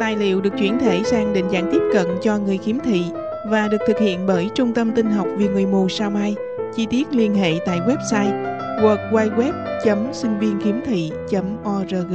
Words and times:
Tài 0.00 0.16
liệu 0.16 0.40
được 0.40 0.52
chuyển 0.58 0.78
thể 0.78 1.02
sang 1.04 1.32
định 1.32 1.50
dạng 1.52 1.68
tiếp 1.72 1.80
cận 1.92 2.06
cho 2.22 2.38
người 2.38 2.58
khiếm 2.58 2.78
thị 2.78 3.02
và 3.50 3.68
được 3.68 3.78
thực 3.86 3.98
hiện 3.98 4.26
bởi 4.26 4.48
Trung 4.54 4.74
tâm 4.74 4.92
Tinh 4.96 5.10
học 5.10 5.26
vì 5.36 5.48
người 5.48 5.66
mù 5.66 5.88
Sao 5.88 6.10
Mai. 6.10 6.34
Chi 6.76 6.86
tiết 6.90 7.06
liên 7.12 7.34
hệ 7.34 7.52
tại 7.66 7.78
website 7.80 8.44
www.sinh 8.82 10.38
viên 10.38 10.58
org 11.78 12.14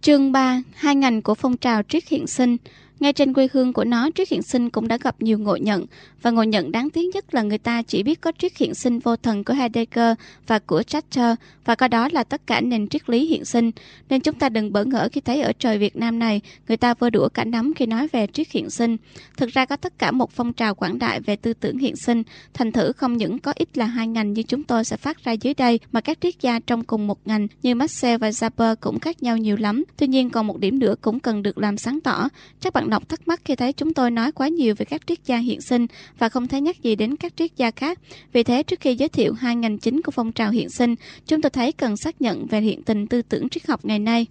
Chương 0.00 0.32
3. 0.32 0.62
Hai 0.74 0.94
ngành 0.94 1.22
của 1.22 1.34
phong 1.34 1.56
trào 1.56 1.82
triết 1.82 2.08
hiện 2.08 2.26
sinh 2.26 2.56
ngay 3.00 3.12
trên 3.12 3.34
quê 3.34 3.48
hương 3.52 3.72
của 3.72 3.84
nó, 3.84 4.10
triết 4.14 4.28
hiện 4.28 4.42
sinh 4.42 4.70
cũng 4.70 4.88
đã 4.88 4.98
gặp 5.02 5.16
nhiều 5.22 5.38
ngộ 5.38 5.56
nhận, 5.56 5.86
và 6.22 6.30
ngộ 6.30 6.42
nhận 6.42 6.72
đáng 6.72 6.90
tiếc 6.90 7.14
nhất 7.14 7.34
là 7.34 7.42
người 7.42 7.58
ta 7.58 7.82
chỉ 7.82 8.02
biết 8.02 8.20
có 8.20 8.32
triết 8.38 8.56
hiện 8.56 8.74
sinh 8.74 8.98
vô 8.98 9.16
thần 9.16 9.44
của 9.44 9.54
Heidegger 9.54 10.16
và 10.46 10.58
của 10.58 10.82
Chester, 10.82 11.34
và 11.64 11.74
coi 11.74 11.88
đó 11.88 12.08
là 12.12 12.24
tất 12.24 12.46
cả 12.46 12.60
nền 12.60 12.88
triết 12.88 13.10
lý 13.10 13.26
hiện 13.26 13.44
sinh. 13.44 13.70
Nên 14.08 14.20
chúng 14.20 14.34
ta 14.34 14.48
đừng 14.48 14.72
bỡ 14.72 14.84
ngỡ 14.84 15.08
khi 15.12 15.20
thấy 15.20 15.42
ở 15.42 15.52
trời 15.58 15.78
Việt 15.78 15.96
Nam 15.96 16.18
này, 16.18 16.40
người 16.68 16.76
ta 16.76 16.94
vơ 16.94 17.10
đũa 17.10 17.28
cả 17.28 17.44
nắm 17.44 17.74
khi 17.76 17.86
nói 17.86 18.08
về 18.12 18.26
triết 18.26 18.50
hiện 18.50 18.70
sinh. 18.70 18.96
Thực 19.36 19.50
ra 19.50 19.64
có 19.64 19.76
tất 19.76 19.98
cả 19.98 20.10
một 20.10 20.30
phong 20.30 20.52
trào 20.52 20.74
quảng 20.74 20.98
đại 20.98 21.20
về 21.20 21.36
tư 21.36 21.52
tưởng 21.52 21.78
hiện 21.78 21.96
sinh, 21.96 22.22
thành 22.54 22.72
thử 22.72 22.92
không 22.92 23.16
những 23.16 23.38
có 23.38 23.52
ít 23.56 23.78
là 23.78 23.86
hai 23.86 24.06
ngành 24.06 24.32
như 24.32 24.42
chúng 24.42 24.64
tôi 24.64 24.84
sẽ 24.84 24.96
phát 24.96 25.24
ra 25.24 25.32
dưới 25.32 25.54
đây, 25.54 25.80
mà 25.92 26.00
các 26.00 26.18
triết 26.20 26.34
gia 26.40 26.58
trong 26.58 26.84
cùng 26.84 27.06
một 27.06 27.18
ngành 27.24 27.46
như 27.62 27.74
Marcel 27.74 28.18
và 28.18 28.30
Zapper 28.30 28.76
cũng 28.80 28.98
khác 28.98 29.22
nhau 29.22 29.36
nhiều 29.36 29.56
lắm. 29.56 29.84
Tuy 29.96 30.06
nhiên 30.06 30.30
còn 30.30 30.46
một 30.46 30.58
điểm 30.58 30.78
nữa 30.78 30.94
cũng 31.00 31.20
cần 31.20 31.42
được 31.42 31.58
làm 31.58 31.76
sáng 31.76 32.00
tỏ. 32.00 32.28
Chắc 32.60 32.72
bạn 32.72 32.89
đọc 32.90 33.08
thắc 33.08 33.28
mắc 33.28 33.40
khi 33.44 33.56
thấy 33.56 33.72
chúng 33.72 33.94
tôi 33.94 34.10
nói 34.10 34.32
quá 34.32 34.48
nhiều 34.48 34.74
về 34.78 34.84
các 34.84 35.06
triết 35.06 35.18
gia 35.26 35.36
hiện 35.36 35.60
sinh 35.60 35.86
và 36.18 36.28
không 36.28 36.48
thấy 36.48 36.60
nhắc 36.60 36.82
gì 36.82 36.96
đến 36.96 37.16
các 37.16 37.36
triết 37.36 37.56
gia 37.56 37.70
khác. 37.70 37.98
Vì 38.32 38.42
thế, 38.42 38.62
trước 38.62 38.80
khi 38.80 38.94
giới 38.94 39.08
thiệu 39.08 39.32
hai 39.32 39.56
ngành 39.56 39.78
chính 39.78 40.02
của 40.02 40.12
phong 40.12 40.32
trào 40.32 40.50
hiện 40.50 40.70
sinh, 40.70 40.94
chúng 41.26 41.42
tôi 41.42 41.50
thấy 41.50 41.72
cần 41.72 41.96
xác 41.96 42.22
nhận 42.22 42.46
về 42.46 42.60
hiện 42.60 42.82
tình 42.82 43.06
tư 43.06 43.22
tưởng 43.22 43.48
triết 43.48 43.66
học 43.66 43.84
ngày 43.84 43.98
nay. 43.98 44.26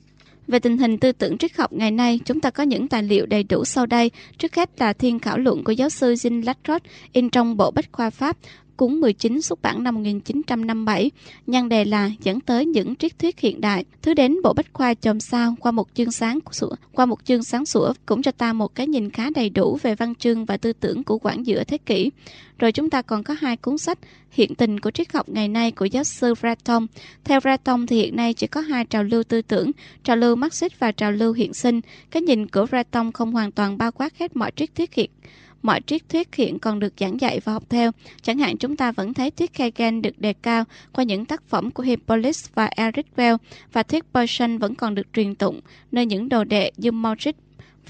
Về 0.48 0.59
tình 0.59 0.77
hình 0.77 0.98
tư 0.98 1.12
tưởng 1.12 1.38
triết 1.38 1.58
học 1.58 1.73
ngày 1.73 1.91
nay, 1.91 2.20
chúng 2.26 2.40
ta 2.40 2.50
có 2.50 2.64
những 2.64 2.88
tài 2.88 3.03
liệu 3.03 3.26
đầy 3.26 3.44
đủ 3.44 3.66
sau 3.66 3.86
đây. 3.86 4.12
Trước 4.38 4.56
hết 4.56 4.69
là 4.80 4.94
thiên 4.94 5.19
khảo 5.19 5.38
luận 5.38 5.64
của 5.64 5.72
giáo 5.72 5.89
sư 5.89 6.14
Jean 6.14 6.45
Lacroix 6.45 6.84
in 7.14 7.30
trong 7.30 7.58
bộ 7.58 7.72
Bách 7.72 7.91
khoa 7.91 8.09
Pháp 8.09 8.38
Cúng 8.80 9.02
19 9.02 9.41
xuất 9.41 9.61
bản 9.61 9.83
năm 9.83 9.95
1957, 9.95 11.11
nhan 11.47 11.69
đề 11.69 11.85
là 11.85 12.11
dẫn 12.23 12.39
tới 12.39 12.66
những 12.66 12.95
triết 12.95 13.19
thuyết 13.19 13.39
hiện 13.39 13.61
đại. 13.61 13.85
Thứ 14.02 14.13
đến 14.13 14.35
bộ 14.44 14.53
bách 14.53 14.73
khoa 14.73 14.94
chòm 14.94 15.19
sao 15.19 15.55
qua 15.59 15.72
một 15.72 15.88
chương 15.94 16.11
sáng 16.11 16.39
sủa, 16.52 16.75
qua 16.91 17.05
một 17.05 17.25
chương 17.25 17.44
sáng 17.44 17.66
sủa 17.66 17.94
cũng 18.05 18.22
cho 18.22 18.31
ta 18.31 18.53
một 18.53 18.75
cái 18.75 18.88
nhìn 18.88 19.09
khá 19.09 19.30
đầy 19.35 19.50
đủ 19.50 19.77
về 19.81 19.95
văn 19.95 20.16
chương 20.16 20.45
và 20.45 20.57
tư 20.57 20.73
tưởng 20.73 21.03
của 21.03 21.17
quãng 21.17 21.45
giữa 21.45 21.63
thế 21.63 21.77
kỷ. 21.77 22.11
Rồi 22.59 22.72
chúng 22.72 22.89
ta 22.89 23.02
còn 23.02 23.23
có 23.23 23.35
hai 23.39 23.57
cuốn 23.57 23.77
sách 23.77 24.00
Hiện 24.31 24.55
tình 24.55 24.80
của 24.80 24.91
triết 24.91 25.13
học 25.13 25.30
ngày 25.30 25.47
nay 25.47 25.72
của 25.72 25.85
giáo 25.85 26.03
sư 26.03 26.33
Raton. 26.41 26.85
Theo 27.23 27.39
Raton 27.44 27.88
thì 27.88 27.97
hiện 27.97 28.16
nay 28.16 28.33
chỉ 28.33 28.47
có 28.47 28.61
hai 28.61 28.85
trào 28.85 29.03
lưu 29.03 29.23
tư 29.23 29.41
tưởng, 29.41 29.72
trào 30.03 30.16
lưu 30.16 30.35
Marxist 30.35 30.80
và 30.80 30.91
trào 30.91 31.11
lưu 31.11 31.33
hiện 31.33 31.53
sinh. 31.53 31.81
Cái 32.11 32.22
nhìn 32.22 32.47
của 32.47 32.66
Raton 32.72 33.11
không 33.11 33.31
hoàn 33.31 33.52
toàn 33.52 33.77
bao 33.77 33.91
quát 33.91 34.17
hết 34.17 34.35
mọi 34.35 34.52
triết 34.55 34.75
thuyết 34.75 34.94
hiện 34.94 35.09
mọi 35.62 35.82
triết 35.86 36.10
thuyết 36.10 36.36
hiện 36.36 36.60
còn 36.60 36.80
được 36.80 36.94
giảng 37.00 37.22
dạy 37.22 37.40
và 37.40 37.54
học 37.54 37.64
theo. 37.70 37.92
Chẳng 38.22 38.38
hạn 38.38 38.58
chúng 38.58 38.76
ta 38.76 38.92
vẫn 38.92 39.14
thấy 39.14 39.32
thuyết 39.32 39.58
Hegel 39.58 40.00
được 40.00 40.20
đề 40.20 40.34
cao 40.34 40.64
qua 40.94 41.04
những 41.04 41.26
tác 41.26 41.44
phẩm 41.44 41.72
của 41.72 41.84
Hippolytus 41.84 42.50
và 42.54 42.66
Eric 42.66 43.06
Well 43.16 43.38
và 43.74 43.84
thuyết 43.84 44.06
Bergson 44.14 44.58
vẫn 44.58 44.76
còn 44.76 44.96
được 44.96 45.08
truyền 45.14 45.36
tụng 45.36 45.62
nơi 45.92 46.06
những 46.06 46.30
đồ 46.30 46.44
đệ 46.44 46.72
như 46.78 46.92
Maurice 46.92 47.40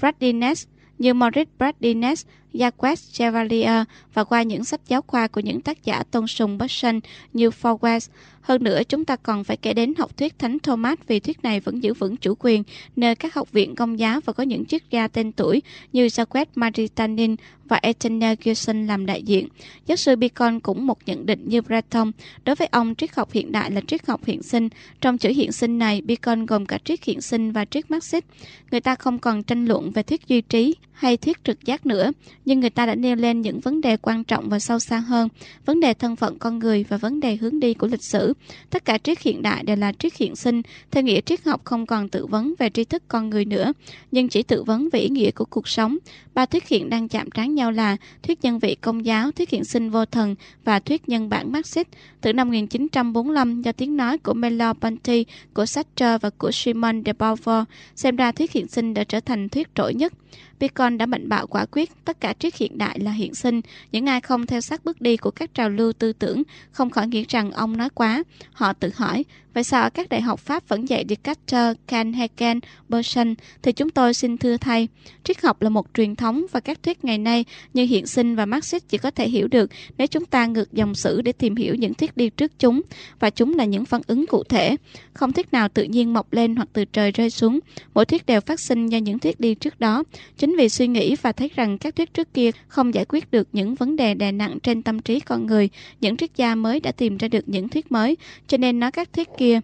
Bradines, 0.00 0.66
như 0.98 1.14
Maurice 1.14 1.50
Bradines, 1.58 2.26
Jacques 2.54 3.12
Chevalier 3.12 3.84
và 4.14 4.24
qua 4.24 4.42
những 4.42 4.64
sách 4.64 4.80
giáo 4.88 5.02
khoa 5.06 5.28
của 5.28 5.40
những 5.40 5.60
tác 5.60 5.84
giả 5.84 6.02
tôn 6.10 6.26
sùng 6.26 6.58
Bergson 6.58 7.00
như 7.32 7.48
Forwest. 7.48 8.08
Hơn 8.40 8.64
nữa, 8.64 8.82
chúng 8.88 9.04
ta 9.04 9.16
còn 9.16 9.44
phải 9.44 9.56
kể 9.56 9.74
đến 9.74 9.94
học 9.98 10.16
thuyết 10.16 10.38
Thánh 10.38 10.58
Thomas 10.58 10.98
vì 11.06 11.20
thuyết 11.20 11.42
này 11.42 11.60
vẫn 11.60 11.82
giữ 11.82 11.94
vững 11.94 12.16
chủ 12.16 12.34
quyền 12.38 12.62
nơi 12.96 13.14
các 13.14 13.34
học 13.34 13.52
viện 13.52 13.74
công 13.74 13.98
giáo 13.98 14.20
và 14.24 14.32
có 14.32 14.42
những 14.42 14.64
triết 14.64 14.82
gia 14.90 15.08
tên 15.08 15.32
tuổi 15.32 15.62
như 15.92 16.06
Jacques 16.06 16.46
Maritanin 16.54 17.36
và 17.64 17.78
Etienne 17.82 18.34
Gilson 18.44 18.86
làm 18.86 19.06
đại 19.06 19.22
diện. 19.22 19.48
Giáo 19.86 19.96
sư 19.96 20.16
Bacon 20.16 20.60
cũng 20.60 20.86
một 20.86 20.98
nhận 21.06 21.26
định 21.26 21.48
như 21.48 21.62
Breton. 21.62 22.12
Đối 22.44 22.56
với 22.56 22.68
ông, 22.70 22.94
triết 22.94 23.14
học 23.14 23.32
hiện 23.32 23.52
đại 23.52 23.70
là 23.70 23.80
triết 23.86 24.06
học 24.06 24.24
hiện 24.24 24.42
sinh. 24.42 24.68
Trong 25.00 25.18
chữ 25.18 25.28
hiện 25.28 25.52
sinh 25.52 25.78
này, 25.78 26.00
Bacon 26.00 26.46
gồm 26.46 26.66
cả 26.66 26.78
triết 26.84 27.04
hiện 27.04 27.20
sinh 27.20 27.52
và 27.52 27.64
triết 27.64 27.90
Marxist. 27.90 28.24
Người 28.70 28.80
ta 28.80 28.94
không 28.94 29.18
còn 29.18 29.42
tranh 29.42 29.66
luận 29.66 29.90
về 29.90 30.02
thuyết 30.02 30.28
duy 30.28 30.40
trí 30.40 30.74
hay 30.92 31.16
thuyết 31.16 31.44
trực 31.44 31.64
giác 31.64 31.86
nữa, 31.86 32.12
nhưng 32.44 32.60
người 32.60 32.70
ta 32.70 32.86
đã 32.86 32.94
nêu 32.94 33.16
lên 33.16 33.40
những 33.40 33.60
vấn 33.60 33.80
đề 33.80 33.96
quan 33.96 34.24
trọng 34.24 34.48
và 34.48 34.58
sâu 34.58 34.78
xa 34.78 34.98
hơn, 34.98 35.28
vấn 35.64 35.80
đề 35.80 35.94
thân 35.94 36.16
phận 36.16 36.38
con 36.38 36.58
người 36.58 36.84
và 36.88 36.96
vấn 36.96 37.20
đề 37.20 37.36
hướng 37.36 37.60
đi 37.60 37.74
của 37.74 37.86
lịch 37.86 38.02
sử. 38.02 38.34
Tất 38.70 38.84
cả 38.84 38.98
triết 38.98 39.20
hiện 39.20 39.42
đại 39.42 39.62
đều 39.62 39.76
là 39.76 39.92
triết 39.92 40.16
hiện 40.16 40.36
sinh, 40.36 40.62
theo 40.90 41.02
nghĩa 41.02 41.20
triết 41.20 41.44
học 41.44 41.60
không 41.64 41.86
còn 41.86 42.08
tự 42.08 42.26
vấn 42.26 42.54
về 42.58 42.70
tri 42.70 42.84
thức 42.84 43.02
con 43.08 43.30
người 43.30 43.44
nữa, 43.44 43.72
nhưng 44.12 44.28
chỉ 44.28 44.42
tự 44.42 44.62
vấn 44.62 44.88
về 44.92 45.00
ý 45.00 45.08
nghĩa 45.08 45.30
của 45.30 45.44
cuộc 45.44 45.68
sống. 45.68 45.98
Ba 46.34 46.46
thuyết 46.46 46.68
hiện 46.68 46.90
đang 46.90 47.08
chạm 47.08 47.30
trán 47.30 47.54
nhau 47.54 47.70
là 47.70 47.96
thuyết 48.22 48.42
nhân 48.42 48.58
vị 48.58 48.74
công 48.80 49.04
giáo, 49.04 49.30
thuyết 49.32 49.50
hiện 49.50 49.64
sinh 49.64 49.90
vô 49.90 50.04
thần 50.04 50.34
và 50.64 50.78
thuyết 50.78 51.08
nhân 51.08 51.28
bản 51.28 51.52
Marxist. 51.52 51.88
Từ 52.20 52.32
năm 52.32 52.48
1945, 52.48 53.62
do 53.62 53.72
tiếng 53.72 53.96
nói 53.96 54.18
của 54.18 54.34
Melo 54.34 54.72
Ponti, 54.72 55.24
của 55.54 55.66
Sartre 55.66 56.18
và 56.18 56.30
của 56.38 56.50
Simon 56.50 57.02
de 57.06 57.12
Beauvoir, 57.12 57.64
xem 57.96 58.16
ra 58.16 58.32
thuyết 58.32 58.52
hiện 58.52 58.68
sinh 58.68 58.94
đã 58.94 59.04
trở 59.04 59.20
thành 59.20 59.48
thuyết 59.48 59.74
trội 59.74 59.94
nhất. 59.94 60.12
Bacon 60.60 60.98
đã 60.98 61.06
mạnh 61.06 61.28
bạo 61.28 61.46
quả 61.46 61.66
quyết 61.70 61.90
tất 62.04 62.20
cả 62.20 62.34
triết 62.38 62.56
hiện 62.56 62.78
đại 62.78 62.98
là 62.98 63.12
hiện 63.12 63.34
sinh. 63.34 63.60
Những 63.92 64.08
ai 64.08 64.20
không 64.20 64.46
theo 64.46 64.60
sát 64.60 64.84
bước 64.84 65.00
đi 65.00 65.16
của 65.16 65.30
các 65.30 65.54
trào 65.54 65.70
lưu 65.70 65.92
tư 65.92 66.12
tưởng 66.12 66.42
không 66.70 66.90
khỏi 66.90 67.08
nghĩ 67.08 67.24
rằng 67.28 67.50
ông 67.50 67.76
nói 67.76 67.88
quá. 67.94 68.22
Họ 68.52 68.72
tự 68.72 68.90
hỏi, 68.94 69.24
vậy 69.54 69.64
sao 69.64 69.82
ở 69.82 69.90
các 69.90 70.08
đại 70.08 70.20
học 70.20 70.40
Pháp 70.40 70.68
vẫn 70.68 70.88
dạy 70.88 71.04
Descartes, 71.08 71.76
Kant, 71.86 72.14
Hegel, 72.14 72.58
Bergson 72.88 73.34
thì 73.62 73.72
chúng 73.72 73.90
tôi 73.90 74.14
xin 74.14 74.38
thưa 74.38 74.56
thay. 74.56 74.88
Triết 75.24 75.42
học 75.42 75.62
là 75.62 75.68
một 75.68 75.86
truyền 75.94 76.16
thống 76.16 76.46
và 76.52 76.60
các 76.60 76.82
thuyết 76.82 77.04
ngày 77.04 77.18
nay 77.18 77.44
như 77.74 77.84
hiện 77.84 78.06
sinh 78.06 78.36
và 78.36 78.46
Marxist 78.46 78.84
chỉ 78.88 78.98
có 78.98 79.10
thể 79.10 79.28
hiểu 79.28 79.48
được 79.48 79.70
nếu 79.98 80.06
chúng 80.06 80.24
ta 80.24 80.46
ngược 80.46 80.72
dòng 80.72 80.94
sử 80.94 81.22
để 81.22 81.32
tìm 81.32 81.56
hiểu 81.56 81.74
những 81.74 81.94
thuyết 81.94 82.16
đi 82.16 82.30
trước 82.30 82.52
chúng 82.58 82.82
và 83.20 83.30
chúng 83.30 83.54
là 83.54 83.64
những 83.64 83.84
phản 83.84 84.00
ứng 84.06 84.26
cụ 84.26 84.44
thể. 84.44 84.76
Không 85.14 85.32
thuyết 85.32 85.52
nào 85.52 85.68
tự 85.68 85.82
nhiên 85.82 86.12
mọc 86.12 86.32
lên 86.32 86.56
hoặc 86.56 86.68
từ 86.72 86.84
trời 86.84 87.12
rơi 87.12 87.30
xuống. 87.30 87.60
Mỗi 87.94 88.04
thuyết 88.04 88.26
đều 88.26 88.40
phát 88.40 88.60
sinh 88.60 88.86
do 88.86 88.98
những 88.98 89.18
thuyết 89.18 89.40
đi 89.40 89.54
trước 89.54 89.80
đó. 89.80 90.04
Chính 90.36 90.49
vì 90.56 90.68
suy 90.68 90.86
nghĩ 90.86 91.16
và 91.22 91.32
thấy 91.32 91.50
rằng 91.56 91.78
các 91.78 91.96
thuyết 91.96 92.14
trước 92.14 92.34
kia 92.34 92.50
không 92.68 92.94
giải 92.94 93.04
quyết 93.08 93.30
được 93.30 93.48
những 93.52 93.74
vấn 93.74 93.96
đề 93.96 94.14
đè 94.14 94.32
nặng 94.32 94.58
trên 94.62 94.82
tâm 94.82 94.98
trí 94.98 95.20
con 95.20 95.46
người, 95.46 95.68
những 96.00 96.16
triết 96.16 96.36
gia 96.36 96.54
mới 96.54 96.80
đã 96.80 96.92
tìm 96.92 97.16
ra 97.16 97.28
được 97.28 97.48
những 97.48 97.68
thuyết 97.68 97.92
mới, 97.92 98.16
cho 98.46 98.56
nên 98.56 98.80
nói 98.80 98.90
các 98.90 99.12
thuyết 99.12 99.28
kia 99.38 99.60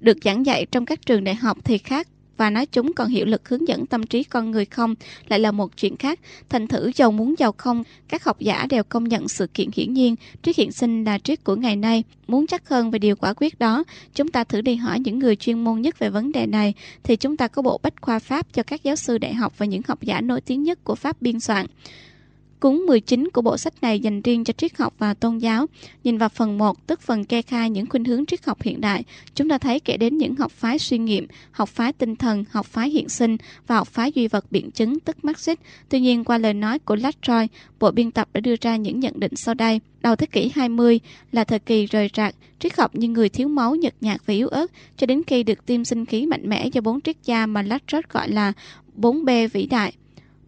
được 0.00 0.18
giảng 0.24 0.46
dạy 0.46 0.66
trong 0.66 0.84
các 0.84 1.06
trường 1.06 1.24
đại 1.24 1.34
học 1.34 1.58
thì 1.64 1.78
khác 1.78 2.08
và 2.38 2.50
nói 2.50 2.66
chúng 2.66 2.92
còn 2.92 3.08
hiệu 3.08 3.26
lực 3.26 3.48
hướng 3.48 3.68
dẫn 3.68 3.86
tâm 3.86 4.06
trí 4.06 4.24
con 4.24 4.50
người 4.50 4.64
không 4.64 4.94
lại 5.28 5.40
là 5.40 5.52
một 5.52 5.76
chuyện 5.76 5.96
khác. 5.96 6.20
Thành 6.48 6.66
thử 6.66 6.90
giàu 6.94 7.12
muốn 7.12 7.34
giàu 7.38 7.52
không, 7.52 7.84
các 8.08 8.24
học 8.24 8.40
giả 8.40 8.66
đều 8.70 8.82
công 8.84 9.04
nhận 9.04 9.28
sự 9.28 9.46
kiện 9.46 9.68
hiển 9.74 9.92
nhiên, 9.92 10.16
triết 10.42 10.56
hiện 10.56 10.72
sinh 10.72 11.04
là 11.04 11.18
triết 11.18 11.44
của 11.44 11.56
ngày 11.56 11.76
nay. 11.76 12.04
Muốn 12.28 12.46
chắc 12.46 12.68
hơn 12.68 12.90
về 12.90 12.98
điều 12.98 13.16
quả 13.16 13.32
quyết 13.36 13.58
đó, 13.58 13.84
chúng 14.14 14.28
ta 14.28 14.44
thử 14.44 14.60
đi 14.60 14.74
hỏi 14.74 15.00
những 15.00 15.18
người 15.18 15.36
chuyên 15.36 15.64
môn 15.64 15.80
nhất 15.80 15.98
về 15.98 16.10
vấn 16.10 16.32
đề 16.32 16.46
này, 16.46 16.74
thì 17.02 17.16
chúng 17.16 17.36
ta 17.36 17.48
có 17.48 17.62
bộ 17.62 17.80
bách 17.82 17.94
khoa 18.00 18.18
Pháp 18.18 18.52
cho 18.52 18.62
các 18.62 18.82
giáo 18.82 18.96
sư 18.96 19.18
đại 19.18 19.34
học 19.34 19.58
và 19.58 19.66
những 19.66 19.82
học 19.88 20.02
giả 20.02 20.20
nổi 20.20 20.40
tiếng 20.40 20.62
nhất 20.62 20.84
của 20.84 20.94
Pháp 20.94 21.22
biên 21.22 21.40
soạn. 21.40 21.66
Cuốn 22.60 22.76
19 22.76 23.28
của 23.32 23.42
bộ 23.42 23.56
sách 23.56 23.74
này 23.82 24.00
dành 24.00 24.22
riêng 24.22 24.44
cho 24.44 24.52
triết 24.52 24.76
học 24.78 24.94
và 24.98 25.14
tôn 25.14 25.38
giáo. 25.38 25.66
Nhìn 26.04 26.18
vào 26.18 26.28
phần 26.28 26.58
1, 26.58 26.86
tức 26.86 27.00
phần 27.00 27.24
kê 27.24 27.42
khai 27.42 27.70
những 27.70 27.86
khuynh 27.86 28.04
hướng 28.04 28.26
triết 28.26 28.44
học 28.44 28.62
hiện 28.62 28.80
đại, 28.80 29.04
chúng 29.34 29.48
ta 29.48 29.58
thấy 29.58 29.80
kể 29.80 29.96
đến 29.96 30.18
những 30.18 30.34
học 30.34 30.52
phái 30.52 30.78
suy 30.78 30.98
nghiệm, 30.98 31.26
học 31.50 31.68
phái 31.68 31.92
tinh 31.92 32.16
thần, 32.16 32.44
học 32.50 32.66
phái 32.66 32.90
hiện 32.90 33.08
sinh 33.08 33.36
và 33.66 33.76
học 33.76 33.88
phái 33.88 34.12
duy 34.12 34.28
vật 34.28 34.44
biện 34.50 34.70
chứng, 34.70 35.00
tức 35.00 35.24
Marxist. 35.24 35.58
Tuy 35.88 36.00
nhiên, 36.00 36.24
qua 36.24 36.38
lời 36.38 36.54
nói 36.54 36.78
của 36.78 36.96
Latroy, 36.96 37.46
bộ 37.80 37.90
biên 37.90 38.10
tập 38.10 38.28
đã 38.32 38.40
đưa 38.40 38.54
ra 38.60 38.76
những 38.76 39.00
nhận 39.00 39.20
định 39.20 39.36
sau 39.36 39.54
đây. 39.54 39.80
Đầu 40.00 40.16
thế 40.16 40.26
kỷ 40.26 40.50
20 40.54 41.00
là 41.32 41.44
thời 41.44 41.58
kỳ 41.58 41.86
rời 41.86 42.10
rạc, 42.16 42.34
triết 42.58 42.76
học 42.76 42.94
như 42.94 43.08
người 43.08 43.28
thiếu 43.28 43.48
máu, 43.48 43.74
nhợt 43.74 43.94
nhạt 44.00 44.20
và 44.26 44.34
yếu 44.34 44.48
ớt, 44.48 44.70
cho 44.96 45.06
đến 45.06 45.22
khi 45.26 45.42
được 45.42 45.66
tiêm 45.66 45.84
sinh 45.84 46.06
khí 46.06 46.26
mạnh 46.26 46.48
mẽ 46.48 46.66
do 46.66 46.80
bốn 46.80 47.00
triết 47.00 47.16
gia 47.24 47.46
mà 47.46 47.62
Latroy 47.62 48.00
gọi 48.12 48.30
là 48.30 48.52
4B 48.96 49.48
vĩ 49.48 49.66
đại. 49.66 49.92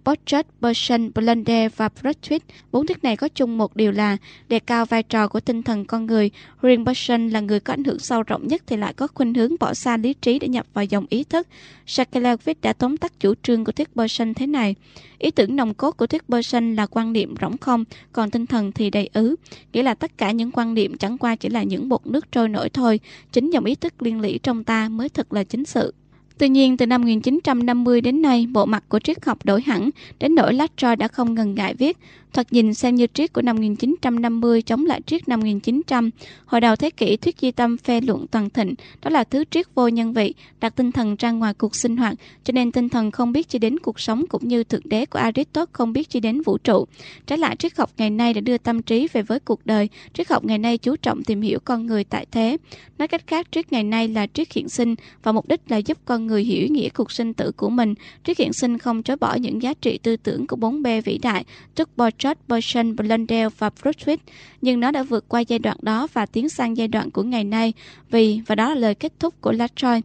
Portrait, 0.05 0.47
Bergson, 0.61 1.11
Blonder 1.15 1.73
và 1.77 1.89
Portrait. 1.89 2.43
Bốn 2.73 2.87
thuyết 2.87 3.05
này 3.05 3.17
có 3.17 3.29
chung 3.29 3.59
một 3.59 3.77
điều 3.77 3.93
là 3.93 4.17
đề 4.49 4.59
cao 4.59 4.85
vai 4.85 5.03
trò 5.03 5.29
của 5.29 5.41
tinh 5.41 5.63
thần 5.63 5.85
con 5.85 6.07
người. 6.07 6.31
Riêng 6.63 6.85
Bergson 6.85 7.29
là 7.29 7.41
người 7.41 7.61
có 7.61 7.73
ảnh 7.73 7.85
hưởng 7.85 7.99
sâu 7.99 8.23
rộng 8.23 8.49
nhất 8.49 8.63
thì 8.67 8.77
lại 8.77 8.95
có 8.95 9.07
khuynh 9.15 9.35
hướng 9.35 9.55
bỏ 9.61 9.75
xa 9.75 9.97
lý 9.97 10.15
trí 10.15 10.39
để 10.39 10.49
nhập 10.49 10.67
vào 10.75 10.85
dòng 10.85 11.07
ý 11.09 11.25
thức. 11.25 11.47
Shakelevich 11.87 12.61
đã 12.61 12.73
tóm 12.73 12.97
tắt 12.97 13.13
chủ 13.21 13.35
trương 13.43 13.65
của 13.65 13.73
thuyết 13.73 13.97
Bergson 13.97 14.35
thế 14.35 14.47
này. 14.47 14.75
Ý 15.19 15.31
tưởng 15.31 15.57
nòng 15.57 15.75
cốt 15.75 15.97
của 15.97 16.07
thuyết 16.07 16.29
Bergson 16.29 16.77
là 16.77 16.87
quan 16.87 17.13
niệm 17.13 17.35
rỗng 17.41 17.59
không, 17.59 17.85
còn 18.13 18.31
tinh 18.31 18.47
thần 18.47 18.73
thì 18.73 18.91
đầy 18.91 19.11
ứ. 19.13 19.37
Nghĩa 19.73 19.83
là 19.83 19.95
tất 19.95 20.19
cả 20.19 20.31
những 20.31 20.51
quan 20.51 20.75
niệm 20.75 20.97
chẳng 20.97 21.19
qua 21.19 21.37
chỉ 21.37 21.49
là 21.49 21.63
những 21.63 21.89
bột 21.89 22.07
nước 22.07 22.33
trôi 22.33 22.49
nổi 22.49 22.69
thôi. 22.69 23.01
Chính 23.33 23.51
dòng 23.51 23.65
ý 23.65 23.75
thức 23.75 24.03
liên 24.03 24.21
lỉ 24.21 24.39
trong 24.39 24.65
ta 24.65 24.89
mới 24.89 25.09
thật 25.09 25.33
là 25.33 25.45
chính 25.45 25.65
sự. 25.65 25.95
Tuy 26.41 26.49
nhiên, 26.49 26.77
từ 26.77 26.87
năm 26.87 27.03
1950 27.03 28.01
đến 28.01 28.23
nay, 28.23 28.47
bộ 28.53 28.65
mặt 28.65 28.85
của 28.89 28.99
triết 28.99 29.25
học 29.25 29.39
đổi 29.45 29.63
hẳn, 29.63 29.91
đến 30.19 30.35
nỗi 30.35 30.55
Lattroy 30.55 30.97
đã 30.97 31.09
không 31.09 31.35
ngần 31.35 31.55
ngại 31.55 31.75
viết 31.75 31.97
Thoạt 32.33 32.53
nhìn 32.53 32.75
xem 32.75 32.95
như 32.95 33.07
triết 33.15 33.33
của 33.33 33.43
năm 33.43 33.57
1950 33.57 34.63
chống 34.63 34.87
lại 34.87 35.01
triết 35.07 35.29
năm 35.29 35.41
1900. 35.41 36.11
Hồi 36.47 36.61
đầu 36.61 36.77
thế 36.77 36.91
kỷ, 36.91 37.17
thuyết 37.17 37.41
duy 37.41 37.51
tâm 37.51 37.77
phe 37.77 38.01
luận 38.01 38.27
toàn 38.27 38.51
thịnh, 38.51 38.75
đó 39.03 39.11
là 39.11 39.25
thứ 39.25 39.45
triết 39.51 39.67
vô 39.75 39.89
nhân 39.89 40.13
vị, 40.13 40.35
đặt 40.61 40.77
tinh 40.77 40.93
thần 40.93 41.17
ra 41.17 41.31
ngoài 41.31 41.55
cuộc 41.55 41.75
sinh 41.75 41.97
hoạt, 41.97 42.15
cho 42.45 42.53
nên 42.53 42.73
tinh 42.73 42.89
thần 42.89 43.11
không 43.11 43.33
biết 43.33 43.49
chi 43.49 43.59
đến 43.59 43.79
cuộc 43.79 44.01
sống 44.01 44.27
cũng 44.29 44.49
như 44.49 44.65
thượng 44.65 44.81
đế 44.85 45.07
của 45.07 45.19
Aristotle 45.19 45.73
không 45.73 45.93
biết 45.93 46.11
chi 46.11 46.21
đến 46.21 46.43
vũ 46.43 46.59
trụ. 46.59 46.87
Trái 47.27 47.39
lại, 47.39 47.57
triết 47.57 47.79
học 47.79 47.91
ngày 47.99 48.11
nay 48.11 48.35
đã 48.35 48.41
đưa 48.41 48.59
tâm 48.59 48.83
trí 48.83 49.09
về 49.13 49.23
với 49.23 49.41
cuộc 49.41 49.67
đời. 49.67 49.89
Triết 50.15 50.29
học 50.29 50.45
ngày 50.45 50.59
nay 50.59 50.79
chú 50.79 50.97
trọng 50.97 51.25
tìm 51.25 51.41
hiểu 51.41 51.59
con 51.65 51.87
người 51.87 52.05
tại 52.05 52.27
thế. 52.31 52.57
Nói 52.99 53.09
cách 53.09 53.27
khác, 53.27 53.47
triết 53.53 53.73
ngày 53.73 53.85
nay 53.85 54.09
là 54.09 54.27
triết 54.27 54.53
hiện 54.53 54.69
sinh 54.69 54.95
và 55.23 55.33
mục 55.33 55.49
đích 55.49 55.61
là 55.69 55.77
giúp 55.77 55.99
con 56.05 56.27
người 56.27 56.30
người 56.31 56.45
hiểu 56.45 56.69
nghĩa 56.69 56.89
cuộc 56.89 57.13
sinh 57.13 57.35
tử 57.35 57.53
của 57.53 57.71
mình. 57.71 57.95
Triết 58.25 58.39
hiện 58.39 58.53
sinh 58.53 58.79
không 58.79 59.03
chối 59.03 59.17
bỏ 59.17 59.35
những 59.35 59.63
giá 59.63 59.75
trị 59.75 59.99
tư 59.99 60.17
tưởng 60.17 60.47
của 60.47 60.57
bốn 60.57 60.83
bê 60.83 61.01
vĩ 61.01 61.19
đại, 61.19 61.45
tức 61.75 61.91
George 61.97 62.35
Bertrand 62.49 63.01
Blundell 63.01 63.49
và 63.59 63.71
Brunswick, 63.83 64.17
nhưng 64.63 64.81
nó 64.81 64.91
đã 64.91 65.03
vượt 65.03 65.25
qua 65.29 65.41
giai 65.41 65.59
đoạn 65.59 65.77
đó 65.83 66.07
và 66.13 66.27
tiến 66.27 66.49
sang 66.49 66.77
giai 66.77 66.89
đoạn 66.89 67.11
của 67.11 67.23
ngày 67.23 67.45
nay. 67.45 67.73
Vì, 68.11 68.41
và 68.47 68.55
đó 68.55 68.69
là 68.69 68.81
lời 68.81 68.95
kết 68.95 69.13
thúc 69.19 69.35
của 69.41 69.53
Latroy, 69.53 70.01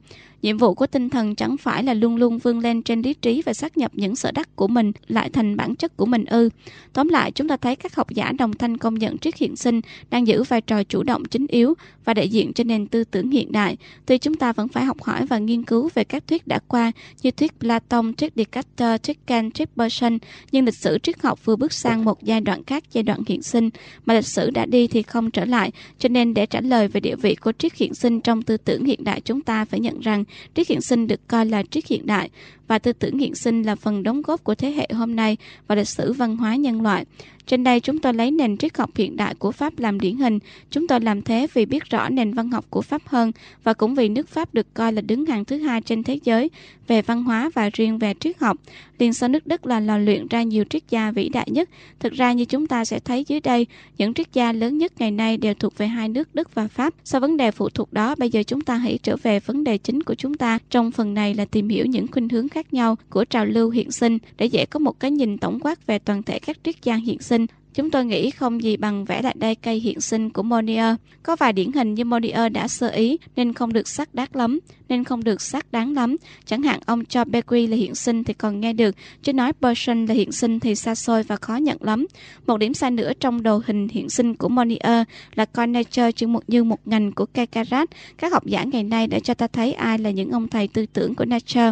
Nhiệm 0.45 0.57
vụ 0.57 0.73
của 0.73 0.87
tinh 0.87 1.09
thần 1.09 1.35
chẳng 1.35 1.57
phải 1.57 1.83
là 1.83 1.93
luôn 1.93 2.15
luôn 2.15 2.37
vươn 2.37 2.59
lên 2.59 2.81
trên 2.81 3.01
lý 3.01 3.13
trí 3.13 3.41
và 3.45 3.53
xác 3.53 3.77
nhập 3.77 3.91
những 3.95 4.15
sở 4.15 4.31
đắc 4.31 4.55
của 4.55 4.67
mình 4.67 4.91
lại 5.07 5.29
thành 5.29 5.55
bản 5.55 5.75
chất 5.75 5.97
của 5.97 6.05
mình 6.05 6.25
ư. 6.25 6.49
Tóm 6.93 7.09
lại, 7.09 7.31
chúng 7.31 7.47
ta 7.47 7.57
thấy 7.57 7.75
các 7.75 7.95
học 7.95 8.09
giả 8.09 8.31
đồng 8.39 8.53
thanh 8.53 8.77
công 8.77 8.95
nhận 8.95 9.17
triết 9.17 9.35
hiện 9.37 9.55
sinh 9.55 9.81
đang 10.09 10.27
giữ 10.27 10.43
vai 10.43 10.61
trò 10.61 10.83
chủ 10.83 11.03
động 11.03 11.25
chính 11.25 11.45
yếu 11.47 11.73
và 12.05 12.13
đại 12.13 12.29
diện 12.29 12.53
cho 12.53 12.63
nền 12.63 12.87
tư 12.87 13.03
tưởng 13.03 13.31
hiện 13.31 13.51
đại. 13.51 13.77
Tuy 14.05 14.17
chúng 14.17 14.35
ta 14.35 14.53
vẫn 14.53 14.67
phải 14.67 14.85
học 14.85 15.03
hỏi 15.03 15.25
và 15.25 15.37
nghiên 15.37 15.63
cứu 15.63 15.89
về 15.93 16.03
các 16.03 16.27
thuyết 16.27 16.47
đã 16.47 16.59
qua 16.67 16.91
như 17.21 17.31
thuyết 17.31 17.59
Platon, 17.59 18.13
thuyết 18.13 18.33
Descartes, 18.35 19.01
thuyết 19.03 19.27
Kant, 19.27 19.53
thuyết 19.55 19.77
Bergson, 19.77 20.17
nhưng 20.51 20.65
lịch 20.65 20.75
sử 20.75 20.97
triết 21.03 21.21
học 21.21 21.45
vừa 21.45 21.55
bước 21.55 21.73
sang 21.73 22.05
một 22.05 22.23
giai 22.23 22.41
đoạn 22.41 22.63
khác, 22.63 22.83
giai 22.91 23.03
đoạn 23.03 23.19
hiện 23.27 23.41
sinh, 23.41 23.69
mà 24.05 24.13
lịch 24.13 24.27
sử 24.27 24.49
đã 24.49 24.65
đi 24.65 24.87
thì 24.87 25.01
không 25.01 25.31
trở 25.31 25.45
lại. 25.45 25.71
Cho 25.99 26.09
nên 26.09 26.33
để 26.33 26.45
trả 26.45 26.61
lời 26.61 26.87
về 26.87 26.99
địa 26.99 27.15
vị 27.15 27.35
của 27.35 27.51
triết 27.57 27.75
hiện 27.75 27.93
sinh 27.93 28.21
trong 28.21 28.41
tư 28.41 28.57
tưởng 28.57 28.85
hiện 28.85 29.03
đại 29.03 29.21
chúng 29.21 29.41
ta 29.41 29.65
phải 29.65 29.79
nhận 29.79 29.99
rằng 29.99 30.23
triết 30.53 30.67
hiện 30.67 30.81
sinh 30.81 31.07
được 31.07 31.27
coi 31.27 31.45
là 31.45 31.63
triết 31.71 31.87
hiện 31.87 32.05
đại 32.05 32.29
và 32.67 32.79
tư 32.79 32.93
tưởng 32.93 33.17
hiện 33.17 33.35
sinh 33.35 33.63
là 33.63 33.75
phần 33.75 34.03
đóng 34.03 34.21
góp 34.21 34.43
của 34.43 34.55
thế 34.55 34.71
hệ 34.71 34.87
hôm 34.93 35.15
nay 35.15 35.37
và 35.67 35.75
lịch 35.75 35.87
sử 35.87 36.13
văn 36.13 36.37
hóa 36.37 36.55
nhân 36.55 36.81
loại. 36.81 37.05
Trên 37.45 37.63
đây 37.63 37.79
chúng 37.79 37.99
tôi 37.99 38.13
lấy 38.13 38.31
nền 38.31 38.57
triết 38.57 38.77
học 38.77 38.89
hiện 38.95 39.17
đại 39.17 39.35
của 39.35 39.51
Pháp 39.51 39.79
làm 39.79 39.99
điển 39.99 40.17
hình. 40.17 40.39
Chúng 40.71 40.87
tôi 40.87 41.01
làm 41.01 41.21
thế 41.21 41.47
vì 41.53 41.65
biết 41.65 41.83
rõ 41.89 42.09
nền 42.09 42.33
văn 42.33 42.49
học 42.49 42.65
của 42.69 42.81
Pháp 42.81 43.01
hơn 43.05 43.31
và 43.63 43.73
cũng 43.73 43.95
vì 43.95 44.09
nước 44.09 44.29
Pháp 44.29 44.53
được 44.53 44.73
coi 44.73 44.93
là 44.93 45.01
đứng 45.01 45.25
hàng 45.25 45.45
thứ 45.45 45.57
hai 45.57 45.81
trên 45.81 46.03
thế 46.03 46.19
giới 46.23 46.49
về 46.87 47.01
văn 47.01 47.23
hóa 47.23 47.49
và 47.53 47.69
riêng 47.73 47.97
về 47.97 48.13
triết 48.19 48.39
học. 48.39 48.57
Liền 48.99 49.13
sau 49.13 49.29
nước 49.29 49.47
Đức 49.47 49.65
là 49.65 49.79
lò 49.79 49.97
luyện 49.97 50.27
ra 50.27 50.43
nhiều 50.43 50.63
triết 50.69 50.83
gia 50.89 51.11
vĩ 51.11 51.29
đại 51.29 51.47
nhất. 51.51 51.69
Thực 51.99 52.13
ra 52.13 52.33
như 52.33 52.45
chúng 52.45 52.67
ta 52.67 52.85
sẽ 52.85 52.99
thấy 52.99 53.25
dưới 53.27 53.39
đây, 53.39 53.67
những 53.97 54.13
triết 54.13 54.33
gia 54.33 54.51
lớn 54.51 54.77
nhất 54.77 54.93
ngày 54.99 55.11
nay 55.11 55.37
đều 55.37 55.53
thuộc 55.53 55.77
về 55.77 55.87
hai 55.87 56.09
nước 56.09 56.35
Đức 56.35 56.55
và 56.55 56.67
Pháp. 56.67 56.93
Sau 57.03 57.21
vấn 57.21 57.37
đề 57.37 57.51
phụ 57.51 57.69
thuộc 57.69 57.93
đó, 57.93 58.15
bây 58.15 58.29
giờ 58.29 58.43
chúng 58.43 58.61
ta 58.61 58.75
hãy 58.75 58.99
trở 59.03 59.15
về 59.23 59.39
vấn 59.39 59.63
đề 59.63 59.77
chính 59.77 60.03
của 60.03 60.15
chúng 60.15 60.33
ta. 60.33 60.59
Trong 60.69 60.91
phần 60.91 61.13
này 61.13 61.33
là 61.33 61.45
tìm 61.45 61.69
hiểu 61.69 61.85
những 61.85 62.07
khuynh 62.07 62.29
hướng 62.29 62.49
khác 62.55 62.73
nhau 62.73 62.95
của 63.09 63.25
trào 63.25 63.45
lưu 63.45 63.69
hiện 63.69 63.91
sinh 63.91 64.17
để 64.37 64.45
dễ 64.45 64.65
có 64.65 64.79
một 64.79 64.99
cái 64.99 65.11
nhìn 65.11 65.37
tổng 65.37 65.59
quát 65.59 65.87
về 65.87 65.99
toàn 65.99 66.23
thể 66.23 66.39
các 66.39 66.57
triết 66.63 66.75
gia 66.83 66.95
hiện 66.95 67.21
sinh. 67.21 67.45
Chúng 67.75 67.91
tôi 67.91 68.05
nghĩ 68.05 68.31
không 68.31 68.63
gì 68.63 68.77
bằng 68.77 69.05
vẽ 69.05 69.21
lại 69.21 69.35
đây 69.37 69.55
cây 69.55 69.79
hiện 69.79 70.01
sinh 70.01 70.29
của 70.29 70.43
Monier. 70.43 70.95
Có 71.23 71.35
vài 71.35 71.53
điển 71.53 71.71
hình 71.71 71.93
như 71.93 72.05
Monier 72.05 72.51
đã 72.51 72.67
sơ 72.67 72.89
ý 72.89 73.17
nên 73.35 73.53
không 73.53 73.73
được 73.73 73.87
sắc 73.87 74.15
đắt 74.15 74.35
lắm, 74.35 74.59
nên 74.89 75.03
không 75.03 75.23
được 75.23 75.41
sắc 75.41 75.71
đáng 75.71 75.93
lắm. 75.93 76.15
Chẳng 76.45 76.63
hạn 76.63 76.79
ông 76.85 77.05
cho 77.05 77.25
Becky 77.25 77.67
là 77.67 77.77
hiện 77.77 77.95
sinh 77.95 78.23
thì 78.23 78.33
còn 78.33 78.59
nghe 78.59 78.73
được, 78.73 78.95
chứ 79.23 79.33
nói 79.33 79.53
Person 79.53 80.05
là 80.05 80.13
hiện 80.13 80.31
sinh 80.31 80.59
thì 80.59 80.75
xa 80.75 80.95
xôi 80.95 81.23
và 81.23 81.35
khó 81.35 81.55
nhận 81.55 81.77
lắm. 81.81 82.05
Một 82.47 82.57
điểm 82.57 82.73
sai 82.73 82.91
nữa 82.91 83.11
trong 83.19 83.43
đồ 83.43 83.61
hình 83.65 83.87
hiện 83.91 84.09
sinh 84.09 84.35
của 84.35 84.49
Monier 84.49 85.07
là 85.35 85.45
coi 85.45 85.67
nature 85.67 86.09
như 86.19 86.27
một, 86.27 86.43
như 86.47 86.63
một 86.63 86.87
ngành 86.87 87.11
của 87.11 87.25
Kekarat. 87.25 87.89
Các 88.17 88.33
học 88.33 88.45
giả 88.45 88.63
ngày 88.63 88.83
nay 88.83 89.07
đã 89.07 89.19
cho 89.19 89.33
ta 89.33 89.47
thấy 89.47 89.73
ai 89.73 89.97
là 89.97 90.09
những 90.09 90.31
ông 90.31 90.47
thầy 90.47 90.67
tư 90.67 90.85
tưởng 90.93 91.15
của 91.15 91.25
nature. 91.25 91.71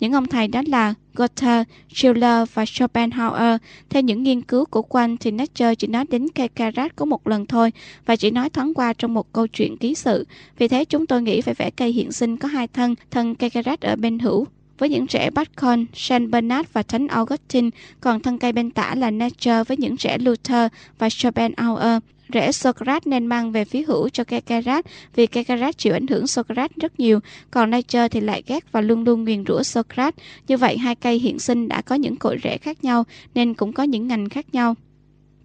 Những 0.00 0.12
ông 0.12 0.26
thầy 0.26 0.48
đó 0.48 0.62
là 0.66 0.94
Goethe, 1.16 1.64
Schiller 1.94 2.48
và 2.54 2.64
Schopenhauer. 2.66 3.60
Theo 3.90 4.02
những 4.02 4.22
nghiên 4.22 4.42
cứu 4.42 4.64
của 4.64 4.82
Quang 4.82 5.16
thì 5.16 5.30
Nietzsche 5.30 5.74
chỉ 5.74 5.86
nói 5.86 6.04
đến 6.10 6.28
Kekarat 6.28 6.96
có 6.96 7.04
một 7.04 7.26
lần 7.26 7.46
thôi 7.46 7.72
và 8.06 8.16
chỉ 8.16 8.30
nói 8.30 8.50
thoáng 8.50 8.74
qua 8.74 8.92
trong 8.92 9.14
một 9.14 9.32
câu 9.32 9.46
chuyện 9.46 9.76
ký 9.76 9.94
sự. 9.94 10.26
Vì 10.58 10.68
thế 10.68 10.84
chúng 10.84 11.06
tôi 11.06 11.22
nghĩ 11.22 11.40
phải 11.40 11.54
vẽ 11.54 11.70
cây 11.70 11.92
hiện 11.92 12.12
sinh 12.12 12.36
có 12.36 12.48
hai 12.48 12.68
thân, 12.68 12.94
thân 13.10 13.34
Kekarat 13.34 13.80
ở 13.80 13.96
bên 13.96 14.18
hữu 14.18 14.46
với 14.78 14.88
những 14.88 15.06
trẻ 15.06 15.30
Bacon, 15.30 15.86
Saint 15.94 16.30
Bernard 16.30 16.68
và 16.72 16.82
Thánh 16.82 17.08
Augustine, 17.08 17.70
còn 18.00 18.20
thân 18.20 18.38
cây 18.38 18.52
bên 18.52 18.70
tả 18.70 18.94
là 18.94 19.10
Nature 19.10 19.64
với 19.64 19.76
những 19.76 19.96
trẻ 19.96 20.18
Luther 20.18 20.70
và 20.98 21.10
Schopenhauer. 21.10 22.02
Rễ 22.32 22.52
Socrates 22.52 23.06
nên 23.06 23.26
mang 23.26 23.52
về 23.52 23.64
phía 23.64 23.82
hữu 23.82 24.08
cho 24.08 24.24
Kekarat 24.24 24.86
vì 25.14 25.26
Kekarat 25.26 25.78
chịu 25.78 25.92
ảnh 25.92 26.06
hưởng 26.06 26.26
Socrates 26.26 26.76
rất 26.76 27.00
nhiều, 27.00 27.20
còn 27.50 27.70
Nature 27.70 28.08
thì 28.08 28.20
lại 28.20 28.42
ghét 28.46 28.72
và 28.72 28.80
luôn 28.80 29.04
luôn 29.04 29.24
nguyền 29.24 29.44
rủa 29.48 29.62
Socrates. 29.62 30.24
Như 30.48 30.56
vậy 30.56 30.78
hai 30.78 30.94
cây 30.94 31.18
hiện 31.18 31.38
sinh 31.38 31.68
đã 31.68 31.82
có 31.82 31.94
những 31.94 32.16
cội 32.16 32.38
rễ 32.44 32.58
khác 32.58 32.84
nhau 32.84 33.04
nên 33.34 33.54
cũng 33.54 33.72
có 33.72 33.82
những 33.82 34.06
ngành 34.08 34.28
khác 34.28 34.54
nhau. 34.54 34.74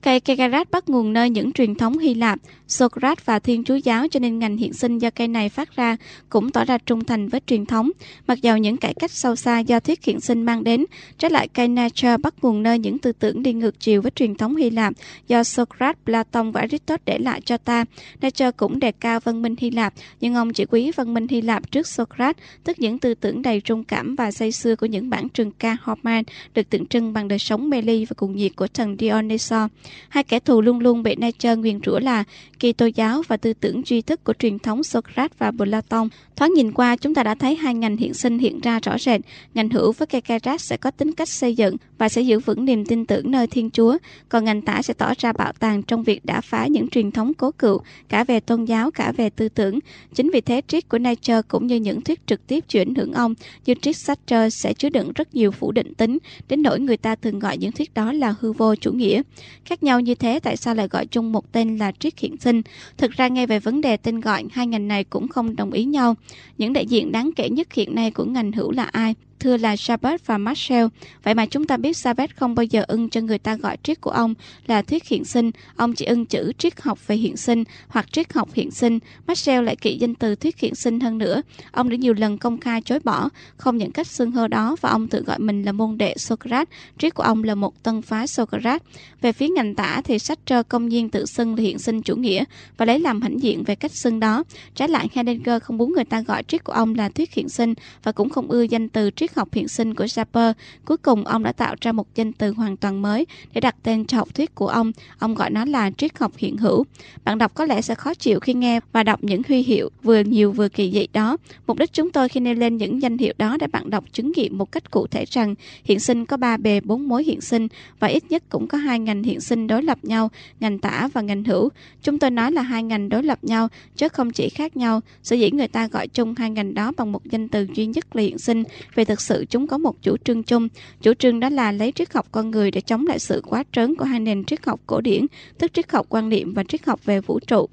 Cây 0.02 0.20
Kekarat 0.20 0.72
bắt 0.72 0.90
nguồn 0.90 1.14
nơi 1.14 1.30
những 1.30 1.52
truyền 1.52 1.76
thống 1.76 1.98
Hy 1.98 2.14
Lạp, 2.14 2.40
Socrates 2.68 3.26
và 3.26 3.40
Thiên 3.40 3.64
Chúa 3.64 3.76
giáo 3.76 4.08
cho 4.12 4.20
nên 4.20 4.40
ngành 4.40 4.58
hiện 4.58 4.74
sinh 4.74 4.98
do 4.98 5.10
cây 5.10 5.28
này 5.28 5.50
phát 5.50 5.76
ra 5.76 5.98
cũng 6.30 6.52
tỏ 6.52 6.66
ra 6.66 6.78
trung 6.78 7.04
thành 7.04 7.28
với 7.28 7.42
truyền 7.46 7.66
thống. 7.66 7.92
Mặc 8.28 8.42
dầu 8.42 8.58
những 8.58 8.78
cải 8.78 8.94
cách 8.94 9.12
sâu 9.12 9.36
xa 9.36 9.60
do 9.60 9.80
thuyết 9.80 10.04
hiện 10.04 10.22
sinh 10.22 10.44
mang 10.44 10.64
đến, 10.64 10.86
trái 11.18 11.32
lại 11.32 11.48
cây 11.48 11.68
Nature 11.68 12.18
bắt 12.18 12.34
nguồn 12.42 12.64
nơi 12.64 12.80
những 12.80 12.98
tư 12.98 13.12
tưởng 13.12 13.44
đi 13.44 13.54
ngược 13.54 13.80
chiều 13.80 14.02
với 14.02 14.12
truyền 14.12 14.36
thống 14.36 14.56
Hy 14.56 14.70
Lạp 14.70 14.94
do 15.28 15.44
Socrates, 15.44 15.98
Platon 16.06 16.52
và 16.52 16.62
Aristotle 16.62 17.04
để 17.06 17.18
lại 17.20 17.42
cho 17.42 17.58
ta. 17.58 17.86
Nature 18.22 18.52
cũng 18.52 18.80
đề 18.80 18.92
cao 18.92 19.20
văn 19.20 19.42
minh 19.42 19.56
Hy 19.60 19.72
Lạp, 19.72 19.94
nhưng 20.22 20.36
ông 20.36 20.54
chỉ 20.54 20.66
quý 20.66 20.92
văn 20.96 21.14
minh 21.14 21.28
Hy 21.28 21.42
Lạp 21.42 21.72
trước 21.72 21.88
Socrates, 21.88 22.44
tức 22.64 22.80
những 22.80 23.00
tư 23.00 23.14
tưởng 23.14 23.42
đầy 23.42 23.62
trung 23.62 23.84
cảm 23.84 24.16
và 24.16 24.32
say 24.32 24.52
xưa 24.52 24.76
của 24.76 24.86
những 24.86 25.10
bản 25.10 25.30
trường 25.30 25.52
ca 25.52 25.78
Homer 25.82 26.26
được 26.54 26.70
tượng 26.70 26.86
trưng 26.86 27.14
bằng 27.14 27.28
đời 27.28 27.40
sống 27.40 27.70
mê 27.70 27.82
ly 27.82 28.06
và 28.06 28.14
cuồng 28.18 28.36
nhiệt 28.36 28.56
của 28.56 28.68
thần 28.68 28.96
Dionysos. 29.00 29.70
Hai 30.10 30.24
kẻ 30.24 30.40
thù 30.40 30.62
luôn 30.62 30.80
luôn 30.80 31.04
bị 31.04 31.16
Nietzsche 31.16 31.56
nguyền 31.56 31.80
rủa 31.86 32.00
là 32.00 32.24
kỳ 32.60 32.74
tô 32.74 32.86
giáo 32.96 33.22
và 33.28 33.38
tư 33.38 33.54
tưởng 33.54 33.82
duy 33.86 34.02
thức 34.02 34.24
của 34.24 34.34
truyền 34.34 34.60
thống 34.60 34.84
Socrates 34.84 35.38
và 35.38 35.52
Platon. 35.52 36.10
Thoáng 36.36 36.54
nhìn 36.54 36.72
qua, 36.72 36.96
chúng 36.96 37.14
ta 37.14 37.24
đã 37.24 37.36
thấy 37.36 37.56
hai 37.56 37.74
ngành 37.74 37.98
hiện 37.98 38.14
sinh 38.14 38.40
hiện 38.40 38.60
ra 38.60 38.80
rõ 38.80 38.98
rệt. 38.98 39.22
Ngành 39.54 39.70
hữu 39.70 39.92
với 39.92 40.08
Kekarat 40.08 40.62
sẽ 40.62 40.78
có 40.78 40.92
tính 40.92 41.12
cách 41.14 41.30
xây 41.30 41.56
dựng 41.56 41.76
và 42.02 42.10
sẽ 42.10 42.22
giữ 42.22 42.40
vững 42.40 42.66
niềm 42.66 42.86
tin 42.86 43.06
tưởng 43.06 43.32
nơi 43.32 43.48
Thiên 43.48 43.70
Chúa, 43.70 43.98
còn 44.30 44.46
ngành 44.46 44.62
tả 44.62 44.82
sẽ 44.82 44.94
tỏ 44.94 45.14
ra 45.18 45.34
bạo 45.34 45.52
tàng 45.60 45.84
trong 45.84 46.04
việc 46.04 46.26
đã 46.26 46.42
phá 46.42 46.68
những 46.68 46.88
truyền 46.88 47.12
thống 47.12 47.34
cố 47.34 47.52
cựu, 47.52 47.82
cả 48.10 48.24
về 48.24 48.40
tôn 48.40 48.66
giáo, 48.66 48.92
cả 48.92 49.12
về 49.18 49.30
tư 49.30 49.50
tưởng. 49.50 49.80
Chính 50.14 50.30
vì 50.34 50.42
thế, 50.42 50.62
triết 50.68 50.90
của 50.90 50.98
Nietzsche 50.98 51.42
cũng 51.48 51.68
như 51.68 51.76
những 51.76 52.02
thuyết 52.02 52.28
trực 52.28 52.48
tiếp 52.48 52.64
chịu 52.68 52.82
ảnh 52.82 52.96
hưởng 52.96 53.14
ông, 53.14 53.34
như 53.66 53.74
triết 53.82 53.98
Sartre 53.98 54.50
sẽ 54.50 54.74
chứa 54.74 54.90
đựng 54.90 55.12
rất 55.16 55.36
nhiều 55.36 55.52
phủ 55.52 55.72
định 55.72 55.94
tính, 55.94 56.18
đến 56.50 56.64
nỗi 56.64 56.80
người 56.80 56.98
ta 56.98 57.16
thường 57.16 57.40
gọi 57.40 57.58
những 57.58 57.72
thuyết 57.72 57.94
đó 57.94 58.14
là 58.14 58.36
hư 58.40 58.52
vô 58.52 58.76
chủ 58.76 58.92
nghĩa. 58.92 59.22
Khác 59.66 59.84
nhau 59.84 60.00
như 60.00 60.16
thế, 60.16 60.40
tại 60.40 60.58
sao 60.58 60.76
lại 60.76 60.88
gọi 60.88 61.06
chung 61.06 61.32
một 61.32 61.52
tên 61.52 61.78
là 61.78 61.92
triết 62.00 62.20
hiện 62.20 62.38
sinh? 62.38 62.62
Thực 62.98 63.12
ra 63.12 63.28
ngay 63.28 63.48
về 63.48 63.60
vấn 63.60 63.82
đề 63.82 63.98
tên 63.98 64.20
gọi, 64.20 64.44
hai 64.52 64.68
ngành 64.68 64.88
này 64.88 65.04
cũng 65.04 65.28
không 65.28 65.56
đồng 65.56 65.72
ý 65.72 65.84
nhau. 65.84 66.16
Những 66.58 66.74
đại 66.74 66.86
diện 66.86 67.12
đáng 67.12 67.32
kể 67.36 67.50
nhất 67.50 67.74
hiện 67.74 67.96
nay 67.96 68.12
của 68.12 68.26
ngành 68.26 68.52
hữu 68.52 68.72
là 68.72 68.84
ai? 68.84 69.16
Thưa 69.42 69.58
là 69.58 69.76
Jabez 69.76 70.18
và 70.26 70.38
Marcel 70.38 70.86
Vậy 71.24 71.34
mà 71.34 71.46
chúng 71.46 71.66
ta 71.66 71.78
biết 71.78 71.96
Jabez 71.96 72.28
không 72.36 72.56
bao 72.56 72.64
giờ 72.64 72.84
ưng 72.88 73.10
cho 73.10 73.22
người 73.22 73.38
ta 73.38 73.56
gọi 73.56 73.78
triết 73.84 74.02
của 74.02 74.12
ông 74.12 74.34
là 74.68 74.82
thuyết 74.82 75.08
hiện 75.08 75.26
sinh. 75.26 75.52
Ông 75.76 75.94
chỉ 75.94 76.06
ưng 76.06 76.26
chữ 76.26 76.52
triết 76.58 76.82
học 76.82 77.08
về 77.08 77.16
hiện 77.16 77.38
sinh 77.38 77.64
hoặc 77.88 78.14
triết 78.14 78.34
học 78.34 78.50
hiện 78.54 78.72
sinh. 78.72 79.00
Marcel 79.28 79.64
lại 79.64 79.76
kỵ 79.76 79.98
danh 79.98 80.16
từ 80.16 80.36
thuyết 80.36 80.60
hiện 80.60 80.76
sinh 80.76 81.00
hơn 81.00 81.18
nữa. 81.18 81.42
Ông 81.72 81.90
đã 81.90 81.96
nhiều 81.96 82.14
lần 82.14 82.38
công 82.38 82.58
khai 82.58 82.82
chối 82.82 83.00
bỏ, 83.04 83.30
không 83.58 83.78
nhận 83.78 83.92
cách 83.92 84.08
xưng 84.08 84.32
hô 84.32 84.48
đó 84.48 84.76
và 84.82 84.90
ông 84.90 85.08
tự 85.08 85.24
gọi 85.24 85.40
mình 85.40 85.64
là 85.64 85.72
môn 85.72 85.98
đệ 85.98 86.14
Socrates. 86.18 86.68
Triết 86.98 87.14
của 87.16 87.24
ông 87.24 87.44
là 87.44 87.56
một 87.56 87.84
tân 87.84 88.02
phái 88.02 88.28
Socrates. 88.28 88.82
Về 89.22 89.34
phía 89.34 89.48
ngành 89.50 89.76
tả 89.76 90.02
thì 90.04 90.20
sách 90.20 90.40
trơ 90.46 90.64
công 90.64 90.90
nhiên 90.90 91.10
tự 91.10 91.26
xưng 91.26 91.56
là 91.56 91.62
hiện 91.62 91.80
sinh 91.80 92.02
chủ 92.02 92.16
nghĩa 92.16 92.44
và 92.78 92.86
lấy 92.86 93.00
làm 93.00 93.22
hãnh 93.22 93.42
diện 93.42 93.64
về 93.64 93.76
cách 93.76 93.92
xưng 93.92 94.20
đó. 94.20 94.44
Trái 94.76 94.88
lại 94.88 95.10
Heidegger 95.14 95.64
không 95.64 95.78
muốn 95.78 95.94
người 95.94 96.06
ta 96.06 96.22
gọi 96.22 96.44
triết 96.44 96.64
của 96.64 96.74
ông 96.74 96.96
là 96.96 97.10
thuyết 97.10 97.34
hiện 97.34 97.50
sinh 97.50 97.74
và 98.04 98.12
cũng 98.12 98.30
không 98.30 98.48
ưa 98.48 98.62
danh 98.62 98.90
từ 98.90 99.12
triết 99.16 99.31
triết 99.32 99.38
học 99.38 99.54
hiện 99.54 99.68
sinh 99.68 99.94
của 99.94 100.06
Zapper. 100.06 100.54
Cuối 100.86 100.98
cùng, 100.98 101.24
ông 101.24 101.44
đã 101.44 101.52
tạo 101.52 101.76
ra 101.82 101.92
một 101.92 102.16
danh 102.16 102.34
từ 102.34 102.52
hoàn 102.52 102.78
toàn 102.78 103.02
mới 103.02 103.26
để 103.54 103.62
đặt 103.62 103.76
tên 103.84 104.06
cho 104.06 104.18
học 104.18 104.36
thuyết 104.36 104.56
của 104.56 104.68
ông. 104.68 104.92
Ông 105.20 105.36
gọi 105.36 105.50
nó 105.50 105.66
là 105.66 105.92
triết 105.98 106.18
học 106.18 106.32
hiện 106.38 106.58
hữu. 106.58 106.86
Bạn 107.24 107.38
đọc 107.38 107.54
có 107.54 107.66
lẽ 107.66 107.82
sẽ 107.82 107.96
khó 107.96 108.14
chịu 108.14 108.40
khi 108.40 108.54
nghe 108.54 108.80
và 108.92 109.04
đọc 109.04 109.24
những 109.24 109.42
huy 109.48 109.64
hiệu 109.64 109.90
vừa 110.04 110.20
nhiều 110.20 110.52
vừa 110.52 110.70
kỳ 110.70 110.92
dị 110.92 111.08
đó. 111.14 111.38
Mục 111.68 111.78
đích 111.78 111.94
chúng 111.94 112.12
tôi 112.12 112.30
khi 112.30 112.40
nêu 112.40 112.54
lên 112.54 112.78
những 112.78 113.02
danh 113.02 113.18
hiệu 113.18 113.34
đó 113.38 113.58
để 113.60 113.68
bạn 113.68 113.90
đọc 113.90 114.04
chứng 114.12 114.32
nghiệm 114.36 114.58
một 114.58 114.72
cách 114.72 114.92
cụ 114.92 115.08
thể 115.08 115.26
rằng 115.26 115.56
hiện 115.84 116.00
sinh 116.00 116.26
có 116.26 116.38
ba 116.38 116.58
bề 116.58 116.82
bốn 116.82 117.08
mối 117.08 117.24
hiện 117.24 117.42
sinh 117.42 117.68
và 118.00 118.08
ít 118.08 118.24
nhất 118.30 118.44
cũng 118.50 118.68
có 118.68 118.78
hai 118.78 119.00
ngành 119.00 119.24
hiện 119.24 119.42
sinh 119.42 119.68
đối 119.68 119.84
lập 119.84 119.98
nhau, 120.04 120.30
ngành 120.60 120.80
tả 120.80 121.10
và 121.14 121.22
ngành 121.22 121.44
hữu. 121.44 121.70
Chúng 122.04 122.20
tôi 122.20 122.32
nói 122.32 122.52
là 122.52 122.62
hai 122.62 122.84
ngành 122.84 123.10
đối 123.10 123.24
lập 123.24 123.44
nhau, 123.44 123.68
chứ 123.96 124.10
không 124.10 124.32
chỉ 124.32 124.50
khác 124.50 124.78
nhau. 124.78 125.02
Sở 125.24 125.36
dĩ 125.36 125.52
người 125.52 125.68
ta 125.68 125.88
gọi 125.88 126.08
chung 126.08 126.36
hai 126.38 126.50
ngành 126.50 126.74
đó 126.74 126.92
bằng 126.98 127.12
một 127.12 127.26
danh 127.26 127.48
từ 127.48 127.68
duy 127.74 127.86
nhất 127.86 128.16
là 128.16 128.22
hiện 128.22 128.38
sinh, 128.38 128.64
vì 128.96 129.06
thực 129.06 129.21
sự 129.22 129.46
chúng 129.50 129.68
có 129.68 129.78
một 129.78 130.02
chủ 130.02 130.18
trương 130.18 130.44
chung. 130.44 130.68
Chủ 131.02 131.14
trương 131.14 131.40
đó 131.40 131.50
là 131.50 131.72
lấy 131.72 131.92
triết 131.92 132.14
học 132.14 132.28
con 132.32 132.52
người 132.52 132.72
để 132.72 132.82
chống 132.82 133.08
lại 133.08 133.20
sự 133.20 133.42
quá 133.46 133.64
trớn 133.72 133.96
của 133.96 134.06
hai 134.06 134.20
nền 134.20 134.44
triết 134.44 134.66
học 134.66 134.80
cổ 134.88 135.02
điển, 135.02 135.26
tức 135.58 135.74
triết 135.74 135.92
học 135.92 136.06
quan 136.10 136.30
niệm 136.30 136.54
và 136.54 136.64
triết 136.64 136.86
học 136.86 137.06
về 137.06 137.22
vũ 137.22 137.40
trụ. 137.40 137.70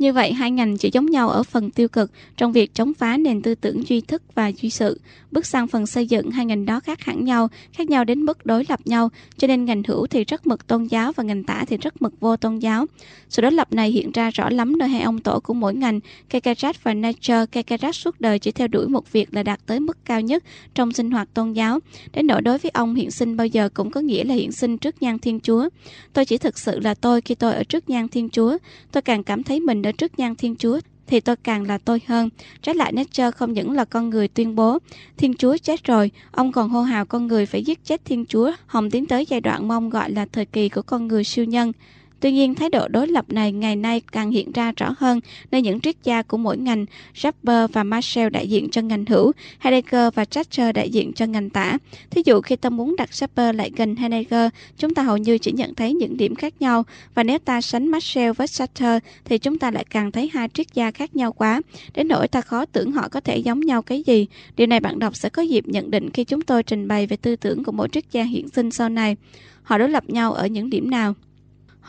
Như 0.00 0.12
vậy, 0.12 0.32
hai 0.32 0.50
ngành 0.50 0.76
chỉ 0.76 0.90
giống 0.92 1.06
nhau 1.06 1.28
ở 1.28 1.42
phần 1.42 1.70
tiêu 1.70 1.88
cực 1.88 2.10
trong 2.36 2.52
việc 2.52 2.74
chống 2.74 2.94
phá 2.94 3.16
nền 3.16 3.42
tư 3.42 3.54
tưởng 3.54 3.88
duy 3.88 4.00
thức 4.00 4.22
và 4.34 4.52
duy 4.52 4.70
sự. 4.70 5.00
Bước 5.30 5.46
sang 5.46 5.68
phần 5.68 5.86
xây 5.86 6.06
dựng, 6.06 6.30
hai 6.30 6.46
ngành 6.46 6.66
đó 6.66 6.80
khác 6.80 7.00
hẳn 7.00 7.24
nhau, 7.24 7.48
khác 7.72 7.90
nhau 7.90 8.04
đến 8.04 8.22
mức 8.22 8.46
đối 8.46 8.64
lập 8.68 8.80
nhau, 8.84 9.10
cho 9.36 9.46
nên 9.48 9.64
ngành 9.64 9.82
hữu 9.88 10.06
thì 10.06 10.24
rất 10.24 10.46
mực 10.46 10.66
tôn 10.66 10.84
giáo 10.84 11.12
và 11.12 11.24
ngành 11.24 11.44
tả 11.44 11.64
thì 11.68 11.76
rất 11.76 12.02
mực 12.02 12.20
vô 12.20 12.36
tôn 12.36 12.58
giáo. 12.58 12.86
Sự 13.28 13.42
đối 13.42 13.52
lập 13.52 13.72
này 13.72 13.90
hiện 13.90 14.10
ra 14.12 14.30
rõ 14.30 14.50
lắm 14.50 14.78
nơi 14.78 14.88
hai 14.88 15.02
ông 15.02 15.20
tổ 15.20 15.40
của 15.40 15.54
mỗi 15.54 15.74
ngành, 15.74 16.00
Kekarat 16.30 16.84
và 16.84 16.94
Nature. 16.94 17.46
Kekarat 17.52 17.94
suốt 17.94 18.20
đời 18.20 18.38
chỉ 18.38 18.52
theo 18.52 18.68
đuổi 18.68 18.88
một 18.88 19.12
việc 19.12 19.34
là 19.34 19.42
đạt 19.42 19.60
tới 19.66 19.80
mức 19.80 20.04
cao 20.04 20.20
nhất 20.20 20.44
trong 20.74 20.92
sinh 20.92 21.10
hoạt 21.10 21.28
tôn 21.34 21.52
giáo. 21.52 21.78
Đến 22.12 22.26
nỗi 22.26 22.42
đối 22.42 22.58
với 22.58 22.70
ông, 22.70 22.94
hiện 22.94 23.10
sinh 23.10 23.36
bao 23.36 23.46
giờ 23.46 23.68
cũng 23.74 23.90
có 23.90 24.00
nghĩa 24.00 24.24
là 24.24 24.34
hiện 24.34 24.52
sinh 24.52 24.78
trước 24.78 25.02
nhan 25.02 25.18
Thiên 25.18 25.40
Chúa. 25.40 25.68
Tôi 26.12 26.24
chỉ 26.24 26.38
thực 26.38 26.58
sự 26.58 26.80
là 26.80 26.94
tôi 26.94 27.20
khi 27.20 27.34
tôi 27.34 27.54
ở 27.54 27.64
trước 27.64 27.90
nhan 27.90 28.08
Thiên 28.08 28.28
Chúa. 28.30 28.58
Tôi 28.92 29.02
càng 29.02 29.24
cảm 29.24 29.42
thấy 29.42 29.60
mình 29.60 29.82
đã 29.82 29.89
ở 29.90 29.92
trước 29.92 30.18
nhan 30.18 30.34
Thiên 30.34 30.56
Chúa 30.56 30.80
thì 31.06 31.20
tôi 31.20 31.36
càng 31.36 31.66
là 31.66 31.78
tôi 31.78 32.00
hơn. 32.06 32.28
Trái 32.62 32.74
lại 32.74 32.92
Nature 32.92 33.30
không 33.30 33.52
những 33.52 33.72
là 33.72 33.84
con 33.84 34.10
người 34.10 34.28
tuyên 34.28 34.54
bố 34.54 34.78
Thiên 35.16 35.34
Chúa 35.34 35.56
chết 35.56 35.84
rồi, 35.84 36.10
ông 36.30 36.52
còn 36.52 36.68
hô 36.68 36.82
hào 36.82 37.04
con 37.06 37.26
người 37.26 37.46
phải 37.46 37.62
giết 37.62 37.84
chết 37.84 38.04
Thiên 38.04 38.26
Chúa, 38.26 38.52
hồng 38.66 38.90
tiến 38.90 39.06
tới 39.06 39.26
giai 39.28 39.40
đoạn 39.40 39.68
mong 39.68 39.90
gọi 39.90 40.10
là 40.10 40.26
thời 40.32 40.44
kỳ 40.44 40.68
của 40.68 40.82
con 40.82 41.08
người 41.08 41.24
siêu 41.24 41.44
nhân. 41.44 41.72
Tuy 42.20 42.32
nhiên, 42.32 42.54
thái 42.54 42.68
độ 42.68 42.88
đối 42.88 43.08
lập 43.08 43.24
này 43.32 43.52
ngày 43.52 43.76
nay 43.76 44.02
càng 44.12 44.30
hiện 44.30 44.52
ra 44.52 44.72
rõ 44.76 44.94
hơn 44.98 45.20
nơi 45.50 45.62
những 45.62 45.80
triết 45.80 45.96
gia 46.04 46.22
của 46.22 46.36
mỗi 46.36 46.58
ngành, 46.58 46.86
Rapper 47.14 47.70
và 47.72 47.84
Marshall 47.84 48.30
đại 48.30 48.48
diện 48.48 48.70
cho 48.70 48.82
ngành 48.82 49.06
hữu, 49.06 49.32
Heidegger 49.58 50.14
và 50.14 50.24
Thatcher 50.24 50.74
đại 50.74 50.90
diện 50.90 51.12
cho 51.12 51.26
ngành 51.26 51.50
tả. 51.50 51.78
Thí 52.10 52.22
dụ 52.24 52.40
khi 52.40 52.56
ta 52.56 52.70
muốn 52.70 52.96
đặt 52.96 53.14
Rapper 53.14 53.56
lại 53.56 53.70
gần 53.76 53.96
Heidegger, 53.96 54.50
chúng 54.78 54.94
ta 54.94 55.02
hầu 55.02 55.16
như 55.16 55.38
chỉ 55.38 55.52
nhận 55.52 55.74
thấy 55.74 55.94
những 55.94 56.16
điểm 56.16 56.34
khác 56.34 56.54
nhau, 56.60 56.84
và 57.14 57.22
nếu 57.22 57.38
ta 57.38 57.60
sánh 57.60 57.88
Marshall 57.88 58.32
với 58.32 58.46
Sartre 58.46 58.98
thì 59.24 59.38
chúng 59.38 59.58
ta 59.58 59.70
lại 59.70 59.84
càng 59.90 60.12
thấy 60.12 60.30
hai 60.32 60.48
triết 60.48 60.66
gia 60.74 60.90
khác 60.90 61.16
nhau 61.16 61.32
quá, 61.32 61.62
đến 61.94 62.08
nỗi 62.08 62.28
ta 62.28 62.40
khó 62.40 62.64
tưởng 62.64 62.92
họ 62.92 63.08
có 63.08 63.20
thể 63.20 63.36
giống 63.36 63.60
nhau 63.60 63.82
cái 63.82 64.02
gì. 64.06 64.26
Điều 64.56 64.66
này 64.66 64.80
bạn 64.80 64.98
đọc 64.98 65.16
sẽ 65.16 65.28
có 65.28 65.42
dịp 65.42 65.68
nhận 65.68 65.90
định 65.90 66.10
khi 66.10 66.24
chúng 66.24 66.40
tôi 66.40 66.62
trình 66.62 66.88
bày 66.88 67.06
về 67.06 67.16
tư 67.16 67.36
tưởng 67.36 67.64
của 67.64 67.72
mỗi 67.72 67.88
triết 67.92 68.04
gia 68.12 68.22
hiện 68.22 68.48
sinh 68.48 68.70
sau 68.70 68.88
này. 68.88 69.16
Họ 69.62 69.78
đối 69.78 69.88
lập 69.88 70.04
nhau 70.10 70.32
ở 70.32 70.46
những 70.46 70.70
điểm 70.70 70.90
nào? 70.90 71.14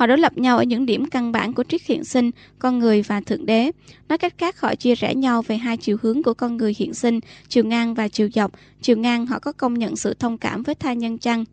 Họ 0.02 0.08
đối 0.08 0.18
lập 0.18 0.38
nhau 0.38 0.58
ở 0.58 0.64
những 0.64 0.86
điểm 0.86 1.06
căn 1.06 1.32
bản 1.32 1.54
của 1.54 1.64
triết 1.64 1.82
hiện 1.86 2.04
sinh, 2.04 2.32
con 2.60 2.80
người 2.80 3.02
và 3.02 3.22
thượng 3.22 3.46
đế. 3.46 3.72
Nói 4.10 4.18
cách 4.18 4.34
khác, 4.38 4.62
họ 4.62 4.76
chia 4.76 4.96
rẽ 4.96 5.16
nhau 5.16 5.42
về 5.42 5.58
hai 5.58 5.78
chiều 5.78 5.98
hướng 6.02 6.24
của 6.24 6.34
con 6.34 6.58
người 6.58 6.76
hiện 6.78 6.94
sinh, 6.94 7.20
chiều 7.48 7.64
ngang 7.64 7.94
và 7.94 8.08
chiều 8.08 8.30
dọc. 8.34 8.52
Chiều 8.82 8.98
ngang 8.98 9.26
họ 9.26 9.40
có 9.40 9.52
công 9.52 9.74
nhận 9.74 9.96
sự 9.96 10.14
thông 10.14 10.38
cảm 10.38 10.64
với 10.64 10.76
tha 10.76 10.94
nhân 10.94 11.18
chăng? 11.18 11.46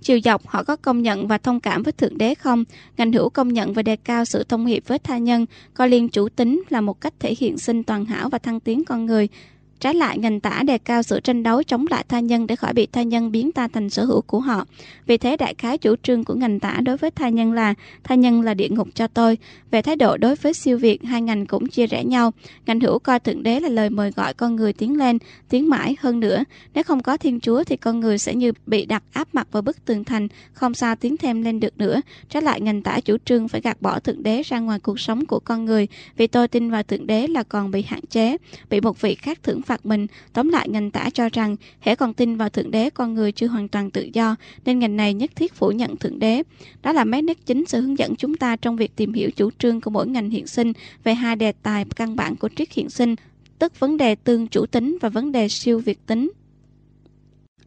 Chiều 0.00 0.20
dọc 0.24 0.46
họ 0.46 0.64
có 0.64 0.76
công 0.76 1.02
nhận 1.02 1.28
và 1.28 1.38
thông 1.38 1.60
cảm 1.60 1.82
với 1.82 1.92
Thượng 1.92 2.18
Đế 2.18 2.34
không? 2.34 2.64
Ngành 2.96 3.12
hữu 3.12 3.28
công 3.28 3.48
nhận 3.48 3.72
và 3.72 3.82
đề 3.82 3.96
cao 3.96 4.24
sự 4.24 4.44
thông 4.44 4.66
hiệp 4.66 4.88
với 4.88 4.98
tha 4.98 5.18
nhân, 5.18 5.46
coi 5.74 5.88
liên 5.88 6.08
chủ 6.08 6.28
tính 6.28 6.62
là 6.68 6.80
một 6.80 7.00
cách 7.00 7.14
thể 7.20 7.34
hiện 7.38 7.58
sinh 7.58 7.82
toàn 7.82 8.04
hảo 8.04 8.28
và 8.28 8.38
thăng 8.38 8.60
tiến 8.60 8.84
con 8.84 9.06
người. 9.06 9.28
Trái 9.80 9.94
lại, 9.94 10.18
ngành 10.18 10.40
tả 10.40 10.62
đề 10.62 10.78
cao 10.78 11.02
sự 11.02 11.20
tranh 11.20 11.42
đấu 11.42 11.62
chống 11.62 11.84
lại 11.90 12.04
tha 12.08 12.20
nhân 12.20 12.46
để 12.46 12.56
khỏi 12.56 12.72
bị 12.72 12.86
tha 12.86 13.02
nhân 13.02 13.32
biến 13.32 13.52
ta 13.52 13.68
thành 13.68 13.90
sở 13.90 14.04
hữu 14.04 14.20
của 14.20 14.40
họ. 14.40 14.66
Vì 15.06 15.18
thế, 15.18 15.36
đại 15.36 15.54
khái 15.58 15.78
chủ 15.78 15.94
trương 16.02 16.24
của 16.24 16.34
ngành 16.34 16.60
tả 16.60 16.80
đối 16.82 16.96
với 16.96 17.10
tha 17.10 17.28
nhân 17.28 17.52
là 17.52 17.74
tha 18.04 18.14
nhân 18.14 18.42
là 18.42 18.54
địa 18.54 18.68
ngục 18.68 18.88
cho 18.94 19.06
tôi. 19.06 19.38
Về 19.70 19.82
thái 19.82 19.96
độ 19.96 20.16
đối 20.16 20.34
với 20.34 20.54
siêu 20.54 20.78
việt, 20.78 21.04
hai 21.04 21.22
ngành 21.22 21.46
cũng 21.46 21.66
chia 21.66 21.86
rẽ 21.86 22.04
nhau. 22.04 22.32
Ngành 22.66 22.80
hữu 22.80 22.98
coi 22.98 23.20
thượng 23.20 23.42
đế 23.42 23.60
là 23.60 23.68
lời 23.68 23.90
mời 23.90 24.10
gọi 24.10 24.34
con 24.34 24.56
người 24.56 24.72
tiến 24.72 24.98
lên, 24.98 25.18
tiến 25.48 25.68
mãi 25.70 25.96
hơn 26.00 26.20
nữa. 26.20 26.44
Nếu 26.74 26.84
không 26.84 27.02
có 27.02 27.16
thiên 27.16 27.40
chúa 27.40 27.64
thì 27.64 27.76
con 27.76 28.00
người 28.00 28.18
sẽ 28.18 28.34
như 28.34 28.52
bị 28.66 28.86
đặt 28.86 29.02
áp 29.12 29.28
mặt 29.32 29.48
vào 29.52 29.62
bức 29.62 29.84
tường 29.84 30.04
thành, 30.04 30.28
không 30.52 30.74
sao 30.74 30.96
tiến 30.96 31.16
thêm 31.16 31.42
lên 31.42 31.60
được 31.60 31.78
nữa. 31.78 32.00
Trái 32.28 32.42
lại, 32.42 32.60
ngành 32.60 32.82
tả 32.82 33.00
chủ 33.00 33.16
trương 33.24 33.48
phải 33.48 33.60
gạt 33.60 33.82
bỏ 33.82 34.00
thượng 34.00 34.22
đế 34.22 34.42
ra 34.42 34.58
ngoài 34.58 34.78
cuộc 34.80 35.00
sống 35.00 35.26
của 35.26 35.40
con 35.40 35.64
người. 35.64 35.86
Vì 36.16 36.26
tôi 36.26 36.48
tin 36.48 36.70
vào 36.70 36.82
thượng 36.82 37.06
đế 37.06 37.26
là 37.26 37.42
còn 37.42 37.70
bị 37.70 37.82
hạn 37.82 38.00
chế, 38.10 38.36
bị 38.70 38.80
một 38.80 39.00
vị 39.00 39.14
khác 39.14 39.38
thưởng 39.42 39.62
phạt 39.68 39.86
mình. 39.86 40.06
Tóm 40.32 40.48
lại, 40.48 40.68
ngành 40.68 40.90
tả 40.90 41.10
cho 41.14 41.28
rằng, 41.32 41.56
hễ 41.80 41.94
còn 41.94 42.14
tin 42.14 42.36
vào 42.36 42.48
Thượng 42.48 42.70
Đế, 42.70 42.90
con 42.90 43.14
người 43.14 43.32
chưa 43.32 43.46
hoàn 43.46 43.68
toàn 43.68 43.90
tự 43.90 44.08
do, 44.12 44.36
nên 44.64 44.78
ngành 44.78 44.96
này 44.96 45.14
nhất 45.14 45.30
thiết 45.36 45.54
phủ 45.54 45.70
nhận 45.70 45.96
Thượng 45.96 46.18
Đế. 46.18 46.42
Đó 46.82 46.92
là 46.92 47.04
mấy 47.04 47.22
nét 47.22 47.46
chính 47.46 47.64
sẽ 47.66 47.78
hướng 47.78 47.98
dẫn 47.98 48.16
chúng 48.16 48.36
ta 48.36 48.56
trong 48.56 48.76
việc 48.76 48.96
tìm 48.96 49.12
hiểu 49.12 49.30
chủ 49.30 49.50
trương 49.58 49.80
của 49.80 49.90
mỗi 49.90 50.08
ngành 50.08 50.30
hiện 50.30 50.46
sinh 50.46 50.72
về 51.04 51.14
hai 51.14 51.36
đề 51.36 51.52
tài 51.52 51.84
căn 51.96 52.16
bản 52.16 52.36
của 52.36 52.48
triết 52.56 52.72
hiện 52.72 52.90
sinh, 52.90 53.14
tức 53.58 53.80
vấn 53.80 53.96
đề 53.96 54.14
tương 54.14 54.48
chủ 54.48 54.66
tính 54.66 54.98
và 55.00 55.08
vấn 55.08 55.32
đề 55.32 55.48
siêu 55.48 55.78
việt 55.78 56.06
tính. 56.06 56.30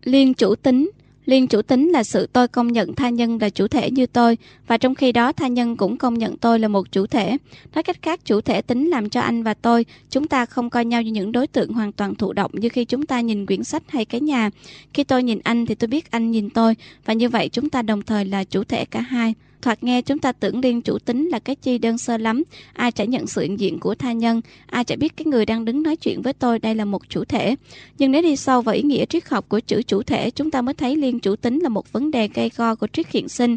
Liên 0.04 0.34
chủ 0.34 0.56
tính 0.56 0.92
Liên 1.32 1.48
chủ 1.48 1.62
tính 1.62 1.90
là 1.90 2.04
sự 2.04 2.28
tôi 2.34 2.48
công 2.48 2.68
nhận 2.68 2.96
tha 2.96 3.10
nhân 3.10 3.38
là 3.42 3.50
chủ 3.50 3.68
thể 3.68 3.92
như 3.92 4.06
tôi 4.06 4.38
và 4.68 4.78
trong 4.78 4.96
khi 4.96 5.12
đó 5.12 5.32
tha 5.32 5.48
nhân 5.48 5.78
cũng 5.78 5.98
công 5.98 6.14
nhận 6.14 6.38
tôi 6.38 6.60
là 6.60 6.68
một 6.68 6.92
chủ 6.92 7.08
thể. 7.08 7.38
Nói 7.76 7.84
cách 7.84 8.02
khác, 8.02 8.20
chủ 8.26 8.42
thể 8.42 8.62
tính 8.62 8.90
làm 8.90 9.10
cho 9.10 9.22
anh 9.22 9.44
và 9.44 9.54
tôi, 9.54 9.86
chúng 10.10 10.28
ta 10.28 10.46
không 10.46 10.70
coi 10.70 10.86
nhau 10.86 11.02
như 11.02 11.12
những 11.12 11.32
đối 11.32 11.48
tượng 11.48 11.74
hoàn 11.74 11.92
toàn 11.92 12.16
thụ 12.16 12.34
động 12.34 12.52
như 12.54 12.70
khi 12.70 12.86
chúng 12.86 13.06
ta 13.06 13.22
nhìn 13.22 13.46
quyển 13.46 13.64
sách 13.64 13.84
hay 13.88 14.06
cái 14.06 14.22
nhà. 14.22 14.50
Khi 14.94 15.04
tôi 15.04 15.24
nhìn 15.24 15.40
anh 15.44 15.66
thì 15.66 15.76
tôi 15.76 15.88
biết 15.88 16.12
anh 16.12 16.32
nhìn 16.32 16.50
tôi 16.50 16.76
và 17.06 17.14
như 17.14 17.30
vậy 17.30 17.50
chúng 17.50 17.70
ta 17.70 17.82
đồng 17.82 18.02
thời 18.02 18.26
là 18.26 18.44
chủ 18.44 18.64
thể 18.64 18.86
cả 18.86 19.02
hai. 19.02 19.34
Thoạt 19.62 19.84
nghe 19.84 20.02
chúng 20.02 20.20
ta 20.20 20.32
tưởng 20.32 20.60
liên 20.60 20.82
chủ 20.82 21.00
tính 21.00 21.30
là 21.30 21.40
cái 21.40 21.56
chi 21.56 21.78
đơn 21.78 21.98
sơ 21.98 22.18
lắm, 22.18 22.44
ai 22.74 22.92
chả 22.92 23.04
nhận 23.04 23.28
sự 23.28 23.42
hiện 23.42 23.60
diện 23.60 23.80
của 23.80 23.96
tha 23.96 24.12
nhân, 24.12 24.42
ai 24.66 24.84
chả 24.84 24.96
biết 24.96 25.18
cái 25.18 25.26
người 25.26 25.46
đang 25.46 25.66
đứng 25.66 25.84
nói 25.84 25.96
chuyện 25.96 26.22
với 26.22 26.34
tôi 26.34 26.60
đây 26.60 26.76
là 26.76 26.86
một 26.86 27.10
chủ 27.10 27.24
thể. 27.24 27.56
Nhưng 27.98 28.12
nếu 28.12 28.22
đi 28.22 28.36
sâu 28.36 28.62
vào 28.62 28.76
ý 28.76 28.82
nghĩa 28.82 29.06
triết 29.06 29.30
học 29.30 29.46
của 29.50 29.60
chữ 29.60 29.82
chủ 29.84 30.04
thể, 30.04 30.30
chúng 30.30 30.52
ta 30.52 30.62
mới 30.62 30.74
thấy 30.74 30.96
liên 30.96 31.20
chủ 31.20 31.36
tính 31.36 31.60
là 31.60 31.70
một 31.70 31.94
vấn 31.94 32.12
đề 32.12 32.28
gây 32.34 32.52
go 32.56 32.76
của 32.76 32.88
triết 32.94 33.08
hiện 33.12 33.30
sinh. 33.30 33.56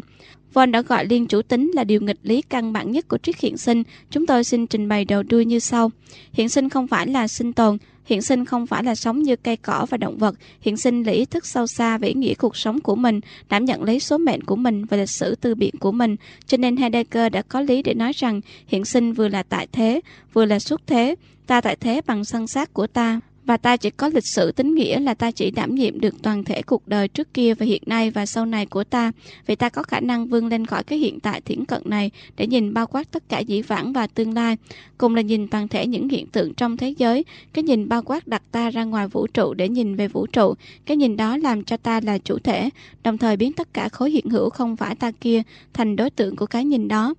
Von 0.55 0.71
đã 0.71 0.81
gọi 0.81 1.05
liên 1.05 1.27
chủ 1.27 1.41
tính 1.41 1.71
là 1.73 1.83
điều 1.83 2.01
nghịch 2.01 2.19
lý 2.23 2.41
căn 2.41 2.73
bản 2.73 2.91
nhất 2.91 3.07
của 3.07 3.17
triết 3.17 3.39
hiện 3.39 3.57
sinh. 3.57 3.83
Chúng 4.11 4.25
tôi 4.25 4.43
xin 4.43 4.67
trình 4.67 4.87
bày 4.87 5.05
đầu 5.05 5.23
đuôi 5.23 5.45
như 5.45 5.59
sau. 5.59 5.91
Hiện 6.33 6.49
sinh 6.49 6.69
không 6.69 6.87
phải 6.87 7.07
là 7.07 7.27
sinh 7.27 7.53
tồn, 7.53 7.77
Hiện 8.05 8.21
sinh 8.21 8.45
không 8.45 8.67
phải 8.67 8.83
là 8.83 8.95
sống 8.95 9.23
như 9.23 9.35
cây 9.35 9.57
cỏ 9.57 9.85
và 9.89 9.97
động 9.97 10.17
vật, 10.17 10.35
hiện 10.61 10.77
sinh 10.77 11.03
là 11.03 11.11
ý 11.11 11.25
thức 11.25 11.45
sâu 11.45 11.67
xa 11.67 11.97
về 11.97 12.07
ý 12.07 12.13
nghĩa 12.13 12.33
cuộc 12.33 12.57
sống 12.57 12.79
của 12.79 12.95
mình, 12.95 13.19
đảm 13.49 13.65
nhận 13.65 13.83
lấy 13.83 13.99
số 13.99 14.17
mệnh 14.17 14.43
của 14.43 14.55
mình 14.55 14.85
và 14.85 14.97
lịch 14.97 15.09
sử 15.09 15.35
tư 15.35 15.55
biện 15.55 15.75
của 15.79 15.91
mình. 15.91 16.15
Cho 16.45 16.57
nên 16.57 16.77
Heidegger 16.77 17.31
đã 17.31 17.41
có 17.41 17.61
lý 17.61 17.81
để 17.81 17.93
nói 17.93 18.11
rằng 18.15 18.41
hiện 18.67 18.85
sinh 18.85 19.13
vừa 19.13 19.27
là 19.27 19.43
tại 19.43 19.67
thế, 19.71 20.01
vừa 20.33 20.45
là 20.45 20.59
xuất 20.59 20.87
thế, 20.87 21.15
ta 21.47 21.61
tại 21.61 21.75
thế 21.75 22.01
bằng 22.07 22.25
sân 22.25 22.47
xác 22.47 22.73
của 22.73 22.87
ta 22.87 23.19
và 23.45 23.57
ta 23.57 23.77
chỉ 23.77 23.89
có 23.89 24.09
lịch 24.13 24.27
sử 24.35 24.51
tính 24.51 24.75
nghĩa 24.75 24.99
là 24.99 25.13
ta 25.13 25.31
chỉ 25.31 25.51
đảm 25.51 25.75
nhiệm 25.75 25.99
được 25.99 26.21
toàn 26.21 26.43
thể 26.43 26.61
cuộc 26.61 26.87
đời 26.87 27.07
trước 27.07 27.33
kia 27.33 27.53
và 27.53 27.65
hiện 27.65 27.83
nay 27.85 28.11
và 28.11 28.25
sau 28.25 28.45
này 28.45 28.65
của 28.65 28.83
ta. 28.83 29.11
Vì 29.47 29.55
ta 29.55 29.69
có 29.69 29.83
khả 29.83 29.99
năng 29.99 30.27
vươn 30.27 30.47
lên 30.47 30.65
khỏi 30.65 30.83
cái 30.83 30.99
hiện 30.99 31.19
tại 31.19 31.41
thiển 31.41 31.65
cận 31.65 31.81
này 31.85 32.11
để 32.37 32.47
nhìn 32.47 32.73
bao 32.73 32.87
quát 32.87 33.11
tất 33.11 33.29
cả 33.29 33.39
dĩ 33.39 33.61
vãng 33.61 33.93
và 33.93 34.07
tương 34.07 34.33
lai, 34.33 34.57
cùng 34.97 35.15
là 35.15 35.21
nhìn 35.21 35.47
toàn 35.47 35.67
thể 35.67 35.87
những 35.87 36.09
hiện 36.09 36.27
tượng 36.27 36.53
trong 36.53 36.77
thế 36.77 36.93
giới. 36.97 37.25
Cái 37.53 37.63
nhìn 37.63 37.89
bao 37.89 38.01
quát 38.01 38.27
đặt 38.27 38.41
ta 38.51 38.69
ra 38.69 38.83
ngoài 38.83 39.07
vũ 39.07 39.27
trụ 39.27 39.53
để 39.53 39.69
nhìn 39.69 39.95
về 39.95 40.07
vũ 40.07 40.27
trụ. 40.27 40.53
Cái 40.85 40.97
nhìn 40.97 41.17
đó 41.17 41.37
làm 41.37 41.63
cho 41.63 41.77
ta 41.77 41.99
là 42.03 42.17
chủ 42.17 42.39
thể, 42.39 42.69
đồng 43.03 43.17
thời 43.17 43.37
biến 43.37 43.53
tất 43.53 43.73
cả 43.73 43.89
khối 43.89 44.11
hiện 44.11 44.29
hữu 44.29 44.49
không 44.49 44.75
phải 44.75 44.95
ta 44.95 45.11
kia 45.11 45.41
thành 45.73 45.95
đối 45.95 46.09
tượng 46.09 46.35
của 46.35 46.45
cái 46.45 46.65
nhìn 46.65 46.87
đó. 46.87 47.13